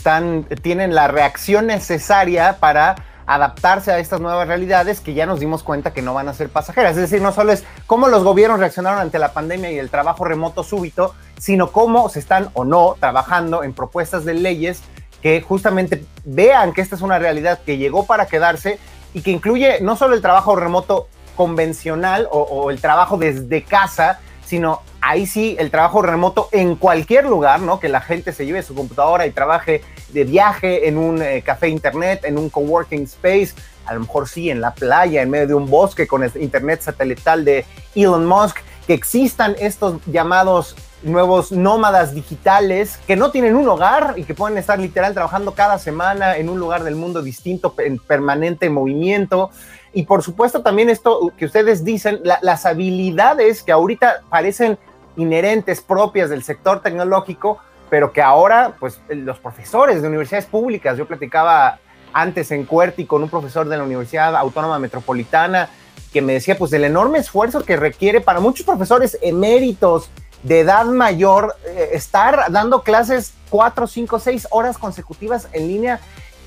tienen 0.61 0.95
la 0.95 1.09
reacción 1.09 1.67
necesaria 1.67 2.59
para 2.61 2.95
adaptarse 3.25 3.91
a 3.91 3.99
estas 3.99 4.21
nuevas 4.21 4.47
realidades 4.47 5.01
que 5.01 5.15
ya 5.15 5.25
nos 5.25 5.41
dimos 5.41 5.63
cuenta 5.63 5.95
que 5.95 6.03
no 6.03 6.13
van 6.13 6.29
a 6.29 6.35
ser 6.35 6.51
pasajeras. 6.51 6.91
Es 6.91 7.11
decir, 7.11 7.23
no 7.23 7.33
solo 7.33 7.53
es 7.53 7.65
cómo 7.87 8.09
los 8.09 8.23
gobiernos 8.23 8.61
reaccionaron 8.61 9.01
ante 9.01 9.19
la 9.19 9.33
pandemia 9.33 9.73
y 9.73 9.79
el 9.79 9.89
trabajo 9.89 10.27
remoto 10.27 10.63
súbito, 10.63 11.15
sino 11.39 11.73
cómo 11.73 12.11
se 12.11 12.19
están 12.19 12.51
o 12.53 12.67
no 12.67 12.97
trabajando 13.01 13.65
en 13.65 13.73
propuestas 13.73 14.27
de 14.27 14.35
leyes 14.35 14.83
que 15.23 15.41
justamente 15.41 16.05
vean 16.27 16.75
que 16.75 16.83
esta 16.83 16.97
es 16.97 17.01
una 17.01 17.19
realidad 17.19 17.61
que 17.65 17.79
llegó 17.79 18.05
para 18.05 18.27
quedarse 18.27 18.79
y 19.15 19.23
que 19.23 19.31
incluye 19.31 19.81
no 19.81 19.97
solo 19.97 20.15
el 20.15 20.21
trabajo 20.21 20.55
remoto 20.55 21.09
convencional 21.35 22.29
o 22.31 22.71
el 22.71 22.79
trabajo 22.79 23.17
desde 23.17 23.63
casa, 23.63 24.21
sino 24.47 24.81
ahí 25.01 25.27
sí 25.27 25.57
el 25.59 25.71
trabajo 25.71 26.03
remoto 26.03 26.49
en 26.53 26.77
cualquier 26.77 27.27
lugar, 27.27 27.61
¿no? 27.61 27.81
Que 27.81 27.89
la 27.89 28.01
gente 28.01 28.33
se 28.33 28.47
lleve 28.47 28.63
su 28.63 28.75
computadora 28.75 29.27
y 29.27 29.33
trabaje 29.33 29.83
de 30.11 30.25
viaje 30.25 30.89
en 30.89 30.97
un 30.97 31.21
eh, 31.21 31.43
café 31.45 31.69
internet, 31.69 32.25
en 32.25 32.39
un 32.39 32.49
coworking 32.49 33.03
space, 33.03 33.51
a 33.85 33.95
lo 33.95 34.01
mejor 34.01 34.29
sí 34.29 34.51
en 34.51 34.61
la 34.61 34.73
playa, 34.73 35.23
en 35.23 35.31
medio 35.31 35.47
de 35.49 35.55
un 35.55 35.69
bosque 35.69 36.07
con 36.07 36.25
internet 36.41 36.81
satelital 36.81 37.45
de 37.45 37.65
Elon 37.95 38.25
Musk, 38.27 38.59
que 38.87 38.95
existan 38.95 39.57
estos 39.59 40.01
llamados 40.07 40.77
nuevos 41.03 41.53
nómadas 41.53 42.15
digitales 42.15 42.99
que 43.07 43.17
no 43.17 43.31
tienen 43.31 43.55
un 43.55 43.69
hogar 43.69 44.15
y 44.17 44.25
que 44.25 44.35
pueden 44.35 44.59
estar 44.59 44.79
literal 44.79 45.15
trabajando 45.15 45.53
cada 45.53 45.79
semana 45.79 46.37
en 46.37 46.49
un 46.49 46.59
lugar 46.59 46.85
del 46.85 46.97
mundo 46.97 47.23
distinto, 47.23 47.75
en 47.79 47.99
permanente 47.99 48.71
movimiento. 48.71 49.51
Y 49.97 50.03
por 50.03 50.23
supuesto 50.23 50.61
también 50.61 50.91
esto 50.91 51.33
que 51.39 51.47
ustedes 51.47 51.83
dicen, 51.83 52.21
la, 52.23 52.39
las 52.43 52.67
habilidades 52.67 53.63
que 53.63 53.73
ahorita 53.73 54.25
parecen 54.29 54.77
inherentes, 55.17 55.81
propias 55.81 56.29
del 56.29 56.43
sector 56.43 56.83
tecnológico, 56.83 57.61
pero 57.89 58.13
que 58.13 58.21
ahora, 58.21 58.77
pues 58.79 59.01
los 59.09 59.39
profesores 59.39 60.03
de 60.03 60.09
universidades 60.09 60.45
públicas, 60.45 60.99
yo 60.99 61.07
platicaba 61.07 61.79
antes 62.13 62.51
en 62.51 62.67
Cuerti 62.67 63.07
con 63.07 63.23
un 63.23 63.31
profesor 63.31 63.71
de 63.71 63.79
la 63.79 63.85
Universidad 63.85 64.37
Autónoma 64.37 64.79
Metropolitana 64.79 65.71
que 66.13 66.21
me 66.21 66.35
decía, 66.35 66.59
pues 66.59 66.75
el 66.75 66.85
enorme 66.85 67.21
esfuerzo 67.21 67.65
que 67.65 67.77
requiere 67.77 68.21
para 68.21 68.39
muchos 68.39 68.67
profesores 68.67 69.17
eméritos 69.23 70.11
de 70.43 70.61
edad 70.61 70.85
mayor 70.85 71.57
eh, 71.65 71.89
estar 71.95 72.53
dando 72.53 72.83
clases 72.83 73.33
cuatro, 73.49 73.87
cinco, 73.87 74.19
seis 74.19 74.47
horas 74.51 74.77
consecutivas 74.77 75.49
en 75.53 75.69
línea 75.69 76.01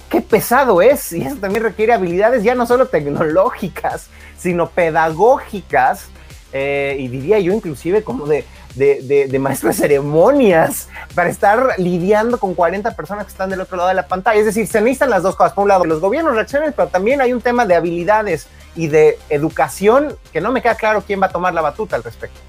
qué 0.10 0.22
pesado 0.22 0.82
es. 0.82 1.12
Y 1.14 1.22
eso 1.22 1.36
también 1.38 1.64
requiere 1.64 1.94
habilidades 1.94 2.44
ya 2.44 2.56
no 2.56 2.66
solo 2.66 2.88
tecnológicas, 2.88 4.08
sino 4.38 4.70
pedagógicas. 4.70 6.08
Eh, 6.52 6.96
y 7.00 7.08
diría 7.10 7.38
yo 7.38 7.54
inclusive 7.54 8.02
como 8.02 8.26
de, 8.26 8.44
de, 8.74 9.28
de, 9.30 9.40
maestro 9.40 9.70
de 9.70 9.76
ceremonias 9.76 10.90
para 11.14 11.30
estar 11.30 11.76
lidiando 11.78 12.40
con 12.40 12.56
40 12.56 12.96
personas 12.96 13.26
que 13.26 13.32
están 13.32 13.52
del 13.52 13.62
otro 13.62 13.78
lado 13.78 13.90
de 13.90 13.96
la 13.96 14.08
pantalla. 14.08 14.40
Es 14.40 14.48
decir, 14.48 14.66
se 14.66 14.82
necesitan 14.82 15.12
las 15.12 15.22
dos 15.22 15.36
cosas. 15.36 15.54
Por 15.54 15.64
un 15.64 15.68
lado, 15.68 15.86
los 15.86 16.02
gobiernos 16.02 16.34
reaccionan, 16.34 16.74
pero 16.76 16.88
también 16.88 17.22
hay 17.22 17.34
un 17.34 17.42
tema 17.42 17.68
de 17.68 17.76
habilidades 17.76 18.48
y 18.76 18.88
de 18.88 19.20
educación 19.30 20.16
que 20.34 20.42
no 20.42 20.52
me 20.52 20.62
queda 20.62 20.76
claro 20.76 21.04
quién 21.06 21.22
va 21.22 21.28
a 21.28 21.32
tomar 21.32 21.54
la 21.54 21.62
batuta 21.62 21.96
al 21.96 22.04
respecto. 22.04 22.40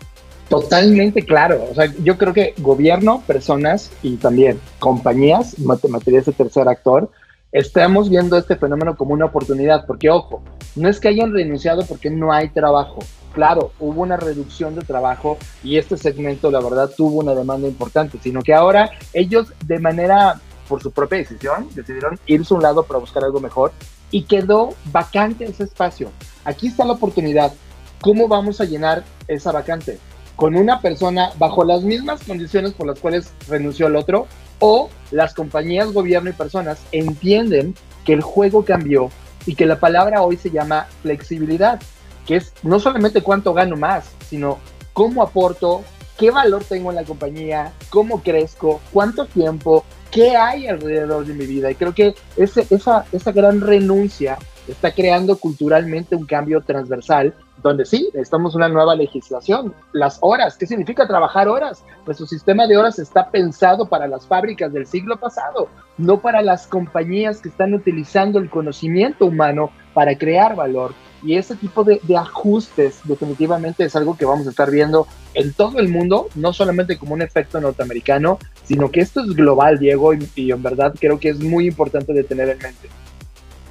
Totalmente 0.49 1.25
claro. 1.25 1.64
O 1.70 1.75
sea, 1.75 1.92
yo 2.03 2.18
creo 2.18 2.33
que 2.33 2.55
gobierno, 2.59 3.23
personas 3.27 3.90
y 4.03 4.16
también 4.16 4.61
compañías, 4.81 5.59
materia 5.61 6.23
de 6.23 6.33
tercer 6.33 6.68
actor, 6.68 7.09
estamos 7.52 8.08
viendo 8.08 8.36
este 8.36 8.56
fenómeno 8.56 8.96
como 8.96 9.14
una 9.14 9.26
oportunidad, 9.26 9.86
porque 9.86 10.10
ojo, 10.10 10.42
no 10.76 10.88
es 10.88 11.00
que 11.00 11.08
hayan 11.08 11.32
renunciado 11.32 11.84
porque 11.84 12.10
no 12.10 12.32
hay 12.32 12.48
trabajo. 12.50 12.98
Claro, 13.34 13.72
hubo 13.78 14.02
una 14.02 14.16
reducción 14.16 14.74
de 14.74 14.82
trabajo 14.82 15.38
y 15.62 15.76
este 15.76 15.96
segmento, 15.96 16.50
la 16.50 16.60
verdad, 16.60 16.90
tuvo 16.96 17.20
una 17.20 17.34
demanda 17.34 17.68
importante, 17.68 18.18
sino 18.22 18.42
que 18.42 18.54
ahora 18.54 18.90
ellos 19.12 19.52
de 19.64 19.78
manera, 19.78 20.40
por 20.68 20.82
su 20.82 20.90
propia 20.90 21.18
decisión, 21.18 21.68
decidieron 21.74 22.18
irse 22.26 22.52
a 22.52 22.56
un 22.56 22.62
lado 22.62 22.82
para 22.82 22.98
buscar 22.98 23.24
algo 23.24 23.40
mejor 23.40 23.72
y 24.10 24.24
quedó 24.24 24.74
vacante 24.86 25.44
ese 25.44 25.64
espacio. 25.64 26.10
Aquí 26.44 26.68
está 26.68 26.84
la 26.84 26.94
oportunidad. 26.94 27.52
¿Cómo 28.00 28.26
vamos 28.26 28.60
a 28.60 28.64
llenar 28.64 29.04
esa 29.28 29.52
vacante? 29.52 29.98
¿Con 30.34 30.56
una 30.56 30.80
persona 30.80 31.30
bajo 31.38 31.64
las 31.64 31.82
mismas 31.82 32.22
condiciones 32.24 32.72
por 32.72 32.86
las 32.86 32.98
cuales 32.98 33.32
renunció 33.48 33.86
el 33.86 33.96
otro? 33.96 34.26
O 34.61 34.88
las 35.11 35.35
compañías, 35.35 35.92
gobierno 35.92 36.31
y 36.31 36.35
personas 36.35 36.81
entienden 36.92 37.75
que 38.05 38.12
el 38.12 38.23
juego 38.23 38.64
cambió 38.64 39.11
y 39.46 39.54
que 39.54 39.67
la 39.67 39.81
palabra 39.81 40.23
hoy 40.23 40.37
se 40.37 40.50
llama 40.50 40.87
flexibilidad, 41.02 41.81
que 42.27 42.37
es 42.37 42.52
no 42.63 42.79
solamente 42.79 43.23
cuánto 43.23 43.52
gano 43.52 43.77
más, 43.77 44.13
sino 44.29 44.58
cómo 44.92 45.23
aporto, 45.23 45.83
qué 46.19 46.31
valor 46.31 46.63
tengo 46.65 46.90
en 46.90 46.96
la 46.96 47.04
compañía, 47.04 47.73
cómo 47.88 48.23
crezco, 48.23 48.81
cuánto 48.92 49.27
tiempo, 49.27 49.85
qué 50.11 50.37
hay 50.37 50.67
alrededor 50.67 51.27
de 51.27 51.35
mi 51.35 51.46
vida. 51.46 51.71
Y 51.71 51.75
creo 51.75 51.94
que 51.94 52.15
ese, 52.37 52.67
esa, 52.71 53.06
esa 53.11 53.33
gran 53.33 53.61
renuncia 53.61 54.38
está 54.69 54.92
creando 54.92 55.38
culturalmente 55.38 56.15
un 56.15 56.27
cambio 56.27 56.61
transversal 56.61 57.35
donde 57.63 57.85
sí, 57.85 58.08
necesitamos 58.15 58.54
una 58.54 58.69
nueva 58.69 58.94
legislación. 58.94 59.75
Las 59.92 60.19
horas, 60.21 60.56
¿qué 60.56 60.67
significa 60.67 61.06
trabajar 61.06 61.48
horas? 61.48 61.85
Nuestro 62.06 62.27
sistema 62.27 62.67
de 62.67 62.77
horas 62.77 62.98
está 62.98 63.31
pensado 63.31 63.87
para 63.87 64.06
las 64.06 64.27
fábricas 64.27 64.73
del 64.73 64.87
siglo 64.87 65.19
pasado, 65.19 65.69
no 65.98 66.21
para 66.21 66.42
las 66.42 66.67
compañías 66.67 67.40
que 67.40 67.48
están 67.48 67.75
utilizando 67.75 68.38
el 68.38 68.48
conocimiento 68.48 69.27
humano 69.27 69.71
para 69.94 70.17
crear 70.17 70.56
valor. 70.56 70.92
Y 71.23 71.37
ese 71.37 71.54
tipo 71.54 71.85
de, 71.85 72.00
ajustes 72.17 73.00
definitivamente 73.04 73.85
es 73.85 73.94
algo 73.94 74.17
que 74.17 74.25
vamos 74.25 74.46
a 74.46 74.50
estar 74.50 74.71
viendo 74.71 75.06
en 75.35 75.52
todo 75.52 75.79
el 75.79 75.88
mundo, 75.88 76.29
no 76.35 76.52
solamente 76.52 76.98
como 76.98 77.13
un 77.13 77.23
efecto 77.23 77.61
norteamericano, 77.61 78.38
sino 78.65 78.90
que 78.90 79.00
esto 79.00 79.21
es 79.21 79.29
global, 79.35 79.79
Diego, 79.79 80.15
y, 80.15 80.50
en 80.50 80.63
verdad 80.63 80.94
creo 80.98 81.21
que 81.21 81.29
es 81.29 81.40
muy 81.40 81.67
importante 81.67 82.13
de 82.15 82.25
tener 82.25 82.48
en 82.48 82.58
mente. 82.58 82.88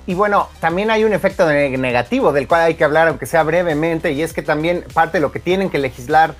Y 0.10 0.16
bueno, 0.16 0.50
también 0.60 0.90
hay 0.90 1.04
un 1.04 1.14
efecto 1.14 1.48
negativo 1.48 2.34
del 2.34 2.48
cual 2.48 2.62
hay 2.62 2.74
que 2.74 2.84
hablar, 2.84 3.10
aunque 3.10 3.28
sea 3.28 3.44
brevemente, 3.44 4.12
y 4.12 4.24
es 4.24 4.34
que 4.34 4.42
también 4.42 4.84
parte 4.92 5.20
de 5.20 5.22
lo 5.22 5.32
que 5.32 5.40
tienen 5.40 5.70
que 5.70 5.78
legislar 5.78 6.34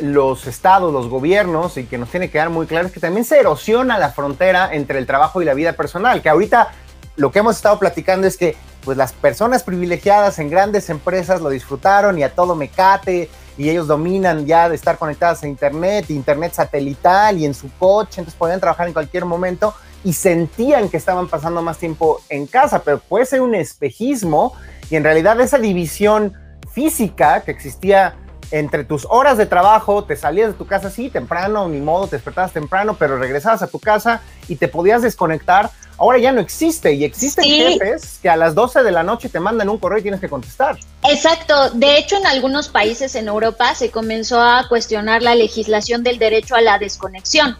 los 0.00 0.48
estados, 0.48 0.92
los 0.92 1.06
gobiernos, 1.06 1.76
y 1.76 1.84
que 1.84 1.98
nos 1.98 2.08
tiene 2.08 2.30
que 2.32 2.38
dar 2.38 2.50
muy 2.50 2.66
claro 2.66 2.88
es 2.88 2.92
que 2.92 2.98
también 2.98 3.24
se 3.24 3.38
erosiona 3.38 3.96
la 3.96 4.10
frontera 4.10 4.70
entre 4.74 4.98
el 4.98 5.06
trabajo 5.06 5.40
y 5.40 5.44
la 5.44 5.54
vida 5.54 5.74
personal, 5.74 6.20
que 6.20 6.30
ahorita 6.30 6.72
lo 7.14 7.30
que 7.30 7.38
hemos 7.38 7.54
estado 7.54 7.78
platicando 7.78 8.26
es 8.26 8.36
que 8.36 8.56
pues 8.84 8.98
las 8.98 9.12
personas 9.12 9.62
privilegiadas 9.62 10.40
en 10.40 10.50
grandes 10.50 10.90
empresas 10.90 11.40
lo 11.40 11.48
disfrutaron 11.48 12.18
y 12.18 12.24
a 12.24 12.34
todo 12.34 12.56
mecate 12.56 13.30
y 13.56 13.70
ellos 13.70 13.86
dominan 13.86 14.46
ya 14.46 14.68
de 14.68 14.74
estar 14.74 14.98
conectadas 14.98 15.44
a 15.44 15.46
internet, 15.46 16.10
internet 16.10 16.54
satelital 16.54 17.38
y 17.38 17.46
en 17.46 17.54
su 17.54 17.70
coche, 17.78 18.20
entonces 18.20 18.34
podían 18.34 18.58
trabajar 18.58 18.88
en 18.88 18.94
cualquier 18.94 19.26
momento 19.26 19.74
y 20.04 20.12
sentían 20.12 20.88
que 20.88 20.96
estaban 20.96 21.28
pasando 21.28 21.62
más 21.62 21.78
tiempo 21.78 22.20
en 22.28 22.46
casa, 22.46 22.82
pero 22.82 22.98
puede 22.98 23.26
ser 23.26 23.40
un 23.40 23.54
espejismo 23.54 24.54
y 24.90 24.96
en 24.96 25.04
realidad 25.04 25.40
esa 25.40 25.58
división 25.58 26.34
física 26.72 27.42
que 27.42 27.50
existía 27.50 28.16
entre 28.50 28.84
tus 28.84 29.06
horas 29.08 29.38
de 29.38 29.46
trabajo, 29.46 30.04
te 30.04 30.14
salías 30.14 30.48
de 30.48 30.54
tu 30.54 30.66
casa 30.66 30.88
así 30.88 31.08
temprano, 31.08 31.68
ni 31.68 31.80
modo, 31.80 32.06
te 32.06 32.16
despertabas 32.16 32.52
temprano, 32.52 32.96
pero 32.98 33.16
regresabas 33.16 33.62
a 33.62 33.66
tu 33.66 33.78
casa 33.78 34.20
y 34.48 34.56
te 34.56 34.68
podías 34.68 35.00
desconectar 35.00 35.70
ahora 36.02 36.18
ya 36.18 36.32
no 36.32 36.40
existe 36.40 36.92
y 36.94 37.04
existen 37.04 37.44
jefes 37.44 38.18
que 38.20 38.28
a 38.28 38.36
las 38.36 38.56
12 38.56 38.82
de 38.82 38.90
la 38.90 39.04
noche 39.04 39.28
te 39.28 39.38
mandan 39.38 39.68
un 39.68 39.78
correo 39.78 39.98
y 39.98 40.02
tienes 40.02 40.20
que 40.20 40.28
contestar. 40.28 40.76
Exacto. 41.04 41.70
De 41.70 41.96
hecho, 41.96 42.16
en 42.16 42.26
algunos 42.26 42.68
países 42.68 43.14
en 43.14 43.28
Europa 43.28 43.74
se 43.76 43.90
comenzó 43.90 44.40
a 44.40 44.66
cuestionar 44.68 45.22
la 45.22 45.36
legislación 45.36 46.02
del 46.02 46.18
derecho 46.18 46.56
a 46.56 46.60
la 46.60 46.78
desconexión, 46.78 47.56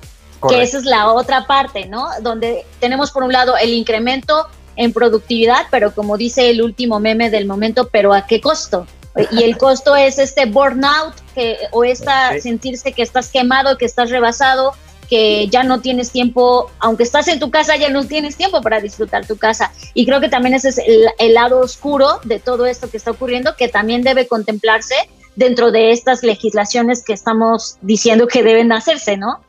que 0.49 0.63
esa 0.63 0.79
es 0.79 0.85
la 0.85 1.13
otra 1.13 1.47
parte, 1.47 1.87
¿no? 1.87 2.09
Donde 2.21 2.65
tenemos 2.81 3.11
por 3.11 3.23
un 3.23 3.33
lado 3.33 3.57
el 3.57 3.73
incremento 3.73 4.47
en 4.77 4.93
productividad, 4.93 5.67
pero 5.71 5.95
como 5.95 6.17
dice 6.17 6.51
el 6.51 6.63
último 6.63 7.01
meme 7.01 7.31
del 7.31 7.47
momento, 7.47 7.89
pero 7.91 8.13
¿a 8.13 8.27
qué 8.27 8.41
costo? 8.41 8.87
Y 9.31 9.43
el 9.43 9.59
costo 9.59 9.95
es 9.95 10.19
este 10.19 10.47
burnout 10.47 11.15
que, 11.35 11.59
o 11.71 11.85
esta 11.85 12.39
sentirse 12.41 12.93
que 12.93 13.03
estás 13.03 13.29
quemado, 13.29 13.77
que 13.77 13.85
estás 13.85 14.09
rebasado, 14.09 14.73
que 15.13 15.49
ya 15.49 15.63
no 15.63 15.83
tienes 15.83 16.11
tiempo, 16.11 16.71
aunque 16.79 17.03
estás 17.03 17.29
en 17.29 17.39
tu 17.39 17.51
casa, 17.51 17.77
ya 17.77 17.91
no 17.91 18.07
tienes 18.07 18.37
tiempo 18.37 18.63
para 18.63 18.81
disfrutar 18.81 19.27
tu 19.27 19.37
casa. 19.37 19.71
Y 19.93 20.07
creo 20.07 20.23
que 20.23 20.31
también 20.31 20.55
ese 20.55 20.71
es 20.71 20.81
el, 21.19 21.35
lado 21.35 21.61
oscuro 21.61 22.21
de 22.25 22.39
todo 22.39 22.65
esto 22.65 22.91
que 22.91 22.97
está 22.97 23.11
ocurriendo, 23.11 23.55
que 23.55 23.69
también 23.69 24.01
debe 24.01 24.27
contemplarse 24.27 24.95
dentro 25.37 25.71
de 25.71 25.93
estas 25.93 26.23
legislaciones 26.23 27.05
que 27.05 27.13
estamos 27.13 27.77
diciendo 27.83 28.27
que 28.27 28.43
deben 28.43 28.73
hacerse, 28.73 29.19
¿no? 29.19 29.41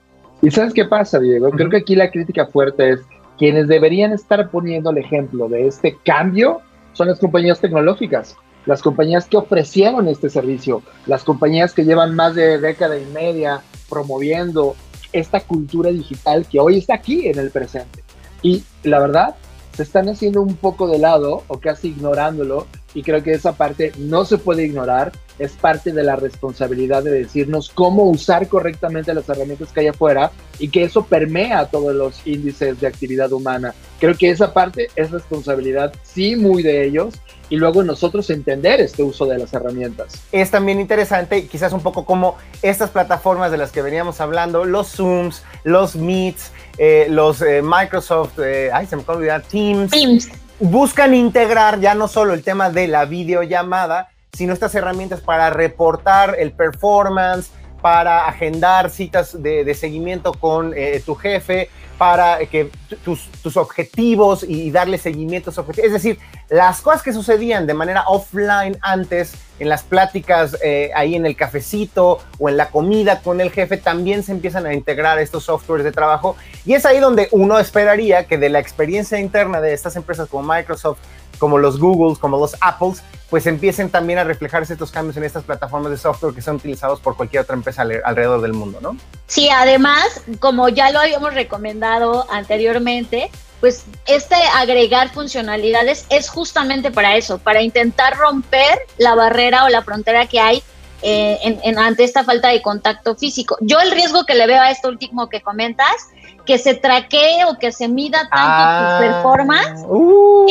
¿Y 0.44 0.52
sabes 0.52 0.74
qué 0.74 0.84
pasa, 0.84 1.20
Diego? 1.20 1.50
Creo 1.52 1.70
que 1.70 1.78
aquí 1.78 1.96
la 1.96 2.12
crítica 2.12 2.46
fuerte 2.46 2.89
es 2.89 3.00
quienes 3.38 3.70
deberían 3.70 4.12
estar 4.12 4.52
poniendo 4.52 4.89
el 4.89 4.98
ejemplo 4.98 5.48
de 5.48 5.68
este 5.68 5.98
cambio 6.04 6.60
son 6.91 7.08
las 7.08 7.18
compañías 7.18 7.62
tecnológicas, 7.62 8.36
las 8.66 8.82
compañías 8.82 9.26
que 9.26 9.38
ofrecieron 9.38 10.10
este 10.10 10.30
servicio, 10.30 10.84
las 11.08 11.24
compañías 11.24 11.74
que 11.74 11.86
llevan 11.86 12.14
más 12.14 12.36
de 12.36 12.58
década 12.58 13.00
y 13.00 13.06
media 13.06 13.62
promoviendo 13.89 14.76
esta 15.14 15.39
cultura 15.39 15.91
digital 15.91 16.46
que 16.46 16.60
hoy 16.60 16.80
está 16.80 16.96
aquí 16.96 17.26
en 17.26 17.39
el 17.39 17.50
presente. 17.50 18.04
Y 18.41 18.66
la 18.84 19.00
verdad, 19.00 19.36
se 19.78 19.84
están 19.84 20.10
haciendo 20.10 20.41
un 20.41 20.58
poco 20.58 20.89
de 20.89 21.00
lado 21.00 21.44
o 21.48 21.60
casi 21.62 21.88
ignorándolo 21.88 22.68
y 22.94 23.04
creo 23.04 23.24
que 23.24 23.32
esa 23.32 23.54
parte 23.54 23.91
no 23.98 24.26
se 24.26 24.38
puede 24.38 24.66
ignorar, 24.66 25.12
es 25.39 25.54
parte 25.54 25.91
de 25.91 26.04
la 26.04 26.16
responsabilidad 26.16 27.04
de 27.04 27.12
decirnos 27.12 27.72
cómo 27.74 28.04
usar 28.04 28.48
correctamente 28.48 29.14
las 29.14 29.28
herramientas 29.28 29.72
que 29.72 29.82
hay 29.82 29.88
afuera 29.88 30.32
y 30.60 30.70
que 30.70 30.84
eso 30.84 31.06
permea 31.06 31.66
todos 31.66 31.96
los 31.96 32.26
índices 32.26 32.80
de 32.80 32.88
actividad 32.88 33.32
humana. 33.32 33.74
Creo 34.00 34.16
que 34.16 34.30
esa 34.30 34.54
parte 34.54 34.89
es 34.96 35.12
responsabilidad, 35.12 35.94
sí, 36.04 36.36
muy 36.36 36.62
de 36.62 36.86
ellos, 36.86 37.16
y 37.50 37.56
luego 37.56 37.84
nosotros 37.84 38.30
entender 38.30 38.82
este 38.82 39.04
uso 39.04 39.26
de 39.26 39.38
las 39.38 39.54
herramientas. 39.54 40.22
Es 40.32 40.52
también 40.52 40.80
interesante, 40.80 41.48
quizás 41.48 41.74
un 41.74 41.82
poco 41.82 42.06
como 42.06 42.36
estas 42.62 42.89
plataformas 42.89 43.52
de 43.52 43.58
las 43.58 43.72
que 43.72 43.82
veníamos 43.82 44.22
hablando, 44.22 44.66
los 44.66 44.88
Zooms, 44.96 45.44
los 45.64 45.96
Meets, 45.96 46.52
eh, 46.78 47.08
los 47.10 47.41
eh, 47.41 47.62
Microsoft, 47.62 48.39
eh, 48.39 48.72
ay, 48.74 48.88
se 48.88 48.96
me 48.96 49.04
olvidar, 49.06 49.44
Teams, 49.44 49.91
Teams, 49.91 50.30
buscan 50.60 51.14
integrar 51.14 51.80
ya 51.80 51.93
no 51.95 52.08
solo 52.08 52.34
el 52.34 52.43
tema 52.43 52.70
de 52.70 52.88
la 52.88 53.06
videollamada, 53.06 54.10
sino 54.34 54.54
estas 54.54 54.74
herramientas 54.76 55.22
para 55.22 55.49
reportar 55.49 56.36
el 56.39 56.51
performance, 56.51 57.51
para 57.84 58.28
agendar 58.28 58.90
citas 58.90 59.44
de, 59.44 59.76
seguimiento 59.76 60.34
con 60.34 60.74
tu 61.06 61.14
jefe, 61.14 61.70
para 61.98 62.40
que 62.48 62.72
tus, 63.04 63.30
tus 63.44 63.58
objetivos 63.58 64.44
y 64.44 64.72
darle 64.72 64.98
seguimiento 64.98 65.52
a 65.52 65.62
objetivos. 65.62 65.88
Es 65.88 65.94
decir, 65.94 66.18
las 66.50 66.82
cosas 66.82 67.04
que 67.04 67.14
sucedían 67.14 67.68
de 67.68 67.74
manera 67.74 68.04
offline 68.08 68.78
antes, 68.82 69.34
en 69.60 69.70
las 69.70 69.84
pláticas 69.84 70.58
eh, 70.64 70.92
ahí 70.96 71.16
en 71.16 71.26
el 71.26 71.36
cafecito 71.36 72.20
o 72.40 72.50
en 72.50 72.58
la 72.58 72.70
comida 72.70 73.22
con 73.22 73.42
el 73.42 73.52
jefe, 73.52 73.78
también 73.78 74.24
se 74.24 74.32
empiezan 74.32 74.66
a 74.66 74.74
integrar 74.74 75.20
estos 75.20 75.46
softwares 75.46 75.84
de 75.84 75.92
trabajo. 75.92 76.36
Y 76.66 76.74
es 76.74 76.86
ahí 76.86 77.00
donde 77.00 77.28
uno 77.32 77.60
esperaría 77.60 78.26
que 78.26 78.38
de 78.38 78.50
la 78.50 78.60
experiencia 78.60 79.20
interna 79.20 79.62
de 79.62 79.74
estas 79.74 79.96
empresas 79.96 80.30
como 80.30 80.44
Microsoft, 80.54 81.00
como 81.40 81.58
los 81.58 81.80
Googles, 81.80 82.20
como 82.20 82.38
los 82.38 82.56
Apples, 82.62 83.04
pues 83.30 83.48
empiecen 83.48 83.90
también 83.90 84.20
a 84.20 84.24
reflejarse 84.24 84.74
estos 84.74 84.92
cambios 84.92 85.18
en 85.18 85.24
estas 85.24 85.44
plataformas 85.44 85.92
de 85.92 85.98
software 85.98 86.36
que 86.36 86.42
son 86.42 86.58
utilizados 86.58 87.00
por 87.00 87.18
cualquier 87.18 87.42
otra 87.44 87.56
empresa 87.56 87.82
alrededor 87.82 88.42
del 88.42 88.54
mundo, 88.54 88.80
¿no? 88.82 88.96
Sí, 89.26 89.50
además, 89.50 90.22
como 90.40 90.70
ya 90.70 90.92
lo 90.92 91.00
habíamos 91.00 91.34
recomendado 91.34 92.28
anteriormente, 92.32 93.32
pues 93.60 93.86
este 94.06 94.36
agregar 94.56 95.10
funcionalidades 95.10 96.06
es 96.10 96.30
justamente 96.30 96.92
para 96.92 97.16
eso, 97.16 97.40
para 97.40 97.62
intentar 97.62 98.18
romper 98.18 98.78
la 98.98 99.16
barrera 99.16 99.66
o 99.66 99.70
la 99.70 99.82
frontera 99.82 100.28
que 100.28 100.40
hay 100.40 100.62
eh, 101.04 101.60
en, 101.64 101.78
ante 101.78 102.04
esta 102.04 102.24
falta 102.24 102.47
de 102.49 102.62
contacto 102.62 103.16
físico. 103.16 103.58
Yo 103.62 103.80
el 103.80 103.91
riesgo 103.91 104.26
que 104.26 104.36
le 104.36 104.47
veo 104.47 104.62
a 104.62 104.72
esto 104.72 104.88
último 104.88 105.28
que 105.28 105.41
comentas, 105.41 106.10
que 106.45 106.58
se 106.58 106.76
traquee 106.76 107.45
o 107.45 107.58
que 107.60 107.72
se 107.72 107.88
mida 107.88 108.20
tanto 108.20 108.38
ah, 108.38 108.97
performance, 108.99 109.82
uh. 109.86 110.45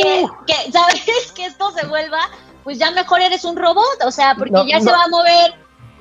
que, 0.45 0.71
sabes 0.71 1.31
que 1.35 1.45
esto 1.45 1.71
se 1.71 1.87
vuelva, 1.87 2.29
pues 2.63 2.77
ya 2.77 2.91
mejor 2.91 3.21
eres 3.21 3.43
un 3.45 3.57
robot, 3.57 4.03
o 4.05 4.11
sea, 4.11 4.35
porque 4.37 4.63
ya 4.67 4.79
se 4.79 4.91
va 4.91 5.03
a 5.03 5.07
mover 5.09 5.55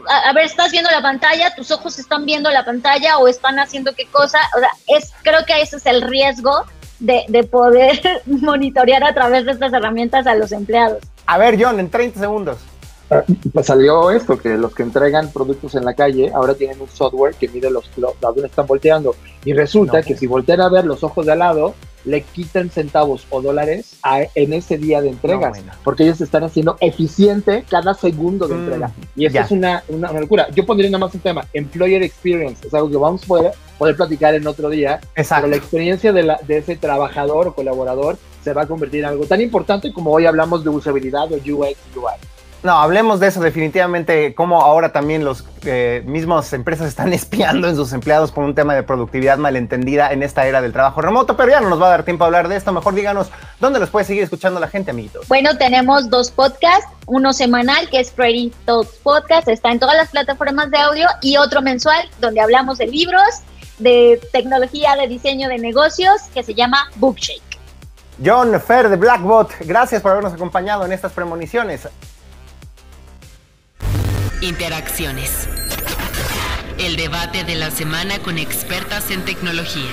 a, 0.08 0.32
ver, 0.32 0.44
estás 0.44 0.72
viendo 0.72 0.90
la 0.90 1.00
pantalla, 1.00 1.54
tus 1.54 1.70
ojos 1.70 1.98
están 1.98 2.26
viendo 2.26 2.50
la 2.50 2.64
pantalla 2.64 3.18
o 3.18 3.28
están 3.28 3.58
haciendo 3.58 3.94
qué 3.94 4.06
cosa. 4.06 4.38
O 4.56 4.58
sea, 4.58 4.70
es, 4.88 5.12
creo 5.22 5.44
que 5.46 5.62
ese 5.62 5.76
es 5.76 5.86
el 5.86 6.02
riesgo 6.02 6.64
de, 6.98 7.24
de 7.28 7.44
poder 7.44 8.00
monitorear 8.26 9.04
a 9.04 9.14
través 9.14 9.44
de 9.44 9.52
estas 9.52 9.72
herramientas 9.72 10.26
a 10.26 10.34
los 10.34 10.52
empleados. 10.52 10.98
A 11.26 11.38
ver, 11.38 11.56
John, 11.62 11.78
en 11.78 11.88
30 11.88 12.18
segundos. 12.18 12.58
Ah, 13.12 13.24
pues 13.52 13.66
salió 13.66 14.10
esto, 14.10 14.38
que 14.38 14.56
los 14.56 14.74
que 14.74 14.82
entregan 14.82 15.30
productos 15.30 15.74
en 15.74 15.84
la 15.84 15.94
calle 15.94 16.30
ahora 16.34 16.54
tienen 16.54 16.80
un 16.80 16.88
software 16.88 17.34
que 17.34 17.48
mide 17.48 17.70
los, 17.70 17.90
los 17.96 18.18
dónde 18.20 18.46
están 18.46 18.66
volteando. 18.66 19.14
Y 19.44 19.52
resulta 19.52 20.02
que 20.02 20.16
si 20.16 20.26
voltean 20.26 20.60
a 20.60 20.68
ver 20.68 20.84
los 20.84 21.02
ojos 21.04 21.26
de 21.26 21.32
al 21.32 21.40
lado, 21.40 21.74
le 22.04 22.22
quitan 22.22 22.70
centavos 22.70 23.26
o 23.30 23.40
dólares 23.40 23.96
en 24.34 24.52
ese 24.52 24.78
día 24.78 25.00
de 25.00 25.10
entregas, 25.10 25.60
porque 25.84 26.04
ellos 26.04 26.20
están 26.20 26.44
haciendo 26.44 26.76
eficiente 26.80 27.64
cada 27.68 27.94
segundo 27.94 28.48
de 28.48 28.54
mm, 28.54 28.58
entrega. 28.58 28.92
Y 29.14 29.26
eso 29.26 29.38
es 29.38 29.50
una, 29.50 29.84
una, 29.88 30.12
locura. 30.12 30.48
Yo 30.54 30.66
pondría 30.66 30.90
nada 30.90 31.06
más 31.06 31.14
un 31.14 31.20
tema, 31.20 31.46
Employer 31.52 32.02
Experience, 32.02 32.66
es 32.66 32.74
algo 32.74 32.90
que 32.90 32.96
vamos 32.96 33.22
a 33.22 33.26
poder, 33.26 33.52
poder 33.78 33.96
platicar 33.96 34.34
en 34.34 34.46
otro 34.46 34.68
día, 34.68 35.00
Exacto. 35.14 35.42
pero 35.42 35.50
la 35.50 35.56
experiencia 35.56 36.12
de, 36.12 36.22
la, 36.22 36.40
de 36.46 36.58
ese 36.58 36.76
trabajador 36.76 37.48
o 37.48 37.54
colaborador 37.54 38.18
se 38.42 38.52
va 38.52 38.62
a 38.62 38.66
convertir 38.66 39.00
en 39.00 39.06
algo 39.06 39.24
tan 39.26 39.40
importante 39.40 39.92
como 39.92 40.10
hoy 40.10 40.26
hablamos 40.26 40.64
de 40.64 40.70
usabilidad 40.70 41.30
o 41.32 41.36
UX 41.36 41.76
UI. 41.94 42.14
No, 42.62 42.78
hablemos 42.78 43.18
de 43.18 43.26
eso 43.26 43.40
definitivamente, 43.40 44.36
cómo 44.36 44.62
ahora 44.62 44.92
también 44.92 45.24
los 45.24 45.44
eh, 45.64 46.04
mismos 46.06 46.52
empresas 46.52 46.86
están 46.86 47.12
espiando 47.12 47.68
en 47.68 47.74
sus 47.74 47.92
empleados 47.92 48.30
por 48.30 48.44
un 48.44 48.54
tema 48.54 48.74
de 48.76 48.84
productividad 48.84 49.36
malentendida 49.36 50.12
en 50.12 50.22
esta 50.22 50.46
era 50.46 50.62
del 50.62 50.72
trabajo 50.72 51.02
remoto, 51.02 51.36
pero 51.36 51.50
ya 51.50 51.60
no 51.60 51.68
nos 51.68 51.82
va 51.82 51.86
a 51.86 51.90
dar 51.90 52.04
tiempo 52.04 52.22
a 52.22 52.28
hablar 52.28 52.46
de 52.46 52.56
esto. 52.56 52.72
Mejor 52.72 52.94
díganos 52.94 53.30
dónde 53.58 53.80
los 53.80 53.90
puede 53.90 54.04
seguir 54.04 54.22
escuchando 54.22 54.60
la 54.60 54.68
gente, 54.68 54.92
amiguitos. 54.92 55.26
Bueno, 55.26 55.56
tenemos 55.58 56.08
dos 56.08 56.30
podcasts, 56.30 56.86
uno 57.06 57.32
semanal 57.32 57.88
que 57.90 57.98
es 57.98 58.12
Pretty 58.12 58.52
Talks 58.64 58.96
Podcast, 59.02 59.48
está 59.48 59.72
en 59.72 59.80
todas 59.80 59.96
las 59.96 60.10
plataformas 60.10 60.70
de 60.70 60.78
audio, 60.78 61.08
y 61.20 61.38
otro 61.38 61.62
mensual 61.62 62.08
donde 62.20 62.40
hablamos 62.40 62.78
de 62.78 62.86
libros, 62.86 63.42
de 63.78 64.20
tecnología, 64.32 64.94
de 64.94 65.08
diseño 65.08 65.48
de 65.48 65.58
negocios, 65.58 66.22
que 66.32 66.44
se 66.44 66.54
llama 66.54 66.88
Bookshake. 66.96 67.42
John 68.24 68.60
Fer 68.60 68.88
de 68.88 68.94
Blackbot, 68.94 69.50
gracias 69.62 70.00
por 70.00 70.12
habernos 70.12 70.32
acompañado 70.32 70.84
en 70.84 70.92
estas 70.92 71.10
premoniciones. 71.10 71.88
Interacciones. 74.42 75.48
El 76.76 76.96
debate 76.96 77.44
de 77.44 77.54
la 77.54 77.70
semana 77.70 78.18
con 78.18 78.38
expertas 78.38 79.12
en 79.12 79.24
tecnología. 79.24 79.88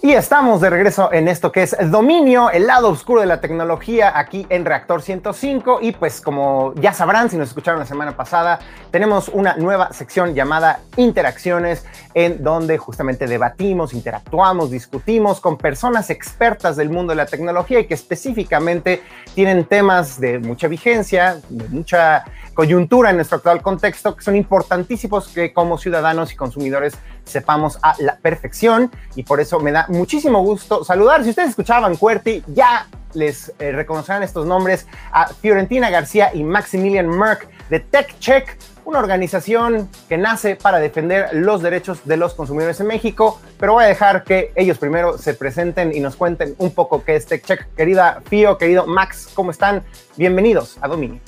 Y 0.00 0.12
estamos 0.12 0.60
de 0.60 0.70
regreso 0.70 1.12
en 1.12 1.26
esto 1.26 1.50
que 1.50 1.64
es 1.64 1.76
Dominio, 1.90 2.50
el 2.50 2.68
lado 2.68 2.88
oscuro 2.88 3.20
de 3.20 3.26
la 3.26 3.40
tecnología 3.40 4.16
aquí 4.16 4.46
en 4.48 4.64
Reactor 4.64 5.02
105. 5.02 5.80
Y 5.82 5.90
pues 5.90 6.20
como 6.20 6.72
ya 6.76 6.92
sabrán, 6.92 7.28
si 7.28 7.36
nos 7.36 7.48
escucharon 7.48 7.80
la 7.80 7.86
semana 7.86 8.16
pasada, 8.16 8.60
tenemos 8.92 9.28
una 9.28 9.56
nueva 9.56 9.92
sección 9.92 10.36
llamada 10.36 10.80
Interacciones, 10.96 11.84
en 12.14 12.44
donde 12.44 12.78
justamente 12.78 13.26
debatimos, 13.26 13.92
interactuamos, 13.92 14.70
discutimos 14.70 15.40
con 15.40 15.58
personas 15.58 16.10
expertas 16.10 16.76
del 16.76 16.90
mundo 16.90 17.10
de 17.10 17.16
la 17.16 17.26
tecnología 17.26 17.80
y 17.80 17.86
que 17.86 17.94
específicamente 17.94 19.02
tienen 19.34 19.64
temas 19.64 20.20
de 20.20 20.38
mucha 20.38 20.68
vigencia, 20.68 21.40
de 21.48 21.68
mucha 21.70 22.24
coyuntura 22.54 23.10
en 23.10 23.16
nuestro 23.16 23.38
actual 23.38 23.62
contexto, 23.62 24.14
que 24.14 24.22
son 24.22 24.36
importantísimos 24.36 25.28
que 25.28 25.52
como 25.52 25.76
ciudadanos 25.76 26.32
y 26.32 26.36
consumidores 26.36 26.96
sepamos 27.24 27.78
a 27.82 27.94
la 27.98 28.16
perfección. 28.16 28.90
Y 29.14 29.22
por 29.22 29.40
eso 29.40 29.60
me 29.60 29.72
da 29.72 29.86
muchísimo 29.88 30.42
gusto 30.42 30.84
saludar. 30.84 31.24
Si 31.24 31.30
ustedes 31.30 31.50
escuchaban 31.50 31.96
QWERTY, 31.96 32.44
ya 32.48 32.86
les 33.14 33.52
eh, 33.58 33.72
reconocerán 33.72 34.22
estos 34.22 34.46
nombres 34.46 34.86
a 35.12 35.28
Fiorentina 35.28 35.90
García 35.90 36.30
y 36.34 36.44
Maximilian 36.44 37.08
Merck 37.08 37.48
de 37.68 37.80
TechCheck, 37.80 38.58
una 38.84 38.98
organización 38.98 39.88
que 40.08 40.16
nace 40.16 40.56
para 40.56 40.78
defender 40.78 41.28
los 41.32 41.62
derechos 41.62 42.00
de 42.04 42.16
los 42.16 42.34
consumidores 42.34 42.80
en 42.80 42.86
México, 42.86 43.40
pero 43.58 43.74
voy 43.74 43.84
a 43.84 43.86
dejar 43.86 44.24
que 44.24 44.52
ellos 44.54 44.78
primero 44.78 45.18
se 45.18 45.34
presenten 45.34 45.94
y 45.94 46.00
nos 46.00 46.16
cuenten 46.16 46.54
un 46.58 46.70
poco 46.72 47.04
qué 47.04 47.16
es 47.16 47.26
TechCheck. 47.26 47.74
Querida 47.76 48.22
Fio, 48.28 48.56
querido 48.56 48.86
Max, 48.86 49.28
¿cómo 49.34 49.50
están? 49.50 49.82
Bienvenidos 50.16 50.78
a 50.80 50.88
Dominio. 50.88 51.20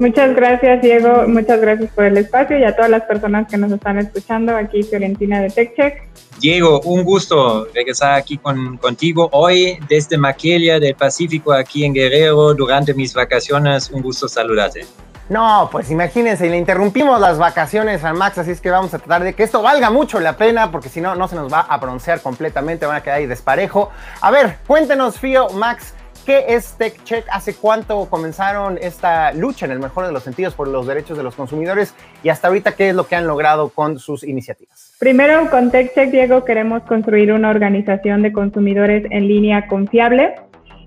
Muchas 0.00 0.34
gracias, 0.34 0.80
Diego. 0.80 1.28
Muchas 1.28 1.60
gracias 1.60 1.90
por 1.90 2.06
el 2.06 2.16
espacio 2.16 2.58
y 2.58 2.64
a 2.64 2.74
todas 2.74 2.90
las 2.90 3.02
personas 3.02 3.46
que 3.46 3.58
nos 3.58 3.70
están 3.70 3.98
escuchando. 3.98 4.56
Aquí 4.56 4.82
Fiorentina 4.82 5.42
de 5.42 5.50
TechCheck. 5.50 6.02
Diego, 6.40 6.80
un 6.86 7.04
gusto 7.04 7.68
regresar 7.74 8.14
aquí 8.14 8.38
con, 8.38 8.78
contigo 8.78 9.28
hoy 9.32 9.78
desde 9.90 10.16
Maquelia 10.16 10.80
del 10.80 10.94
Pacífico, 10.94 11.52
aquí 11.52 11.84
en 11.84 11.92
Guerrero, 11.92 12.54
durante 12.54 12.94
mis 12.94 13.12
vacaciones. 13.12 13.90
Un 13.90 14.00
gusto 14.00 14.26
saludarte. 14.26 14.86
No, 15.28 15.68
pues 15.70 15.90
imagínense, 15.90 16.48
le 16.48 16.56
interrumpimos 16.56 17.20
las 17.20 17.36
vacaciones 17.36 18.02
al 18.02 18.14
Max, 18.14 18.38
así 18.38 18.52
es 18.52 18.60
que 18.62 18.70
vamos 18.70 18.94
a 18.94 18.98
tratar 18.98 19.22
de 19.22 19.34
que 19.34 19.42
esto 19.42 19.60
valga 19.60 19.90
mucho 19.90 20.18
la 20.18 20.36
pena, 20.36 20.72
porque 20.72 20.88
si 20.88 21.02
no, 21.02 21.14
no 21.14 21.28
se 21.28 21.36
nos 21.36 21.52
va 21.52 21.60
a 21.60 21.76
broncear 21.76 22.22
completamente, 22.22 22.86
van 22.86 22.96
a 22.96 23.02
quedar 23.02 23.18
ahí 23.18 23.26
desparejo. 23.26 23.90
A 24.22 24.30
ver, 24.30 24.56
cuéntenos, 24.66 25.20
Fío, 25.20 25.50
Max, 25.50 25.94
¿Qué 26.30 26.44
es 26.46 26.74
TechCheck? 26.78 27.24
¿Hace 27.32 27.54
cuánto 27.54 28.08
comenzaron 28.08 28.78
esta 28.80 29.32
lucha, 29.32 29.66
en 29.66 29.72
el 29.72 29.80
mejor 29.80 30.06
de 30.06 30.12
los 30.12 30.22
sentidos, 30.22 30.54
por 30.54 30.68
los 30.68 30.86
derechos 30.86 31.16
de 31.18 31.24
los 31.24 31.34
consumidores? 31.34 31.92
Y 32.22 32.28
hasta 32.28 32.46
ahorita, 32.46 32.76
¿qué 32.76 32.90
es 32.90 32.94
lo 32.94 33.08
que 33.08 33.16
han 33.16 33.26
logrado 33.26 33.70
con 33.70 33.98
sus 33.98 34.22
iniciativas? 34.22 34.94
Primero, 35.00 35.50
con 35.50 35.72
TechCheck, 35.72 36.12
Diego, 36.12 36.44
queremos 36.44 36.84
construir 36.84 37.32
una 37.32 37.50
organización 37.50 38.22
de 38.22 38.32
consumidores 38.32 39.06
en 39.10 39.26
línea 39.26 39.66
confiable. 39.66 40.36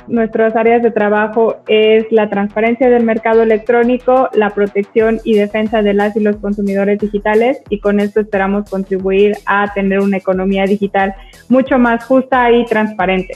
Nuestras 0.08 0.56
áreas 0.56 0.82
de 0.82 0.92
trabajo 0.92 1.58
es 1.68 2.10
la 2.10 2.30
transparencia 2.30 2.90
del 2.90 3.04
mercado 3.04 3.44
electrónico, 3.44 4.30
la 4.32 4.52
protección 4.52 5.20
y 5.26 5.34
defensa 5.34 5.82
de 5.82 5.94
las 5.94 6.16
y 6.16 6.22
los 6.22 6.38
consumidores 6.38 7.00
digitales 7.00 7.62
y 7.68 7.82
con 7.82 8.00
esto 8.00 8.22
esperamos 8.22 8.70
contribuir 8.70 9.36
a 9.46 9.74
tener 9.74 10.00
una 10.00 10.16
economía 10.16 10.64
digital 10.64 11.14
mucho 11.50 11.78
más 11.80 12.06
justa 12.06 12.50
y 12.50 12.64
transparente. 12.64 13.36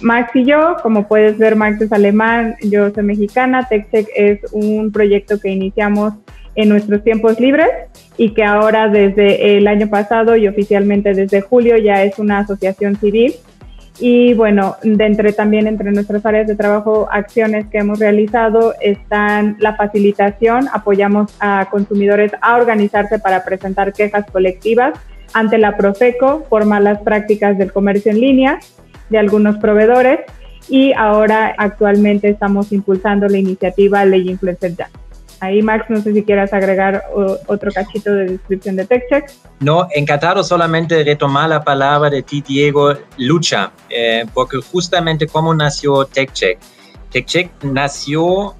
Max 0.00 0.30
y 0.34 0.44
yo, 0.44 0.76
como 0.82 1.08
puedes 1.08 1.38
ver, 1.38 1.56
Max 1.56 1.80
es 1.80 1.92
alemán, 1.92 2.56
yo 2.62 2.90
soy 2.90 3.02
mexicana. 3.02 3.66
TechCheck 3.68 4.08
es 4.14 4.40
un 4.52 4.92
proyecto 4.92 5.40
que 5.40 5.50
iniciamos 5.50 6.14
en 6.54 6.68
nuestros 6.68 7.02
tiempos 7.04 7.38
libres 7.40 7.68
y 8.16 8.30
que 8.30 8.44
ahora 8.44 8.88
desde 8.88 9.56
el 9.56 9.66
año 9.66 9.88
pasado 9.88 10.36
y 10.36 10.48
oficialmente 10.48 11.14
desde 11.14 11.40
julio 11.40 11.76
ya 11.76 12.02
es 12.02 12.18
una 12.18 12.40
asociación 12.40 12.96
civil. 12.96 13.34
Y 14.00 14.34
bueno, 14.34 14.76
de 14.84 15.06
entre, 15.06 15.32
también 15.32 15.66
entre 15.66 15.90
nuestras 15.90 16.24
áreas 16.24 16.46
de 16.46 16.54
trabajo, 16.54 17.08
acciones 17.10 17.66
que 17.66 17.78
hemos 17.78 17.98
realizado 17.98 18.74
están 18.80 19.56
la 19.58 19.74
facilitación, 19.74 20.68
apoyamos 20.72 21.34
a 21.40 21.66
consumidores 21.68 22.30
a 22.40 22.56
organizarse 22.56 23.18
para 23.18 23.44
presentar 23.44 23.92
quejas 23.92 24.24
colectivas 24.30 24.94
ante 25.34 25.58
la 25.58 25.76
Profeco 25.76 26.44
por 26.48 26.64
malas 26.64 27.00
prácticas 27.02 27.58
del 27.58 27.72
comercio 27.72 28.12
en 28.12 28.20
línea 28.20 28.58
de 29.08 29.18
algunos 29.18 29.56
proveedores 29.58 30.20
y 30.68 30.92
ahora 30.92 31.54
actualmente 31.56 32.28
estamos 32.28 32.72
impulsando 32.72 33.26
la 33.28 33.38
iniciativa 33.38 34.04
Ley 34.04 34.28
Influencer 34.28 34.76
Ya. 34.76 34.90
Ahí, 35.40 35.62
Max, 35.62 35.86
no 35.88 36.00
sé 36.00 36.12
si 36.12 36.24
quieras 36.24 36.52
agregar 36.52 37.04
otro 37.46 37.70
cachito 37.70 38.12
de 38.12 38.26
descripción 38.26 38.74
de 38.74 38.84
TechCheck. 38.86 39.30
No, 39.60 39.86
encantado 39.94 40.42
solamente 40.42 41.04
retomar 41.04 41.48
la 41.48 41.62
palabra 41.62 42.10
de 42.10 42.22
ti, 42.22 42.42
Diego, 42.46 42.94
lucha, 43.18 43.70
eh, 43.88 44.26
porque 44.34 44.56
justamente 44.56 45.28
cómo 45.28 45.54
nació 45.54 46.04
TechCheck. 46.06 46.58
TechCheck 47.12 47.62
nació 47.62 48.56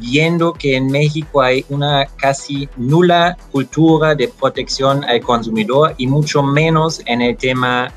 viendo 0.00 0.54
que 0.54 0.76
en 0.76 0.86
México 0.86 1.42
hay 1.42 1.66
una 1.68 2.06
casi 2.16 2.66
nula 2.76 3.36
cultura 3.50 4.14
de 4.14 4.28
protección 4.28 5.04
al 5.04 5.20
consumidor 5.20 5.94
y 5.98 6.06
mucho 6.06 6.42
menos 6.42 7.02
en 7.04 7.20
el 7.20 7.36
tema 7.36 7.92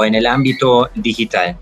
o 0.00 0.04
en 0.04 0.14
el 0.14 0.26
ámbito 0.26 0.88
digital. 0.94 1.56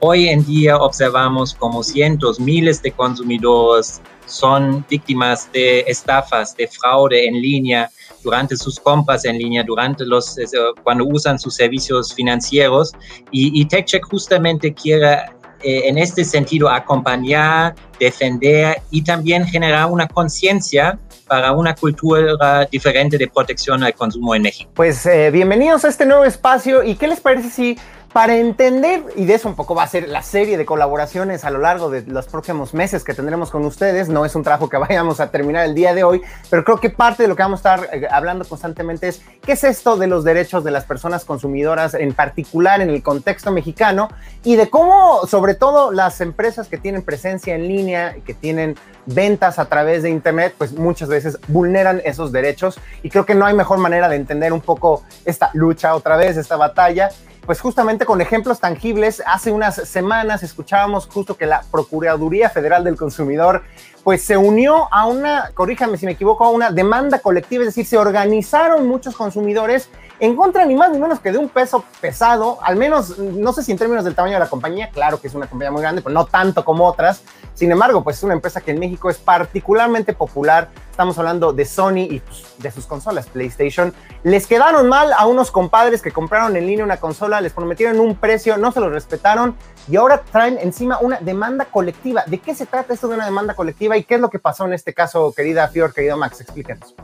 Hoy 0.00 0.28
en 0.28 0.44
día 0.46 0.78
observamos 0.78 1.54
como 1.54 1.82
cientos, 1.82 2.40
miles 2.40 2.80
de 2.82 2.90
consumidores 2.90 4.00
son 4.26 4.84
víctimas 4.88 5.52
de 5.52 5.80
estafas, 5.80 6.56
de 6.56 6.66
fraude 6.68 7.26
en 7.26 7.34
línea 7.34 7.90
durante 8.24 8.56
sus 8.56 8.80
compras 8.80 9.24
en 9.26 9.36
línea, 9.36 9.62
durante 9.62 10.06
los, 10.06 10.38
eh, 10.38 10.44
cuando 10.82 11.04
usan 11.04 11.38
sus 11.38 11.54
servicios 11.54 12.14
financieros. 12.14 12.92
Y, 13.30 13.60
y 13.60 13.66
TechCheck 13.66 14.04
justamente 14.06 14.72
quiere 14.72 15.18
eh, 15.62 15.88
en 15.88 15.98
este 15.98 16.24
sentido 16.24 16.68
acompañar, 16.68 17.74
defender 17.98 18.82
y 18.90 19.02
también 19.02 19.46
generar 19.46 19.86
una 19.86 20.08
conciencia 20.08 20.98
para 21.26 21.52
una 21.52 21.74
cultura 21.74 22.66
diferente 22.70 23.16
de 23.16 23.26
protección 23.28 23.82
al 23.82 23.94
consumo 23.94 24.34
en 24.34 24.42
México. 24.42 24.70
Pues 24.74 25.06
eh, 25.06 25.30
bienvenidos 25.30 25.84
a 25.84 25.88
este 25.88 26.04
nuevo 26.04 26.24
espacio 26.24 26.82
y 26.82 26.96
qué 26.96 27.06
les 27.06 27.20
parece 27.20 27.48
si 27.48 27.78
para 28.12 28.36
entender, 28.36 29.04
y 29.16 29.24
de 29.24 29.34
eso 29.34 29.48
un 29.48 29.56
poco 29.56 29.74
va 29.74 29.84
a 29.84 29.88
ser 29.88 30.08
la 30.08 30.22
serie 30.22 30.58
de 30.58 30.66
colaboraciones 30.66 31.44
a 31.44 31.50
lo 31.50 31.58
largo 31.58 31.88
de 31.88 32.02
los 32.02 32.26
próximos 32.26 32.74
meses 32.74 33.04
que 33.04 33.14
tendremos 33.14 33.50
con 33.50 33.64
ustedes, 33.64 34.10
no 34.10 34.26
es 34.26 34.34
un 34.34 34.42
trabajo 34.42 34.68
que 34.68 34.76
vayamos 34.78 35.20
a 35.20 35.30
terminar 35.30 35.64
el 35.64 35.74
día 35.74 35.94
de 35.94 36.04
hoy, 36.04 36.20
pero 36.50 36.62
creo 36.62 36.78
que 36.78 36.90
parte 36.90 37.22
de 37.22 37.28
lo 37.28 37.36
que 37.36 37.42
vamos 37.42 37.64
a 37.64 37.74
estar 37.74 37.94
eh, 37.94 38.06
hablando 38.10 38.44
constantemente 38.44 39.08
es 39.08 39.22
qué 39.42 39.52
es 39.52 39.64
esto 39.64 39.96
de 39.96 40.08
los 40.08 40.24
derechos 40.24 40.62
de 40.62 40.70
las 40.70 40.84
personas 40.84 41.24
consumidoras, 41.24 41.94
en 41.94 42.12
particular 42.12 42.82
en 42.82 42.90
el 42.90 43.02
contexto 43.02 43.50
mexicano, 43.50 44.08
y 44.44 44.56
de 44.56 44.68
cómo 44.68 45.26
sobre 45.26 45.54
todo 45.54 45.90
las 45.90 46.20
empresas 46.20 46.68
que 46.68 46.76
tienen 46.76 47.02
presencia 47.02 47.54
en 47.54 47.66
línea 47.66 48.16
que 48.26 48.34
tienen 48.34 48.76
ventas 49.06 49.58
a 49.58 49.64
través 49.64 50.02
de 50.02 50.10
Internet, 50.10 50.54
pues 50.58 50.72
muchas 50.72 51.08
veces 51.08 51.38
vulneran 51.48 52.02
esos 52.04 52.30
derechos, 52.30 52.78
y 53.02 53.08
creo 53.08 53.24
que 53.24 53.34
no 53.34 53.46
hay 53.46 53.54
mejor 53.54 53.78
manera 53.78 54.08
de 54.08 54.16
entender 54.16 54.52
un 54.52 54.60
poco 54.60 55.02
esta 55.24 55.50
lucha 55.54 55.94
otra 55.94 56.16
vez, 56.16 56.36
esta 56.36 56.56
batalla 56.56 57.10
pues 57.46 57.60
justamente 57.60 58.06
con 58.06 58.20
ejemplos 58.20 58.60
tangibles, 58.60 59.22
hace 59.26 59.50
unas 59.50 59.74
semanas 59.74 60.42
escuchábamos 60.42 61.06
justo 61.06 61.36
que 61.36 61.46
la 61.46 61.62
Procuraduría 61.70 62.50
Federal 62.50 62.84
del 62.84 62.96
Consumidor 62.96 63.62
pues 64.04 64.22
se 64.22 64.36
unió 64.36 64.88
a 64.92 65.06
una, 65.06 65.50
corríjame 65.54 65.96
si 65.96 66.06
me 66.06 66.12
equivoco, 66.12 66.44
a 66.44 66.50
una 66.50 66.70
demanda 66.70 67.20
colectiva, 67.20 67.62
es 67.62 67.68
decir, 67.68 67.86
se 67.86 67.98
organizaron 67.98 68.86
muchos 68.88 69.16
consumidores 69.16 69.88
en 70.18 70.36
contra 70.36 70.64
ni 70.64 70.74
más 70.74 70.90
ni 70.90 70.98
menos 70.98 71.20
que 71.20 71.32
de 71.32 71.38
un 71.38 71.48
peso 71.48 71.84
pesado, 72.00 72.58
al 72.62 72.76
menos, 72.76 73.18
no 73.18 73.52
sé 73.52 73.62
si 73.62 73.72
en 73.72 73.78
términos 73.78 74.04
del 74.04 74.14
tamaño 74.14 74.34
de 74.34 74.40
la 74.40 74.48
compañía, 74.48 74.90
claro 74.90 75.20
que 75.20 75.28
es 75.28 75.34
una 75.34 75.46
compañía 75.46 75.70
muy 75.70 75.82
grande, 75.82 76.02
pero 76.02 76.14
no 76.14 76.26
tanto 76.26 76.64
como 76.64 76.86
otras. 76.86 77.22
Sin 77.54 77.70
embargo, 77.70 78.02
pues 78.02 78.16
es 78.16 78.22
una 78.22 78.34
empresa 78.34 78.60
que 78.60 78.70
en 78.70 78.78
México 78.78 79.10
es 79.10 79.18
particularmente 79.18 80.12
popular. 80.14 80.70
Estamos 80.90 81.18
hablando 81.18 81.52
de 81.52 81.64
Sony 81.64 82.06
y 82.10 82.20
pues, 82.20 82.44
de 82.58 82.70
sus 82.70 82.86
consolas 82.86 83.26
PlayStation. 83.26 83.92
Les 84.22 84.46
quedaron 84.46 84.88
mal 84.88 85.12
a 85.12 85.26
unos 85.26 85.50
compadres 85.50 86.02
que 86.02 86.10
compraron 86.10 86.56
en 86.56 86.66
línea 86.66 86.84
una 86.84 86.96
consola, 86.96 87.40
les 87.40 87.52
prometieron 87.52 88.00
un 88.00 88.16
precio, 88.16 88.56
no 88.56 88.72
se 88.72 88.80
lo 88.80 88.88
respetaron 88.88 89.54
y 89.88 89.96
ahora 89.96 90.22
traen 90.30 90.58
encima 90.58 90.98
una 91.00 91.18
demanda 91.20 91.66
colectiva. 91.66 92.24
¿De 92.26 92.38
qué 92.38 92.54
se 92.54 92.66
trata 92.66 92.94
esto 92.94 93.08
de 93.08 93.14
una 93.14 93.24
demanda 93.24 93.54
colectiva 93.54 93.96
y 93.96 94.04
qué 94.04 94.14
es 94.14 94.20
lo 94.20 94.30
que 94.30 94.38
pasó 94.38 94.64
en 94.64 94.72
este 94.72 94.94
caso, 94.94 95.32
querida 95.34 95.68
Fior, 95.68 95.92
querido 95.92 96.16
Max? 96.16 96.40
Explíquenos. 96.40 96.94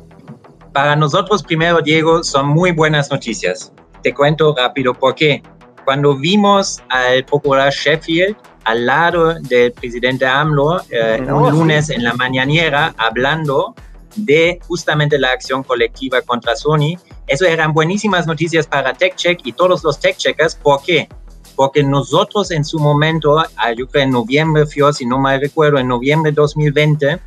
Para 0.73 0.95
nosotros, 0.97 1.43
primero, 1.43 1.81
Diego, 1.81 2.23
son 2.23 2.47
muy 2.47 2.73
buenas 2.73 3.11
noticias. 3.11 3.73
Te 4.03 4.15
cuento 4.15 4.55
rápido 4.57 4.95
por 4.95 5.15
qué. 5.15 5.43
Cuando 5.85 6.17
vimos 6.17 6.83
al 6.91 7.25
procurador 7.25 7.73
Sheffield 7.73 8.37
al 8.69 8.85
lado 8.85 9.35
del 9.41 9.73
presidente 9.73 10.27
AMLO 10.27 10.83
eh, 10.91 11.23
un 11.23 11.51
lunes 11.51 11.89
en 11.89 12.05
la 12.05 12.13
mañanera 12.13 12.95
hablando 12.99 13.75
de 14.15 14.61
justamente 14.69 15.19
la 15.19 15.31
acción 15.31 15.63
colectiva 15.63 16.21
contra 16.21 16.55
Sony, 16.55 16.99
eso 17.27 17.47
eran 17.47 17.73
buenísimas 17.73 18.27
noticias 18.27 18.67
para 18.67 18.93
TechCheck 18.93 19.41
y 19.45 19.53
todos 19.53 19.83
los 19.83 19.99
TechCheckers. 19.99 20.57
¿Por 20.57 20.83
qué? 20.83 21.09
Porque 21.57 21.83
nosotros 21.83 22.51
en 22.51 22.63
su 22.63 22.79
momento, 22.79 23.39
ah, 23.39 23.73
yo 23.75 23.89
creo 23.89 24.05
en 24.05 24.11
noviembre, 24.11 24.65
si 24.93 25.07
no 25.07 25.19
mal 25.19 25.41
recuerdo, 25.41 25.79
en 25.79 25.89
noviembre 25.89 26.33
de 26.33 26.37
2020, 26.37 27.21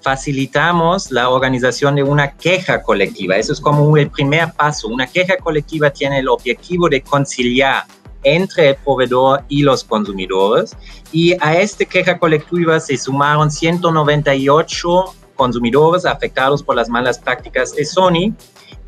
facilitamos 0.00 1.10
la 1.10 1.28
organización 1.28 1.96
de 1.96 2.04
una 2.04 2.32
queja 2.36 2.80
colectiva. 2.82 3.36
Eso 3.36 3.52
es 3.52 3.60
como 3.60 3.94
el 3.98 4.08
primer 4.08 4.50
paso. 4.52 4.88
Una 4.88 5.06
queja 5.06 5.36
colectiva 5.36 5.90
tiene 5.90 6.20
el 6.20 6.28
objetivo 6.28 6.88
de 6.88 7.02
conciliar 7.02 7.84
entre 8.26 8.70
el 8.70 8.76
proveedor 8.76 9.44
y 9.48 9.62
los 9.62 9.84
consumidores. 9.84 10.76
Y 11.12 11.34
a 11.40 11.58
esta 11.58 11.84
queja 11.84 12.18
colectiva 12.18 12.80
se 12.80 12.96
sumaron 12.96 13.50
198 13.50 15.04
consumidores 15.36 16.04
afectados 16.04 16.62
por 16.62 16.74
las 16.74 16.88
malas 16.88 17.18
prácticas 17.18 17.74
de 17.74 17.84
Sony 17.84 18.34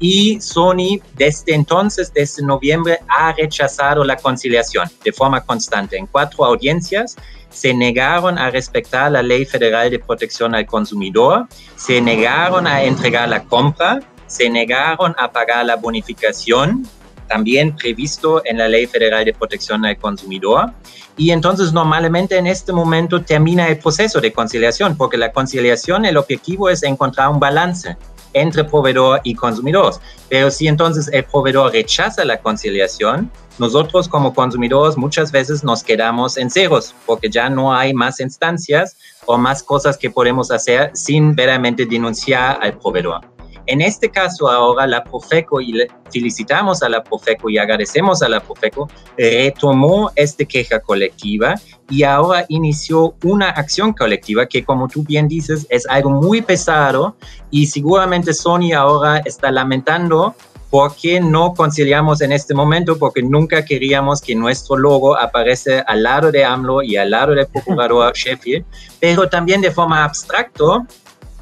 y 0.01 0.41
Sony 0.41 1.01
desde 1.17 1.55
entonces, 1.55 2.13
desde 2.13 2.43
noviembre, 2.45 2.99
ha 3.09 3.33
rechazado 3.33 4.05
la 4.05 4.17
conciliación 4.17 4.89
de 5.05 5.13
forma 5.13 5.41
constante. 5.41 5.97
En 5.97 6.07
cuatro 6.07 6.45
audiencias 6.45 7.17
se 7.51 7.75
negaron 7.75 8.39
a 8.39 8.51
respetar 8.51 9.13
la 9.13 9.23
Ley 9.23 9.45
Federal 9.45 9.91
de 9.91 9.99
Protección 9.99 10.55
al 10.55 10.67
Consumidor, 10.67 11.47
se 11.77 12.01
negaron 12.01 12.67
a 12.67 12.83
entregar 12.83 13.29
la 13.29 13.45
compra, 13.45 14.01
se 14.27 14.49
negaron 14.49 15.15
a 15.19 15.33
pagar 15.33 15.65
la 15.67 15.77
bonificación, 15.77 16.87
también 17.29 17.77
previsto 17.77 18.43
en 18.45 18.59
la 18.59 18.69
Ley 18.69 18.87
Federal 18.87 19.25
de 19.25 19.33
Protección 19.33 19.85
al 19.85 19.97
Consumidor. 19.99 20.73
Y 21.17 21.31
entonces 21.31 21.73
normalmente 21.73 22.37
en 22.37 22.47
este 22.47 22.73
momento 22.73 23.23
termina 23.23 23.69
el 23.69 23.79
proceso 23.79 24.21
de 24.21 24.33
conciliación, 24.33 24.97
porque 24.97 25.17
la 25.17 25.33
conciliación, 25.33 26.05
el 26.05 26.17
objetivo 26.17 26.71
es 26.71 26.83
encontrar 26.83 27.29
un 27.29 27.41
balance 27.41 27.97
entre 28.33 28.65
proveedor 28.65 29.21
y 29.25 29.35
consumidores. 29.35 30.01
Pero 30.29 30.51
si 30.51 30.69
entonces 30.69 31.09
el 31.13 31.25
proveedor 31.25 31.73
rechaza 31.73 32.25
la 32.25 32.39
conciliación, 32.39 33.31
nosotros 33.59 34.09
como 34.09 34.33
consumidores 34.35 34.97
muchas 34.97 35.33
veces 35.33 35.65
nos 35.65 35.83
quedamos 35.83 36.37
en 36.37 36.49
ceros 36.51 36.95
porque 37.07 37.29
ya 37.29 37.51
no 37.51 37.75
hay 37.75 37.93
más 37.93 38.21
instancias 38.21 38.97
o 39.27 39.37
más 39.37 39.63
cosas 39.63 39.99
que 39.99 40.11
podemos 40.11 40.51
hacer 40.51 40.93
sin 40.95 41.35
veramente 41.35 41.85
denunciar 41.85 42.59
al 42.63 42.79
proveedor. 42.79 43.38
En 43.69 43.83
este 43.83 44.09
caso 44.09 44.49
ahora 44.49 44.87
la 44.87 45.05
Profeco, 45.05 45.61
y 45.61 45.75
felicitamos 46.11 46.83
a 46.83 46.89
la 46.89 47.05
Profeco 47.05 47.51
y 47.51 47.59
agradecemos 47.59 48.23
a 48.23 48.29
la 48.29 48.41
Profeco, 48.41 48.89
retomó 49.19 50.11
esta 50.17 50.47
queja 50.47 50.81
colectiva 50.81 51.55
y 51.91 52.03
ahora 52.03 52.47
inició 52.49 53.15
una 53.25 53.51
acción 53.51 53.93
colectiva 53.93 54.47
que 54.47 54.65
como 54.65 54.89
tú 54.89 55.05
bien 55.05 55.29
dices 55.29 55.67
es 55.69 55.87
algo 55.87 56.09
muy 56.09 56.41
pesado 56.41 57.17
y 57.51 57.67
seguramente 57.67 58.33
Sony 58.33 58.73
ahora 58.75 59.19
está 59.19 59.51
lamentando 59.51 60.35
¿Por 60.71 60.95
qué 60.97 61.19
no 61.19 61.55
conciliamos 61.55 62.21
en 62.21 62.31
este 62.31 62.53
momento? 62.53 62.99
Porque 62.99 63.23
nunca 63.23 63.65
queríamos 63.65 64.21
que 64.21 64.35
nuestro 64.35 64.77
logo 64.77 65.19
aparece 65.19 65.83
al 65.87 66.03
lado 66.03 66.31
de 66.31 66.45
AMLO 66.45 66.83
y 66.83 66.99
al 66.99 67.11
lado 67.11 67.35
del 67.35 67.47
procurador 67.47 68.13
Sheffield, 68.15 68.67
pero 69.01 69.31
también 69.31 69.63
de 69.63 69.71
forma 69.71 70.05
abstracta 70.05 70.87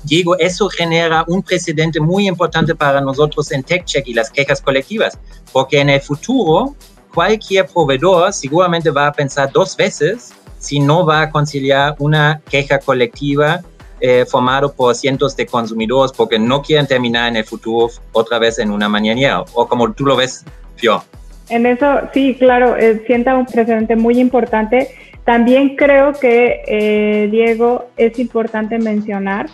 Diego, 0.07 0.39
eso 0.39 0.69
genera 0.69 1.25
un 1.27 1.43
precedente 1.43 1.99
muy 2.01 2.29
importante 2.29 2.75
para 2.75 3.01
nosotros 3.01 3.51
en 3.51 3.65
TechCheck 3.65 4.07
y 4.07 4.15
las 4.15 4.31
quejas 4.31 4.61
colectivas, 4.61 5.19
porque 5.53 5.81
en 5.81 5.91
el 5.91 6.01
futuro 6.01 6.77
cualquier 7.13 7.67
proveedor 7.67 8.33
seguramente 8.33 8.91
va 8.91 9.09
a 9.09 9.13
pensar 9.13 9.51
dos 9.53 9.77
veces 9.77 10.33
si 10.59 10.79
no 10.79 11.05
va 11.05 11.23
a 11.23 11.31
conciliar 11.31 11.97
una 11.99 12.41
queja 12.49 12.79
colectiva 12.79 13.61
eh, 14.01 14.25
formado 14.27 14.73
por 14.73 14.95
cientos 14.95 15.37
de 15.37 15.47
consumidores 15.47 16.13
porque 16.13 16.39
no 16.39 16.63
quieren 16.63 16.87
terminar 16.87 17.29
en 17.29 17.37
el 17.37 17.45
futuro 17.45 17.91
otra 18.13 18.39
vez 18.39 18.59
en 18.59 18.71
una 18.71 18.89
mañanera, 18.89 19.45
o 19.55 19.67
como 19.67 19.93
tú 19.93 20.05
lo 20.05 20.17
ves, 20.17 20.45
Fio. 20.77 21.03
En 21.49 21.67
eso, 21.67 21.87
sí, 22.13 22.37
claro, 22.39 22.77
eh, 22.77 23.03
sienta 23.07 23.35
un 23.37 23.47
precedente 23.47 23.97
muy 23.97 24.19
importante. 24.21 24.91
También 25.25 25.77
creo 25.77 26.13
que, 26.13 26.63
eh, 26.67 27.29
Diego, 27.31 27.87
es 27.97 28.19
importante 28.19 28.79
mencionar 28.79 29.47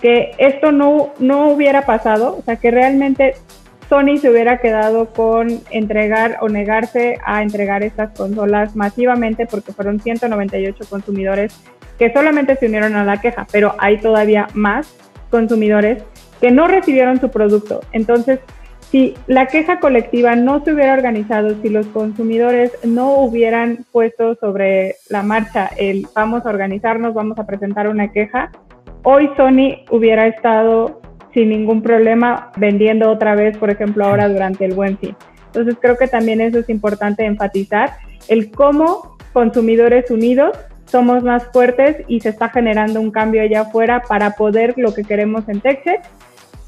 que 0.00 0.32
esto 0.38 0.72
no, 0.72 1.12
no 1.18 1.48
hubiera 1.50 1.82
pasado, 1.86 2.36
o 2.38 2.42
sea, 2.42 2.56
que 2.56 2.70
realmente 2.70 3.34
Sony 3.88 4.18
se 4.20 4.30
hubiera 4.30 4.58
quedado 4.58 5.06
con 5.12 5.60
entregar 5.70 6.38
o 6.40 6.48
negarse 6.48 7.18
a 7.24 7.42
entregar 7.42 7.82
estas 7.82 8.10
consolas 8.16 8.76
masivamente 8.76 9.46
porque 9.46 9.72
fueron 9.72 9.98
198 9.98 10.84
consumidores 10.88 11.58
que 11.98 12.12
solamente 12.12 12.54
se 12.56 12.66
unieron 12.66 12.94
a 12.96 13.04
la 13.04 13.20
queja, 13.20 13.46
pero 13.50 13.74
hay 13.78 13.98
todavía 13.98 14.48
más 14.54 14.94
consumidores 15.30 16.02
que 16.40 16.50
no 16.50 16.68
recibieron 16.68 17.20
su 17.20 17.30
producto. 17.30 17.80
Entonces, 17.92 18.40
si 18.90 19.14
la 19.26 19.46
queja 19.46 19.80
colectiva 19.80 20.36
no 20.36 20.64
se 20.64 20.72
hubiera 20.72 20.94
organizado, 20.94 21.60
si 21.60 21.68
los 21.68 21.86
consumidores 21.88 22.72
no 22.84 23.16
hubieran 23.16 23.84
puesto 23.92 24.34
sobre 24.36 24.96
la 25.10 25.22
marcha 25.22 25.70
el 25.76 26.06
vamos 26.14 26.46
a 26.46 26.50
organizarnos, 26.50 27.14
vamos 27.14 27.38
a 27.38 27.46
presentar 27.46 27.88
una 27.88 28.12
queja, 28.12 28.50
hoy 29.10 29.30
Sony 29.38 29.86
hubiera 29.90 30.26
estado 30.26 31.00
sin 31.32 31.48
ningún 31.48 31.80
problema 31.80 32.52
vendiendo 32.58 33.10
otra 33.10 33.34
vez, 33.34 33.56
por 33.56 33.70
ejemplo, 33.70 34.04
ahora 34.04 34.28
durante 34.28 34.66
el 34.66 34.74
buen 34.74 34.98
fin. 34.98 35.16
Entonces 35.46 35.76
creo 35.80 35.96
que 35.96 36.08
también 36.08 36.42
eso 36.42 36.58
es 36.58 36.68
importante 36.68 37.24
enfatizar, 37.24 37.94
el 38.28 38.50
cómo 38.50 39.16
consumidores 39.32 40.10
unidos 40.10 40.58
somos 40.84 41.22
más 41.22 41.46
fuertes 41.46 42.04
y 42.06 42.20
se 42.20 42.28
está 42.28 42.50
generando 42.50 43.00
un 43.00 43.10
cambio 43.10 43.40
allá 43.40 43.62
afuera 43.62 44.02
para 44.06 44.32
poder 44.32 44.74
lo 44.76 44.92
que 44.92 45.04
queremos 45.04 45.48
en 45.48 45.62
Texas, 45.62 46.06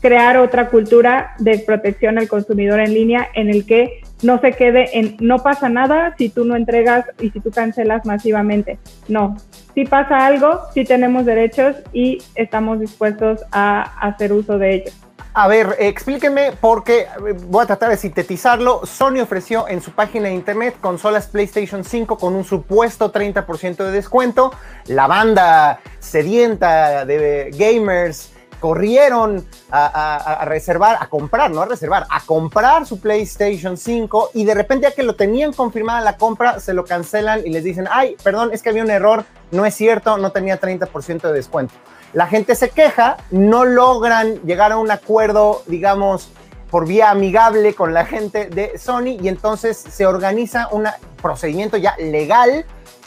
crear 0.00 0.38
otra 0.38 0.68
cultura 0.68 1.34
de 1.38 1.58
protección 1.58 2.18
al 2.18 2.28
consumidor 2.28 2.80
en 2.80 2.94
línea 2.94 3.28
en 3.34 3.50
el 3.50 3.66
que 3.66 4.02
no 4.22 4.40
se 4.40 4.52
quede 4.52 4.98
en 4.98 5.16
no 5.20 5.42
pasa 5.42 5.68
nada 5.68 6.14
si 6.18 6.28
tú 6.28 6.44
no 6.44 6.56
entregas 6.56 7.06
y 7.20 7.30
si 7.30 7.40
tú 7.40 7.50
cancelas 7.50 8.04
masivamente. 8.04 8.78
No, 9.08 9.36
si 9.74 9.84
pasa 9.84 10.26
algo, 10.26 10.60
si 10.74 10.84
tenemos 10.84 11.24
derechos 11.24 11.76
y 11.92 12.18
estamos 12.34 12.80
dispuestos 12.80 13.40
a 13.52 13.82
hacer 14.00 14.32
uso 14.32 14.58
de 14.58 14.74
ellos. 14.74 14.94
A 15.32 15.46
ver, 15.46 15.76
explíqueme 15.78 16.52
porque 16.60 17.06
voy 17.46 17.62
a 17.62 17.66
tratar 17.66 17.90
de 17.90 17.96
sintetizarlo. 17.96 18.84
Sony 18.84 19.20
ofreció 19.20 19.68
en 19.68 19.80
su 19.80 19.92
página 19.92 20.28
de 20.28 20.34
internet 20.34 20.74
consolas 20.80 21.28
PlayStation 21.28 21.84
5 21.84 22.18
con 22.18 22.34
un 22.34 22.42
supuesto 22.42 23.12
30% 23.12 23.76
de 23.76 23.92
descuento. 23.92 24.52
La 24.86 25.06
banda 25.06 25.78
sedienta 26.00 27.04
de 27.04 27.54
gamers 27.56 28.32
corrieron 28.60 29.46
a, 29.70 30.44
reservar, 30.44 30.98
a 31.00 31.08
comprar, 31.08 31.50
no 31.50 31.62
a 31.62 31.66
reservar, 31.66 32.06
a 32.08 32.20
comprar 32.20 32.86
su 32.86 33.00
PlayStation 33.00 33.76
5 33.76 34.30
y 34.34 34.44
de 34.44 34.54
repente 34.54 34.88
ya 34.88 34.94
que 34.94 35.02
lo 35.02 35.16
tenían 35.16 35.52
confirmada 35.52 36.00
la 36.02 36.16
compra, 36.16 36.60
se 36.60 36.74
lo 36.74 36.84
cancelan 36.84 37.46
y 37.46 37.50
les 37.50 37.64
dicen, 37.64 37.88
ay, 37.90 38.16
perdón, 38.22 38.50
es 38.52 38.62
que 38.62 38.68
había 38.68 38.84
un 38.84 38.90
error, 38.90 39.24
no 39.50 39.64
es 39.66 39.74
cierto, 39.74 40.18
no 40.18 40.30
tenía 40.30 40.60
30% 40.60 41.22
de 41.22 41.32
descuento. 41.32 41.74
La 42.12 42.26
gente 42.26 42.54
se 42.54 42.70
queja, 42.70 43.16
no 43.30 43.64
logran 43.64 44.34
llegar 44.42 44.72
a 44.72 44.78
un 44.78 44.90
acuerdo, 44.90 45.62
digamos, 45.66 46.30
por 46.70 46.86
vía 46.86 47.10
amigable 47.10 47.74
con 47.74 47.94
la 47.94 48.04
gente 48.04 48.46
de 48.46 48.78
Sony 48.78 49.18
y 49.20 49.28
entonces 49.28 49.76
se 49.76 50.06
organiza 50.06 50.68
un 50.70 50.86
procedimiento 51.20 51.76
ya 51.76 51.96
legal 51.98 52.64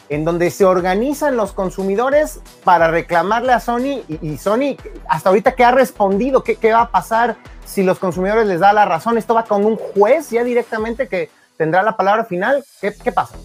en 0.10 0.26
donde 0.26 0.52
se 0.52 0.66
organizan 0.66 1.36
los 1.38 1.54
consumidores 1.54 2.40
para 2.64 2.90
reclamarle 2.90 3.54
a 3.54 3.60
Sony 3.60 4.04
y, 4.08 4.38
Sony 4.38 4.78
hasta 5.08 5.30
ahorita 5.30 5.56
qué 5.56 5.64
ha 5.64 5.72
respondido, 5.72 6.44
¿Qué, 6.44 6.56
qué 6.56 6.74
va 6.74 6.82
a 6.82 6.92
pasar 6.92 7.38
si 7.66 7.84
los 7.84 8.00
consumidores 8.00 8.46
les 8.48 8.60
da 8.60 8.74
la 8.74 8.86
razón, 8.86 9.18
esto 9.18 9.34
va 9.34 9.46
con 9.46 9.66
un 9.66 9.78
juez 9.78 10.30
ya 10.30 10.44
directamente 10.44 11.08
que 11.08 11.30
tendrá 11.58 11.82
la 11.84 11.96
palabra 11.96 12.26
final, 12.26 12.64
¿qué, 12.82 12.94
qué 12.94 13.12
pasa? 13.12 13.36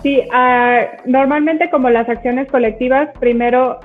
Sí, 0.00 0.20
uh, 0.20 1.10
normalmente 1.10 1.70
como 1.70 1.90
las 1.90 2.08
acciones 2.08 2.46
colectivas, 2.48 3.08
primero, 3.18 3.80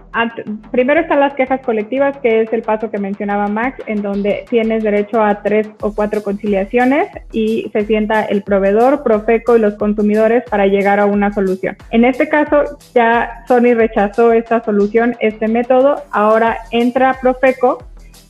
primero 0.69 0.99
están 0.99 1.19
las 1.19 1.33
quejas 1.33 1.61
colectivas, 1.61 2.15
que 2.17 2.41
es 2.41 2.53
el 2.53 2.61
paso 2.61 2.91
que 2.91 2.99
mencionaba 2.99 3.47
Max, 3.47 3.81
en 3.87 4.03
donde 4.03 4.45
tienes 4.47 4.83
derecho 4.83 5.23
a 5.23 5.41
tres 5.41 5.67
o 5.81 5.91
cuatro 5.95 6.21
conciliaciones 6.21 7.07
y 7.31 7.67
se 7.73 7.85
sienta 7.87 8.25
el 8.25 8.43
proveedor, 8.43 9.01
Profeco 9.01 9.57
y 9.57 9.59
los 9.59 9.73
consumidores 9.73 10.43
para 10.47 10.67
llegar 10.67 10.99
a 10.99 11.07
una 11.07 11.33
solución. 11.33 11.77
En 11.89 12.05
este 12.05 12.29
caso, 12.29 12.77
ya 12.93 13.43
Sony 13.47 13.73
rechazó 13.73 14.33
esta 14.33 14.63
solución, 14.63 15.15
este 15.19 15.47
método, 15.47 16.03
ahora 16.11 16.57
entra 16.69 17.17
Profeco 17.21 17.79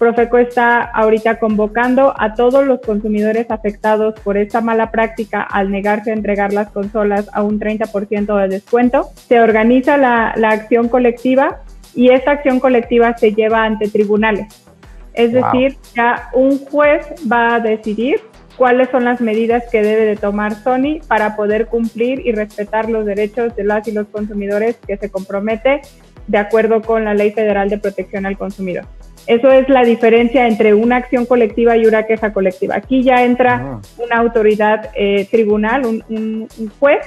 Profeco 0.03 0.37
está 0.37 0.81
ahorita 0.81 1.39
convocando 1.39 2.13
a 2.19 2.33
todos 2.33 2.67
los 2.67 2.81
consumidores 2.81 3.49
afectados 3.49 4.19
por 4.19 4.35
esta 4.35 4.59
mala 4.59 4.91
práctica 4.91 5.41
al 5.41 5.71
negarse 5.71 6.11
a 6.11 6.13
entregar 6.13 6.51
las 6.51 6.71
consolas 6.71 7.29
a 7.31 7.41
un 7.41 7.57
30% 7.57 8.37
de 8.41 8.47
descuento. 8.49 9.11
Se 9.29 9.39
organiza 9.39 9.95
la, 9.95 10.33
acción 10.49 10.89
colectiva 10.89 11.61
y 11.95 12.09
esta 12.09 12.31
acción 12.31 12.59
colectiva 12.59 13.17
se 13.17 13.33
lleva 13.33 13.63
ante 13.63 13.87
tribunales. 13.87 14.65
Es 15.13 15.31
decir, 15.31 15.77
ya 15.95 16.29
un 16.33 16.59
juez 16.65 17.05
va 17.31 17.55
a 17.55 17.59
decidir 17.61 18.19
cuáles 18.57 18.89
son 18.89 19.05
las 19.05 19.21
medidas 19.21 19.63
que 19.71 19.81
debe 19.81 20.03
de 20.03 20.17
tomar 20.17 20.53
Sony 20.53 20.99
para 21.07 21.37
poder 21.37 21.67
cumplir 21.67 22.27
y 22.27 22.33
respetar 22.33 22.89
los 22.89 23.05
derechos 23.05 23.55
de 23.55 23.63
las 23.63 23.87
y 23.87 23.93
los 23.93 24.07
consumidores 24.07 24.75
que 24.85 24.97
se 24.97 25.09
compromete 25.09 25.79
de 26.27 26.37
acuerdo 26.37 26.81
con 26.81 27.05
la 27.05 27.13
Ley 27.13 27.31
Federal 27.31 27.69
de 27.69 27.77
Protección 27.77 28.25
al 28.25 28.37
Consumidor. 28.37 28.85
Eso 29.27 29.51
es 29.51 29.69
la 29.69 29.83
diferencia 29.83 30.47
entre 30.47 30.73
una 30.73 30.97
acción 30.97 31.25
colectiva 31.25 31.77
y 31.77 31.85
una 31.85 32.03
queja 32.03 32.33
colectiva. 32.33 32.75
Aquí 32.75 33.03
ya 33.03 33.23
entra 33.23 33.55
ah. 33.55 33.81
una 33.97 34.17
autoridad 34.17 34.89
eh, 34.95 35.27
tribunal, 35.31 35.85
un, 35.85 36.47
juez, 36.79 37.05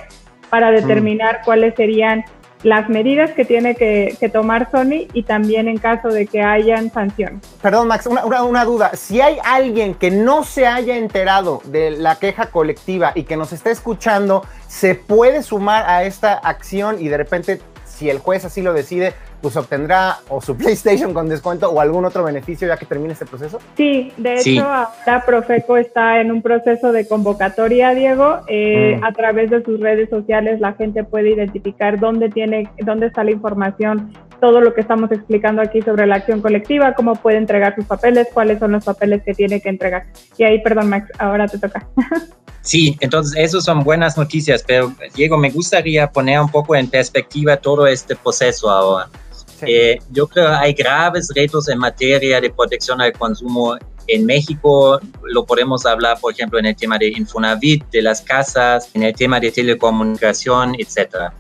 para 0.49 0.71
determinar 0.71 1.41
mm. 1.41 1.45
cuáles 1.45 1.75
serían 1.75 2.25
las 2.63 2.89
medidas 2.89 3.31
que 3.33 3.45
tiene 3.45 3.75
que, 3.75 4.31
tomar 4.33 4.71
Sony 4.71 5.07
y 5.13 5.23
también 5.23 5.69
en 5.69 5.79
caso 5.79 6.09
de 6.09 6.27
que 6.27 6.43
hayan 6.43 6.91
sanciones. 6.91 7.41
Perdón, 7.63 7.89
Max, 7.89 8.07
una, 8.07 8.43
una, 8.43 8.65
duda. 8.65 8.91
Si 8.95 9.21
hay 9.21 9.39
alguien 9.45 9.95
que 9.95 10.11
no 10.11 10.43
se 10.43 10.67
haya 10.67 10.97
enterado 10.97 11.61
de 11.67 11.91
la 11.93 12.17
queja 12.17 12.47
colectiva 12.47 13.13
y 13.15 13.25
que 13.25 13.37
nos 13.37 13.53
está 13.53 13.71
escuchando, 13.71 14.45
¿se 14.67 14.95
puede 14.95 15.43
sumar 15.43 15.85
a 15.89 16.05
esta 16.05 16.33
acción 16.35 16.97
y 16.99 17.09
de 17.09 17.17
repente, 17.17 17.61
si 17.85 18.11
el 18.11 18.19
juez 18.19 18.45
así 18.45 18.63
lo 18.63 18.73
decide, 18.73 19.15
pues 19.47 19.57
obtendrá 19.57 20.19
o 20.29 20.41
su 20.41 20.57
PlayStation 20.59 21.15
con 21.15 21.29
descuento 21.29 21.71
o 21.71 21.81
algún 21.81 22.05
otro 22.05 22.25
beneficio 22.25 22.67
ya 22.67 22.77
que 22.77 22.85
termine 22.85 23.13
este 23.13 23.27
proceso? 23.27 23.61
Sí, 23.77 24.13
de 24.17 24.35
hecho 24.35 24.65
ahora 24.65 25.25
Profeco 25.25 25.77
está 25.77 26.21
en 26.21 26.33
un 26.33 26.43
proceso 26.43 26.91
de 26.91 27.07
convocatoria, 27.07 27.95
Diego. 27.95 28.41
Eh, 28.49 28.99
mm. 29.01 29.05
A 29.05 29.13
través 29.13 29.51
de 29.51 29.63
sus 29.63 29.79
redes 29.79 30.11
sociales 30.11 30.59
la 30.59 30.73
gente 30.73 31.05
puede 31.05 31.31
identificar 31.31 32.01
dónde 32.01 32.29
tiene, 32.29 32.69
dónde 32.79 33.07
está 33.07 33.23
la 33.23 33.31
información, 33.31 34.13
todo 34.41 34.61
lo 34.61 34.75
que 34.75 34.81
estamos 34.81 35.13
explicando 35.13 35.63
aquí 35.63 35.81
sobre 35.81 36.09
la 36.09 36.17
acción 36.17 36.41
colectiva, 36.41 36.95
cómo 36.95 37.15
puede 37.15 37.37
entregar 37.37 37.77
sus 37.77 37.85
papeles, 37.85 38.27
cuáles 38.35 38.59
son 38.59 38.73
los 38.73 38.85
papeles 38.85 39.23
que 39.23 39.33
tiene 39.33 39.61
que 39.61 39.69
entregar. 39.69 40.07
Y 40.37 40.43
ahí, 40.43 40.61
perdón, 40.61 40.89
Max, 40.89 41.13
ahora 41.21 41.47
te 41.47 41.59
toca. 41.59 41.87
Sí, 42.67 42.97
entonces 42.99 43.35
eso 43.37 43.61
son 43.61 43.85
buenas 43.85 44.19
noticias, 44.19 44.65
pero 44.67 44.93
Diego, 45.15 45.39
me 45.39 45.51
gustaría 45.51 46.11
poner 46.11 46.41
un 46.41 46.49
poco 46.49 46.75
en 46.75 46.91
perspectiva 46.91 47.57
todo 47.59 47.87
este 47.87 48.17
proceso 48.17 48.69
ahora. 48.69 49.09
Eh, 49.63 49.99
yo 50.11 50.27
creo 50.27 50.49
que 50.49 50.57
hay 50.57 50.73
graves 50.73 51.31
retos 51.35 51.69
en 51.69 51.79
materia 51.79 52.41
de 52.41 52.51
protección 52.51 53.01
al 53.01 53.13
consumo 53.13 53.77
en 54.07 54.27
México. 54.27 55.01
Lo 55.23 55.45
podemos 55.45 55.87
hablar, 55.87 56.19
por 56.21 56.33
ejemplo, 56.33 56.59
en 56.59 56.67
el 56.67 56.77
tema 56.77 56.99
de 56.99 57.09
Infonavit, 57.09 57.85
de 57.91 58.03
las 58.03 58.21
casas, 58.21 58.91
en 58.95 59.03
el 59.03 59.15
tema 59.15 59.41
de 59.41 59.51
telecomunicación, 59.51 60.75
etcétera. 60.79 61.35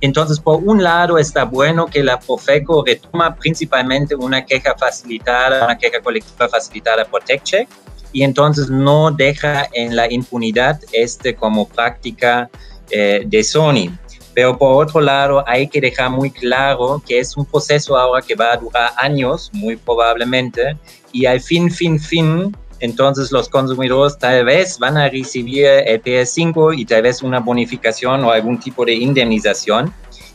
Entonces, 0.00 0.40
por 0.40 0.56
un 0.64 0.82
lado, 0.82 1.16
está 1.16 1.44
bueno 1.44 1.86
que 1.86 2.02
la 2.02 2.18
Profeco 2.18 2.84
retoma 2.84 3.36
principalmente 3.36 4.16
una 4.16 4.44
queja 4.44 4.74
facilitada, 4.76 5.64
una 5.64 5.78
queja 5.78 6.00
colectiva 6.00 6.48
facilitada 6.48 7.04
por 7.04 7.22
TechCheck, 7.22 7.68
y 8.12 8.24
entonces 8.24 8.68
no 8.68 9.12
deja 9.12 9.68
en 9.72 9.94
la 9.94 10.12
impunidad 10.12 10.80
este 10.92 11.34
como 11.34 11.68
práctica 11.68 12.50
eh, 12.90 13.22
de 13.24 13.44
Sony. 13.44 13.96
Pero 14.34 14.56
por 14.56 14.84
otro 14.84 15.00
lado, 15.00 15.44
hay 15.46 15.68
que 15.68 15.80
dejar 15.80 16.10
muy 16.10 16.30
claro 16.30 17.02
que 17.06 17.18
es 17.18 17.36
un 17.36 17.44
proceso 17.44 17.96
ahora 17.96 18.22
que 18.22 18.34
va 18.34 18.52
a 18.52 18.56
durar 18.56 18.92
años, 18.96 19.50
muy 19.52 19.76
probablemente, 19.76 20.76
y 21.12 21.26
al 21.26 21.40
fin, 21.40 21.70
fin, 21.70 21.98
fin, 22.00 22.56
entonces 22.82 23.30
los 23.30 23.48
consumidores 23.48 24.18
tal 24.18 24.44
vez 24.44 24.78
van 24.78 24.96
a 24.96 25.08
recibir 25.08 25.66
el 25.66 26.02
PS5 26.02 26.76
y 26.76 26.84
tal 26.84 27.02
vez 27.02 27.22
una 27.22 27.38
bonificación 27.38 28.24
o 28.24 28.30
algún 28.30 28.58
tipo 28.58 28.84
de 28.84 28.94
indemnización. 28.94 29.94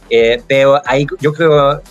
Eh, 0.09 0.41
pero 0.47 0.81
hay, 0.85 1.05
yo 1.19 1.33
creo, 1.33 1.81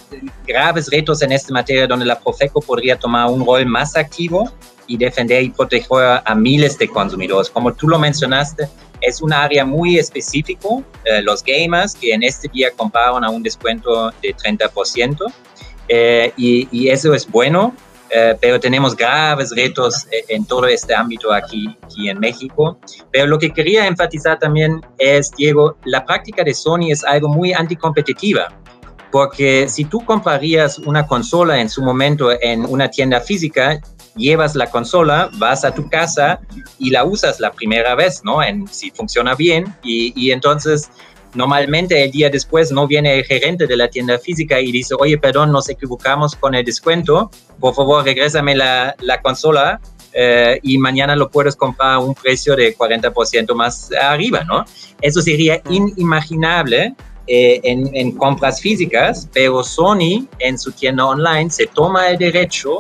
graves 0.47 0.89
retos 0.91 1.21
en 1.21 1.33
esta 1.33 1.53
materia 1.53 1.87
donde 1.87 2.07
la 2.07 2.19
Profeco 2.19 2.63
podría 2.63 2.99
tomar 2.99 3.31
un 3.31 3.45
rol 3.45 3.67
más 3.67 3.95
activo 3.97 4.51
y 4.87 4.97
defender 4.97 5.43
y 5.43 5.51
proteger 5.51 6.23
a 6.25 6.35
miles 6.35 6.79
de 6.79 6.89
consumidores. 6.89 7.51
Como 7.51 7.75
tú 7.75 7.89
lo 7.89 7.99
mencionaste, 7.99 8.67
es 9.01 9.21
un 9.21 9.33
área 9.33 9.65
muy 9.65 9.99
específico, 9.99 10.83
eh, 11.05 11.23
los 11.23 11.43
gamers 11.43 11.95
que 11.95 12.13
en 12.13 12.23
este 12.23 12.49
día 12.49 12.71
compraron 12.77 13.25
a 13.25 13.31
un 13.31 13.43
descuento 13.43 14.11
de 14.23 14.35
30%, 14.35 15.33
eh, 15.89 16.33
y, 16.37 16.69
y, 16.73 16.89
eso 16.89 17.15
es 17.15 17.31
bueno, 17.31 17.73
eh, 18.11 18.37
pero 18.41 18.61
tenemos 18.61 18.97
graves 18.97 19.53
retos 19.55 20.07
en 20.29 20.45
todo 20.45 20.67
este 20.67 20.95
ámbito 20.95 21.33
aquí, 21.33 21.77
aquí 21.83 22.09
en 22.09 22.19
México. 22.19 22.79
Pero 23.13 23.27
lo 23.27 23.39
que 23.39 23.53
quería 23.53 23.87
enfatizar 23.87 24.39
también 24.39 24.81
es, 24.99 25.31
Diego, 25.33 25.77
la 25.85 26.05
práctica 26.05 26.45
de 26.45 26.55
Sony 26.55 26.91
es 26.91 27.05
algo 27.05 27.29
muy 27.29 27.53
anticompetitiva. 27.53 28.49
Porque 29.11 29.69
si 29.69 29.85
tú 29.85 30.05
comprarías 30.05 30.79
una 30.79 31.07
consola 31.07 31.61
en 31.61 31.69
su 31.69 31.83
momento 31.83 32.31
en 32.41 32.65
una 32.67 32.91
tienda 32.91 33.21
física, 33.21 33.81
llevas 34.17 34.55
la 34.55 34.71
consola, 34.71 35.31
vas 35.35 35.65
a 35.65 35.75
tu 35.75 35.89
casa 35.89 36.41
y 36.79 36.91
la 36.91 37.05
usas 37.05 37.41
la 37.41 37.53
primera 37.53 37.95
vez, 37.95 38.23
¿no? 38.25 38.43
En, 38.43 38.67
si 38.69 38.91
funciona 38.91 39.35
bien 39.35 39.75
y, 39.83 40.13
y 40.17 40.31
entonces 40.33 40.91
normalmente 41.37 42.03
el 42.03 42.11
día 42.11 42.31
después 42.31 42.73
no 42.73 42.87
viene 42.87 43.19
el 43.19 43.25
gerente 43.25 43.67
de 43.67 43.77
la 43.77 43.89
tienda 43.89 44.19
física 44.19 44.61
y 44.61 44.73
dice, 44.73 44.95
oye, 44.99 45.19
perdón, 45.19 45.53
nos 45.53 45.69
equivocamos 45.69 46.35
con 46.35 46.55
el 46.55 46.65
descuento, 46.65 47.31
por 47.61 47.75
favor, 47.75 48.05
regrésame 48.05 48.57
la, 48.57 48.97
la 49.01 49.21
consola 49.21 49.81
eh, 50.13 50.59
y 50.63 50.79
mañana 50.79 51.15
lo 51.15 51.31
puedes 51.31 51.55
comprar 51.55 51.93
a 51.93 51.99
un 51.99 52.15
precio 52.15 52.57
de 52.57 52.75
40% 52.75 53.55
más 53.55 53.93
arriba, 53.93 54.45
¿no? 54.45 54.65
Eso 55.03 55.21
sería 55.21 55.61
inimaginable 55.69 56.95
eh, 57.27 57.61
en, 57.63 57.95
en, 57.95 58.13
compras 58.13 58.61
físicas, 58.61 59.29
pero 59.33 59.63
Sony 59.63 60.27
en 60.39 60.59
su 60.59 60.73
tienda 60.73 61.05
online 61.05 61.51
se 61.51 61.67
toma 61.67 62.09
el 62.09 62.17
derecho 62.17 62.79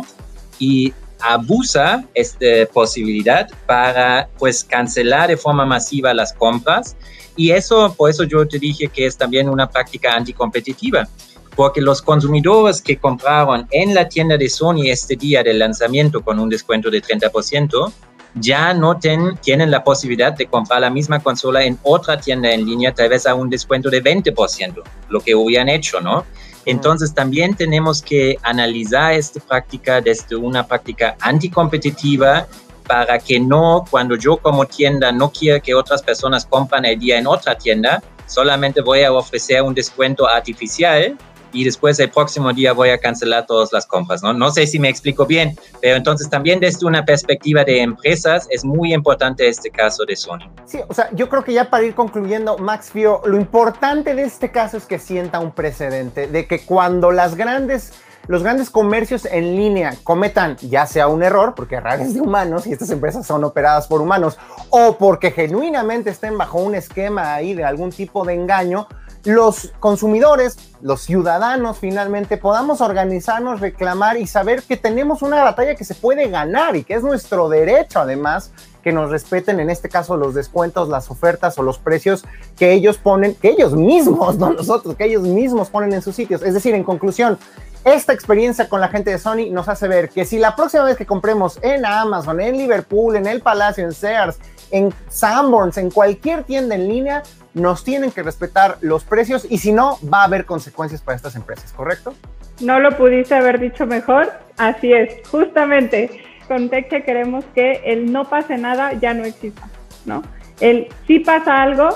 y 0.58 0.94
abusa 1.20 2.04
esta 2.14 2.66
posibilidad 2.72 3.48
para 3.66 4.28
pues 4.38 4.64
cancelar 4.64 5.28
de 5.28 5.36
forma 5.36 5.64
masiva 5.64 6.12
las 6.14 6.32
compras 6.32 6.96
y 7.36 7.50
eso 7.50 7.94
por 7.96 8.10
eso 8.10 8.24
yo 8.24 8.46
te 8.46 8.58
dije 8.58 8.88
que 8.88 9.06
es 9.06 9.16
también 9.16 9.48
una 9.48 9.68
práctica 9.68 10.14
anticompetitiva 10.14 11.08
porque 11.54 11.80
los 11.80 12.02
consumidores 12.02 12.82
que 12.82 12.98
compraron 12.98 13.66
en 13.70 13.94
la 13.94 14.08
tienda 14.08 14.36
de 14.36 14.48
Sony 14.48 14.86
este 14.86 15.16
día 15.16 15.42
del 15.42 15.58
lanzamiento 15.58 16.22
con 16.22 16.38
un 16.38 16.48
descuento 16.48 16.90
de 16.90 17.02
30% 17.02 17.92
ya 18.38 18.74
no 18.74 18.98
tienen 18.98 19.70
la 19.70 19.82
posibilidad 19.82 20.32
de 20.32 20.46
comprar 20.46 20.80
la 20.80 20.90
misma 20.90 21.20
consola 21.20 21.64
en 21.64 21.78
otra 21.82 22.20
tienda 22.20 22.52
en 22.52 22.66
línea, 22.66 22.92
tal 22.92 23.08
vez 23.08 23.26
a 23.26 23.34
un 23.34 23.48
descuento 23.48 23.88
de 23.88 24.02
20%, 24.02 24.82
lo 25.08 25.20
que 25.20 25.34
hubieran 25.34 25.68
hecho, 25.68 26.00
¿no? 26.00 26.24
Entonces 26.66 27.14
también 27.14 27.54
tenemos 27.54 28.02
que 28.02 28.36
analizar 28.42 29.14
esta 29.14 29.40
práctica 29.40 30.00
desde 30.00 30.36
una 30.36 30.66
práctica 30.66 31.16
anticompetitiva 31.20 32.46
para 32.86 33.18
que 33.18 33.40
no, 33.40 33.84
cuando 33.90 34.16
yo 34.16 34.36
como 34.36 34.66
tienda 34.66 35.10
no 35.12 35.30
quiero 35.30 35.62
que 35.62 35.74
otras 35.74 36.02
personas 36.02 36.44
compran 36.44 36.84
el 36.84 36.98
día 36.98 37.18
en 37.18 37.26
otra 37.26 37.56
tienda, 37.56 38.02
solamente 38.26 38.80
voy 38.80 39.02
a 39.02 39.12
ofrecer 39.12 39.62
un 39.62 39.74
descuento 39.74 40.28
artificial 40.28 41.16
y 41.56 41.64
después 41.64 41.98
el 41.98 42.10
próximo 42.10 42.52
día 42.52 42.72
voy 42.72 42.90
a 42.90 42.98
cancelar 42.98 43.46
todas 43.46 43.72
las 43.72 43.86
compras, 43.86 44.22
¿no? 44.22 44.34
No 44.34 44.50
sé 44.50 44.66
si 44.66 44.78
me 44.78 44.90
explico 44.90 45.24
bien, 45.24 45.58
pero 45.80 45.96
entonces 45.96 46.28
también 46.28 46.60
desde 46.60 46.86
una 46.86 47.04
perspectiva 47.04 47.64
de 47.64 47.80
empresas 47.80 48.46
es 48.50 48.64
muy 48.64 48.92
importante 48.92 49.48
este 49.48 49.70
caso 49.70 50.04
de 50.04 50.16
Sony. 50.16 50.50
Sí, 50.66 50.80
o 50.86 50.92
sea, 50.92 51.08
yo 51.12 51.30
creo 51.30 51.42
que 51.42 51.54
ya 51.54 51.70
para 51.70 51.84
ir 51.84 51.94
concluyendo, 51.94 52.58
Max 52.58 52.90
Fio, 52.90 53.22
lo 53.24 53.38
importante 53.38 54.14
de 54.14 54.24
este 54.24 54.50
caso 54.50 54.76
es 54.76 54.84
que 54.84 54.98
sienta 54.98 55.40
un 55.40 55.52
precedente 55.52 56.26
de 56.26 56.46
que 56.46 56.60
cuando 56.60 57.10
las 57.10 57.36
grandes 57.36 57.92
los 58.28 58.42
grandes 58.42 58.70
comercios 58.70 59.24
en 59.24 59.56
línea 59.56 59.94
cometan 60.02 60.56
ya 60.56 60.86
sea 60.86 61.06
un 61.06 61.22
error, 61.22 61.54
porque 61.54 61.76
errores 61.76 62.12
de 62.12 62.20
humanos 62.20 62.66
y 62.66 62.72
estas 62.72 62.90
empresas 62.90 63.24
son 63.24 63.44
operadas 63.44 63.86
por 63.86 64.00
humanos, 64.00 64.36
o 64.70 64.96
porque 64.98 65.30
genuinamente 65.30 66.10
estén 66.10 66.36
bajo 66.36 66.58
un 66.58 66.74
esquema 66.74 67.34
ahí 67.34 67.54
de 67.54 67.64
algún 67.64 67.90
tipo 67.90 68.24
de 68.24 68.34
engaño, 68.34 68.88
los 69.26 69.72
consumidores, 69.80 70.56
los 70.80 71.02
ciudadanos 71.02 71.78
finalmente 71.78 72.36
podamos 72.36 72.80
organizarnos, 72.80 73.60
reclamar 73.60 74.16
y 74.16 74.26
saber 74.26 74.62
que 74.62 74.76
tenemos 74.76 75.20
una 75.20 75.42
batalla 75.42 75.74
que 75.74 75.84
se 75.84 75.96
puede 75.96 76.28
ganar 76.28 76.76
y 76.76 76.84
que 76.84 76.94
es 76.94 77.02
nuestro 77.02 77.48
derecho 77.48 78.00
además 78.00 78.52
que 78.84 78.92
nos 78.92 79.10
respeten 79.10 79.58
en 79.58 79.68
este 79.68 79.88
caso 79.88 80.16
los 80.16 80.32
descuentos, 80.32 80.88
las 80.88 81.10
ofertas 81.10 81.58
o 81.58 81.62
los 81.64 81.78
precios 81.78 82.24
que 82.56 82.72
ellos 82.72 82.98
ponen, 82.98 83.34
que 83.34 83.48
ellos 83.48 83.74
mismos, 83.74 84.36
no 84.38 84.52
nosotros, 84.52 84.94
que 84.94 85.06
ellos 85.06 85.24
mismos 85.24 85.70
ponen 85.70 85.92
en 85.92 86.02
sus 86.02 86.14
sitios. 86.14 86.42
Es 86.42 86.54
decir, 86.54 86.72
en 86.76 86.84
conclusión, 86.84 87.36
esta 87.82 88.12
experiencia 88.12 88.68
con 88.68 88.80
la 88.80 88.88
gente 88.88 89.10
de 89.10 89.18
Sony 89.18 89.50
nos 89.50 89.68
hace 89.68 89.88
ver 89.88 90.08
que 90.08 90.24
si 90.24 90.38
la 90.38 90.54
próxima 90.54 90.84
vez 90.84 90.96
que 90.96 91.04
compremos 91.04 91.58
en 91.62 91.84
Amazon, 91.84 92.40
en 92.40 92.56
Liverpool, 92.56 93.16
en 93.16 93.26
El 93.26 93.40
Palacio, 93.40 93.84
en 93.84 93.92
Sears, 93.92 94.38
en 94.70 94.92
Sanborns, 95.08 95.78
en 95.78 95.90
cualquier 95.90 96.44
tienda 96.44 96.74
en 96.74 96.88
línea, 96.88 97.22
nos 97.54 97.84
tienen 97.84 98.10
que 98.10 98.22
respetar 98.22 98.78
los 98.80 99.04
precios 99.04 99.46
y 99.48 99.58
si 99.58 99.72
no, 99.72 99.98
va 100.12 100.22
a 100.22 100.24
haber 100.24 100.44
consecuencias 100.44 101.00
para 101.00 101.16
estas 101.16 101.36
empresas, 101.36 101.72
¿correcto? 101.72 102.14
No 102.60 102.80
lo 102.80 102.96
pudiste 102.96 103.34
haber 103.34 103.60
dicho 103.60 103.86
mejor, 103.86 104.32
así 104.56 104.92
es, 104.92 105.26
justamente 105.28 106.22
con 106.48 106.68
Teche 106.68 107.02
queremos 107.02 107.44
que 107.54 107.82
el 107.84 108.12
no 108.12 108.28
pase 108.28 108.56
nada 108.56 108.92
ya 108.94 109.14
no 109.14 109.24
exista, 109.24 109.68
¿no? 110.04 110.22
El 110.60 110.88
si 111.06 111.18
pasa 111.18 111.62
algo, 111.62 111.88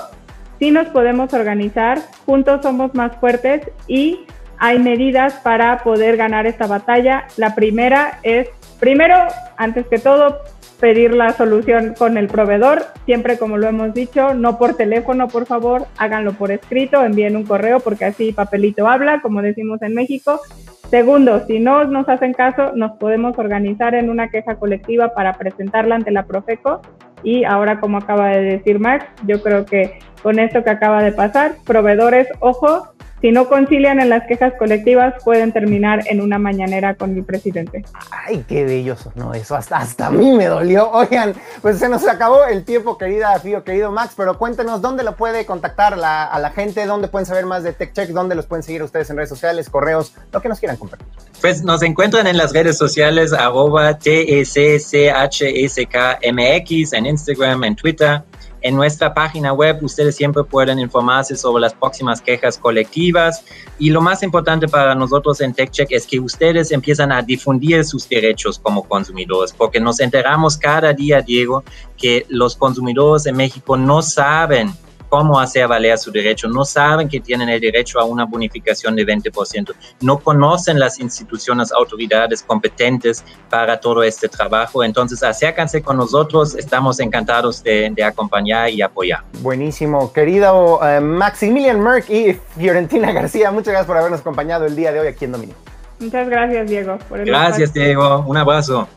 sí 0.59 0.71
nos 0.71 0.87
podemos 0.89 1.33
organizar, 1.33 1.99
juntos 2.25 2.61
somos 2.61 2.93
más 2.93 3.15
fuertes 3.17 3.67
y 3.87 4.25
hay 4.59 4.77
medidas 4.77 5.33
para 5.43 5.79
poder 5.79 6.17
ganar 6.17 6.45
esta 6.45 6.67
batalla. 6.67 7.27
La 7.37 7.55
primera 7.55 8.19
es, 8.21 8.49
primero, 8.81 9.15
antes 9.55 9.87
que 9.87 9.99
todo, 9.99 10.41
pedir 10.81 11.13
la 11.13 11.31
solución 11.31 11.93
con 11.97 12.17
el 12.17 12.27
proveedor, 12.27 12.81
siempre 13.05 13.37
como 13.37 13.57
lo 13.57 13.67
hemos 13.67 13.93
dicho, 13.93 14.33
no 14.33 14.57
por 14.57 14.73
teléfono, 14.73 15.27
por 15.27 15.45
favor, 15.45 15.85
háganlo 15.97 16.33
por 16.33 16.51
escrito, 16.51 17.03
envíen 17.03 17.37
un 17.37 17.45
correo 17.45 17.79
porque 17.79 18.05
así 18.05 18.33
papelito 18.33 18.87
habla, 18.87 19.21
como 19.21 19.43
decimos 19.43 19.81
en 19.83 19.93
México. 19.93 20.41
Segundo, 20.89 21.45
si 21.45 21.59
no 21.59 21.85
nos 21.85 22.09
hacen 22.09 22.33
caso, 22.33 22.71
nos 22.75 22.93
podemos 22.97 23.37
organizar 23.37 23.93
en 23.93 24.09
una 24.09 24.29
queja 24.29 24.55
colectiva 24.55 25.13
para 25.13 25.33
presentarla 25.33 25.95
ante 25.95 26.11
la 26.11 26.25
Profeco 26.25 26.81
y 27.23 27.43
ahora 27.43 27.79
como 27.79 27.97
acaba 27.97 28.29
de 28.29 28.41
decir 28.41 28.79
Max, 28.79 29.05
yo 29.27 29.41
creo 29.43 29.65
que 29.65 29.99
con 30.21 30.39
esto 30.39 30.63
que 30.63 30.69
acaba 30.69 31.03
de 31.03 31.11
pasar, 31.11 31.55
proveedores, 31.65 32.27
ojo, 32.39 32.87
Si 33.21 33.31
no 33.31 33.47
concilian 33.47 33.99
en 33.99 34.09
las 34.09 34.25
quejas 34.25 34.53
colectivas, 34.57 35.13
pueden 35.23 35.51
terminar 35.51 36.01
en 36.07 36.21
una 36.21 36.39
mañanera 36.39 36.95
con 36.95 37.15
el 37.15 37.23
presidente. 37.23 37.85
Ay, 38.09 38.43
qué 38.47 38.65
belloso, 38.65 39.11
¿no? 39.13 39.35
Eso 39.35 39.55
hasta, 39.55 39.77
hasta 39.77 40.07
a 40.07 40.09
mí 40.09 40.31
me 40.31 40.47
dolió. 40.47 40.89
Oigan, 40.89 41.35
pues 41.61 41.77
se 41.77 41.87
nos 41.87 42.07
acabó 42.07 42.45
el 42.45 42.63
tiempo, 42.63 42.97
querida 42.97 43.39
Fío, 43.39 43.63
querido 43.63 43.91
Max, 43.91 44.15
pero 44.17 44.39
cuéntenos 44.39 44.81
dónde 44.81 45.03
lo 45.03 45.17
puede 45.17 45.45
contactar 45.45 45.99
la, 45.99 46.23
a 46.23 46.39
la 46.39 46.49
gente, 46.49 46.83
dónde 46.87 47.09
pueden 47.09 47.27
saber 47.27 47.45
más 47.45 47.61
de 47.61 47.73
TechCheck, 47.73 48.09
dónde 48.09 48.33
los 48.33 48.47
pueden 48.47 48.63
seguir 48.63 48.81
ustedes 48.81 49.07
en 49.11 49.17
redes 49.17 49.29
sociales, 49.29 49.69
correos, 49.69 50.15
lo 50.33 50.41
que 50.41 50.49
nos 50.49 50.59
quieran 50.59 50.77
compartir. 50.77 51.07
Pues 51.41 51.63
nos 51.63 51.83
encuentran 51.83 52.25
en 52.25 52.37
las 52.37 52.53
redes 52.53 52.79
sociales 52.79 53.33
arroba 53.33 53.99
TECCHSKMX, 53.99 56.93
en 56.93 57.05
Instagram, 57.05 57.65
en 57.65 57.75
Twitter. 57.75 58.23
En 58.61 58.75
nuestra 58.75 59.13
página 59.13 59.53
web 59.53 59.79
ustedes 59.81 60.15
siempre 60.15 60.43
pueden 60.43 60.79
informarse 60.79 61.35
sobre 61.35 61.61
las 61.61 61.73
próximas 61.73 62.21
quejas 62.21 62.57
colectivas. 62.57 63.43
Y 63.79 63.89
lo 63.89 64.01
más 64.01 64.21
importante 64.21 64.67
para 64.67 64.93
nosotros 64.93 65.41
en 65.41 65.53
TechCheck 65.53 65.91
es 65.91 66.05
que 66.05 66.19
ustedes 66.19 66.71
empiezan 66.71 67.11
a 67.11 67.21
difundir 67.21 67.83
sus 67.83 68.07
derechos 68.07 68.59
como 68.59 68.83
consumidores, 68.87 69.51
porque 69.51 69.79
nos 69.79 69.99
enteramos 69.99 70.57
cada 70.57 70.93
día, 70.93 71.21
Diego, 71.21 71.63
que 71.97 72.25
los 72.29 72.55
consumidores 72.55 73.25
en 73.25 73.35
México 73.35 73.75
no 73.77 74.01
saben 74.01 74.73
cómo 75.11 75.37
hacer 75.41 75.67
valer 75.67 75.97
su 75.97 76.09
derecho, 76.09 76.47
no 76.47 76.63
saben 76.63 77.09
que 77.09 77.19
tienen 77.19 77.49
el 77.49 77.59
derecho 77.59 77.99
a 77.99 78.05
una 78.05 78.23
bonificación 78.23 78.95
de 78.95 79.05
20%, 79.05 79.73
no 79.99 80.19
conocen 80.19 80.79
las 80.79 81.01
instituciones, 81.01 81.73
autoridades 81.73 82.41
competentes 82.41 83.21
para 83.49 83.77
todo 83.77 84.03
este 84.03 84.29
trabajo. 84.29 84.85
Entonces, 84.85 85.21
acércanse 85.21 85.81
con 85.81 85.97
nosotros, 85.97 86.55
estamos 86.55 87.01
encantados 87.01 87.61
de, 87.61 87.93
acompañar 88.05 88.69
y 88.69 88.81
apoyar. 88.81 89.19
Buenísimo, 89.41 90.13
querido 90.13 90.79
eh, 90.81 91.01
Maximilian 91.01 91.83
Merck 91.83 92.09
y 92.09 92.33
Fiorentina 92.57 93.11
García, 93.11 93.51
muchas 93.51 93.73
gracias 93.73 93.87
por 93.87 93.97
habernos 93.97 94.21
acompañado 94.21 94.65
el 94.65 94.77
día 94.77 94.93
de 94.93 95.01
hoy 95.01 95.07
aquí 95.07 95.25
en 95.25 95.33
Dominio. 95.33 95.55
Muchas 95.99 96.29
gracias, 96.29 96.69
Diego. 96.69 96.97
gracias, 97.09 97.73
Diego. 97.73 98.23
Un 98.25 98.37
abrazo. 98.37 98.87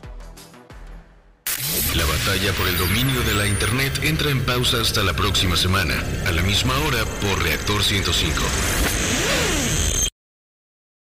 La 1.97 2.05
batalla 2.07 2.53
por 2.55 2.67
el 2.67 2.77
dominio 2.77 3.23
de 3.23 3.35
la 3.35 3.47
Internet 3.47 4.01
entra 4.03 4.31
en 4.31 4.41
pausa 4.41 4.81
hasta 4.81 5.05
la 5.05 5.13
próxima 5.15 5.57
semana, 5.57 5.95
a 6.27 6.33
la 6.33 6.43
misma 6.43 6.77
hora 6.81 7.05
por 7.21 7.41
Reactor 7.41 7.85
105. 7.85 9.04